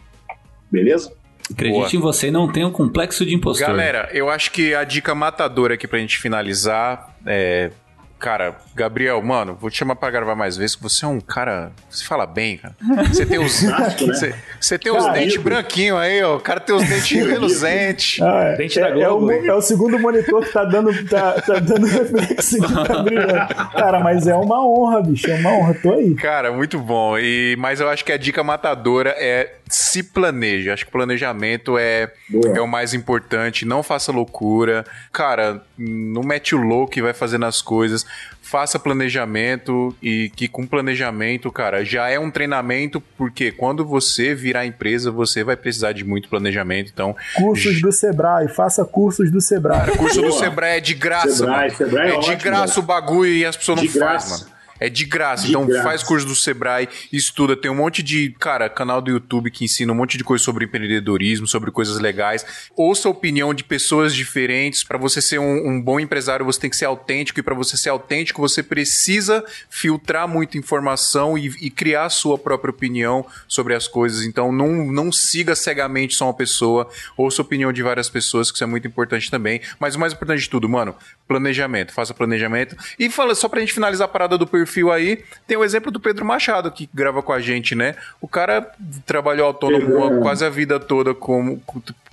[0.71, 1.11] Beleza?
[1.51, 3.67] Acredite em você não tenha um complexo de impostor.
[3.67, 7.71] Galera, eu acho que a dica matadora aqui pra gente finalizar é.
[8.19, 11.71] Cara, Gabriel, mano, vou te chamar pra gravar mais vezes, que você é um cara.
[11.89, 12.75] Você fala bem, cara.
[13.07, 13.57] Você tem os.
[13.67, 13.95] Né?
[13.99, 16.37] Você, você tem os dentes branquinhos aí, ó.
[16.37, 18.21] O cara tem os dentes reluzentes.
[18.21, 21.33] Ah, é, Dente da é, é o, é o segundo monitor que tá dando, tá,
[21.41, 23.47] tá dando reflexo aqui, tá brilhando.
[23.73, 25.29] Cara, mas é uma honra, bicho.
[25.29, 25.73] É uma honra.
[25.75, 26.15] Tô aí.
[26.15, 27.17] Cara, muito bom.
[27.17, 30.69] E, mas eu acho que a dica matadora é se planeje.
[30.69, 32.57] Acho que planejamento é, Boa.
[32.57, 33.65] é o mais importante.
[33.65, 34.85] Não faça loucura.
[35.11, 38.05] Cara, não mete o louco e vai fazendo as coisas.
[38.41, 44.65] Faça planejamento e que com planejamento, cara, já é um treinamento, porque quando você virar
[44.65, 46.89] empresa, você vai precisar de muito planejamento.
[46.93, 48.47] Então, Cursos do Sebrae.
[48.47, 49.79] Faça cursos do Sebrae.
[49.87, 50.31] cara, curso do.
[50.31, 51.75] Sebrae é de graça, Sebrae, mano.
[51.75, 52.83] Sebrae é é de ótimo, graça velho.
[52.83, 54.56] o bagulho e as pessoas De não fazem, mano.
[54.79, 55.43] É de graça.
[55.43, 55.83] De então graça.
[55.83, 57.55] faz curso do Sebrae, estuda.
[57.55, 60.65] Tem um monte de, cara, canal do YouTube que ensina um monte de coisa sobre
[60.65, 62.45] empreendedorismo, sobre coisas legais.
[62.75, 64.83] Ouça a opinião de pessoas diferentes.
[64.83, 67.39] Pra você ser um, um bom empresário, você tem que ser autêntico.
[67.39, 72.37] E pra você ser autêntico, você precisa filtrar muita informação e, e criar a sua
[72.37, 74.23] própria opinião sobre as coisas.
[74.25, 76.89] Então não, não siga cegamente só uma pessoa.
[77.15, 79.61] Ouça a opinião de várias pessoas, que isso é muito importante também.
[79.79, 80.95] Mas o mais importante de tudo, mano,
[81.27, 81.93] planejamento.
[81.93, 82.75] Faça planejamento.
[82.99, 85.99] E fala, só pra gente finalizar a parada do perfil aí, tem o exemplo do
[85.99, 87.95] Pedro Machado, que grava com a gente, né?
[88.21, 88.69] O cara
[89.05, 90.21] trabalhou autônomo Pedro.
[90.21, 91.61] quase a vida toda como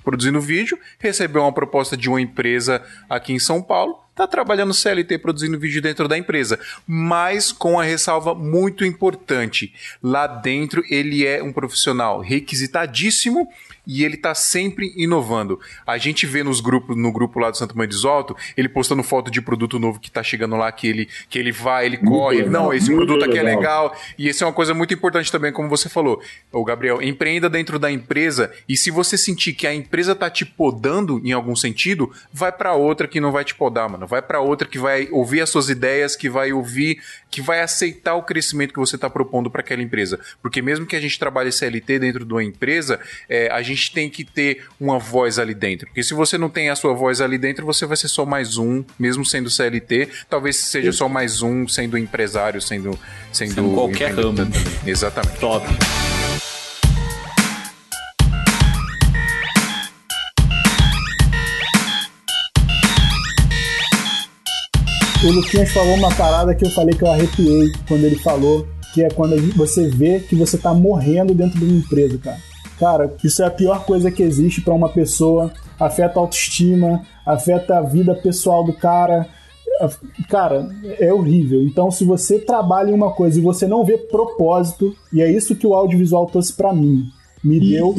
[0.03, 5.17] produzindo vídeo, recebeu uma proposta de uma empresa aqui em São Paulo, tá trabalhando CLT
[5.17, 9.73] produzindo vídeo dentro da empresa, mas com a ressalva muito importante.
[10.01, 13.49] Lá dentro ele é um profissional requisitadíssimo
[13.85, 15.59] e ele tá sempre inovando.
[15.85, 19.03] A gente vê nos grupos, no grupo lá do Santo Mãe de Isolto, ele postando
[19.03, 22.37] foto de produto novo que tá chegando lá, que ele, que ele vai, ele corre,
[22.37, 23.85] legal, não, esse muito produto aqui é legal.
[23.85, 23.97] legal.
[24.17, 26.21] E isso é uma coisa muito importante também, como você falou.
[26.51, 30.45] O Gabriel, empreenda dentro da empresa e se você sentir que a empresa tá te
[30.45, 34.07] podando em algum sentido, vai para outra que não vai te podar, mano.
[34.07, 38.15] Vai para outra que vai ouvir as suas ideias, que vai ouvir, que vai aceitar
[38.15, 40.19] o crescimento que você tá propondo para aquela empresa.
[40.41, 42.99] Porque mesmo que a gente trabalhe CLT dentro de uma empresa,
[43.29, 45.87] é, a gente tem que ter uma voz ali dentro.
[45.87, 48.57] Porque se você não tem a sua voz ali dentro, você vai ser só mais
[48.57, 52.97] um, mesmo sendo CLT, talvez seja só mais um sendo empresário, sendo
[53.31, 54.37] sendo, Sendo qualquer ramo.
[54.85, 55.39] Exatamente.
[55.39, 55.65] Top.
[65.23, 69.03] O Luquinhas falou uma parada que eu falei que eu arrepiei quando ele falou, que
[69.03, 72.37] é quando gente- você vê que você tá morrendo dentro de uma empresa, cara.
[72.79, 75.51] Cara, isso é a pior coisa que existe pra uma pessoa.
[75.79, 79.27] Afeta a autoestima, afeta a vida pessoal do cara.
[80.29, 80.69] Cara,
[80.99, 81.61] é horrível.
[81.63, 85.55] Então, se você trabalha em uma coisa e você não vê propósito, e é isso
[85.55, 87.03] que o audiovisual trouxe pra mim,
[87.43, 87.95] me deu.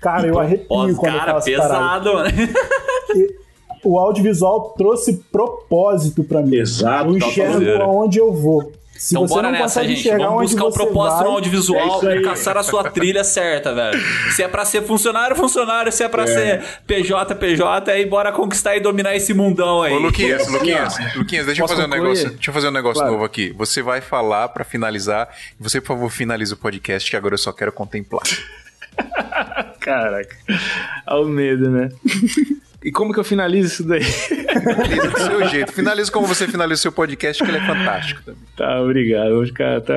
[0.00, 2.30] Cara, eu arrepio quando eu cara, parada pesado, mano.
[3.84, 6.56] o audiovisual trouxe propósito pra mim.
[6.56, 7.82] Exato, Eu enxergo fazendo.
[7.82, 8.72] aonde eu vou.
[9.00, 10.06] Se então bora não nessa, gente.
[10.10, 12.22] Vamos buscar o você propósito vai- no audiovisual, É aí.
[12.22, 13.98] caçar a sua trilha certa, velho.
[14.32, 15.90] Se é pra ser funcionário, funcionário.
[15.90, 19.94] Se é pra ser PJ, PJ, aí bora conquistar e dominar esse mundão aí.
[19.94, 22.28] Ô, Luquinhas, Luquinhas, Luquinhas, deixa eu fazer um negócio.
[22.30, 23.12] Deixa eu fazer um negócio Claro.
[23.12, 23.54] novo aqui.
[23.56, 25.30] Você vai falar pra finalizar.
[25.58, 28.22] E você, por favor, finaliza o podcast, que agora eu só quero contemplar.
[29.80, 30.36] Caraca.
[31.06, 31.88] Olha o medo, né?
[32.82, 34.02] E como que eu finalizo isso daí?
[34.02, 35.72] Finaliza do seu jeito.
[35.72, 38.40] Finaliza como você finaliza o seu podcast, que ele é fantástico também.
[38.56, 39.34] Tá, obrigado.
[39.34, 39.94] Vou ficar, tá,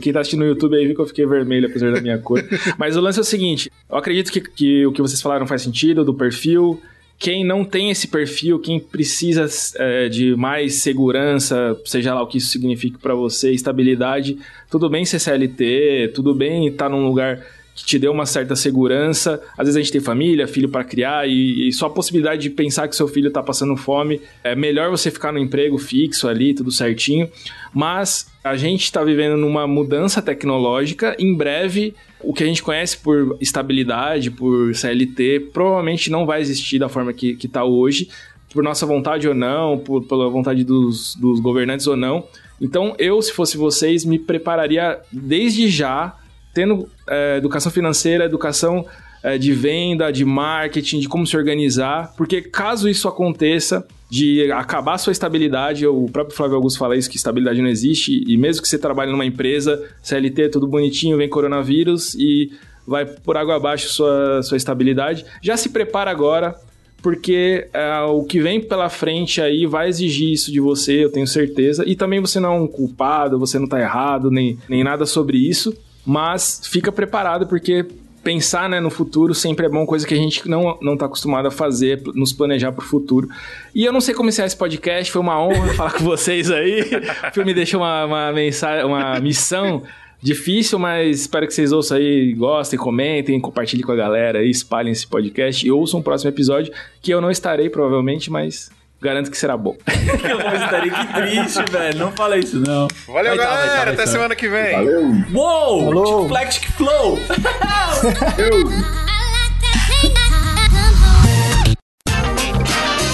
[0.00, 2.42] quem tá assistindo no YouTube aí viu que eu fiquei vermelho, apesar da minha cor.
[2.78, 5.62] Mas o lance é o seguinte: eu acredito que, que o que vocês falaram faz
[5.62, 6.80] sentido, do perfil.
[7.18, 9.46] Quem não tem esse perfil, quem precisa
[9.76, 14.38] é, de mais segurança, seja lá o que isso signifique pra você, estabilidade,
[14.68, 17.38] tudo bem ser CLT, tudo bem estar num lugar
[17.74, 19.42] que te dê uma certa segurança.
[19.56, 22.50] Às vezes a gente tem família, filho para criar e, e só a possibilidade de
[22.50, 26.54] pensar que seu filho tá passando fome, é melhor você ficar no emprego fixo ali,
[26.54, 27.28] tudo certinho.
[27.72, 31.16] Mas a gente está vivendo numa mudança tecnológica.
[31.18, 36.78] Em breve, o que a gente conhece por estabilidade, por CLT, provavelmente não vai existir
[36.78, 38.08] da forma que está hoje,
[38.52, 42.24] por nossa vontade ou não, por, pela vontade dos, dos governantes ou não.
[42.60, 46.16] Então, eu, se fosse vocês, me prepararia desde já,
[46.54, 48.86] tendo é, educação financeira, educação
[49.22, 54.98] é, de venda, de marketing, de como se organizar, porque caso isso aconteça, de acabar
[54.98, 58.68] sua estabilidade, o próprio Flávio Augusto fala isso, que estabilidade não existe, e mesmo que
[58.68, 62.50] você trabalhe numa empresa, CLT, tudo bonitinho, vem coronavírus e
[62.86, 66.54] vai por água abaixo sua, sua estabilidade, já se prepara agora,
[67.00, 71.26] porque é, o que vem pela frente aí vai exigir isso de você, eu tenho
[71.26, 75.06] certeza, e também você não é um culpado, você não tá errado, nem, nem nada
[75.06, 75.74] sobre isso,
[76.04, 77.86] mas fica preparado, porque
[78.22, 81.46] pensar né, no futuro sempre é bom, coisa que a gente não, não tá acostumado
[81.46, 83.28] a fazer, nos planejar pro futuro.
[83.74, 86.82] E eu não sei como encerrar esse podcast, foi uma honra falar com vocês aí.
[87.28, 89.82] O filme deixou uma, uma mensagem, uma missão
[90.20, 95.06] difícil, mas espero que vocês ouçam aí, gostem, comentem, compartilhem com a galera espalhem esse
[95.06, 98.70] podcast e ouçam o próximo episódio, que eu não estarei provavelmente, mas
[99.02, 99.76] garanto que será bom.
[99.82, 101.98] Que triste, velho.
[101.98, 102.88] Não fala isso, não.
[103.06, 103.84] Valeu, Vai tá, vai tá, galera.
[103.84, 104.06] vai Até tá.
[104.06, 104.72] semana que vem.
[104.72, 105.12] Valeu!
[105.34, 106.28] Uou!
[106.48, 107.18] Tic Flow!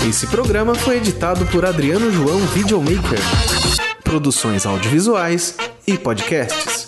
[0.08, 3.18] Esse programa foi editado por Adriano João Videomaker.
[4.02, 5.56] Produções audiovisuais
[5.86, 6.87] e podcasts.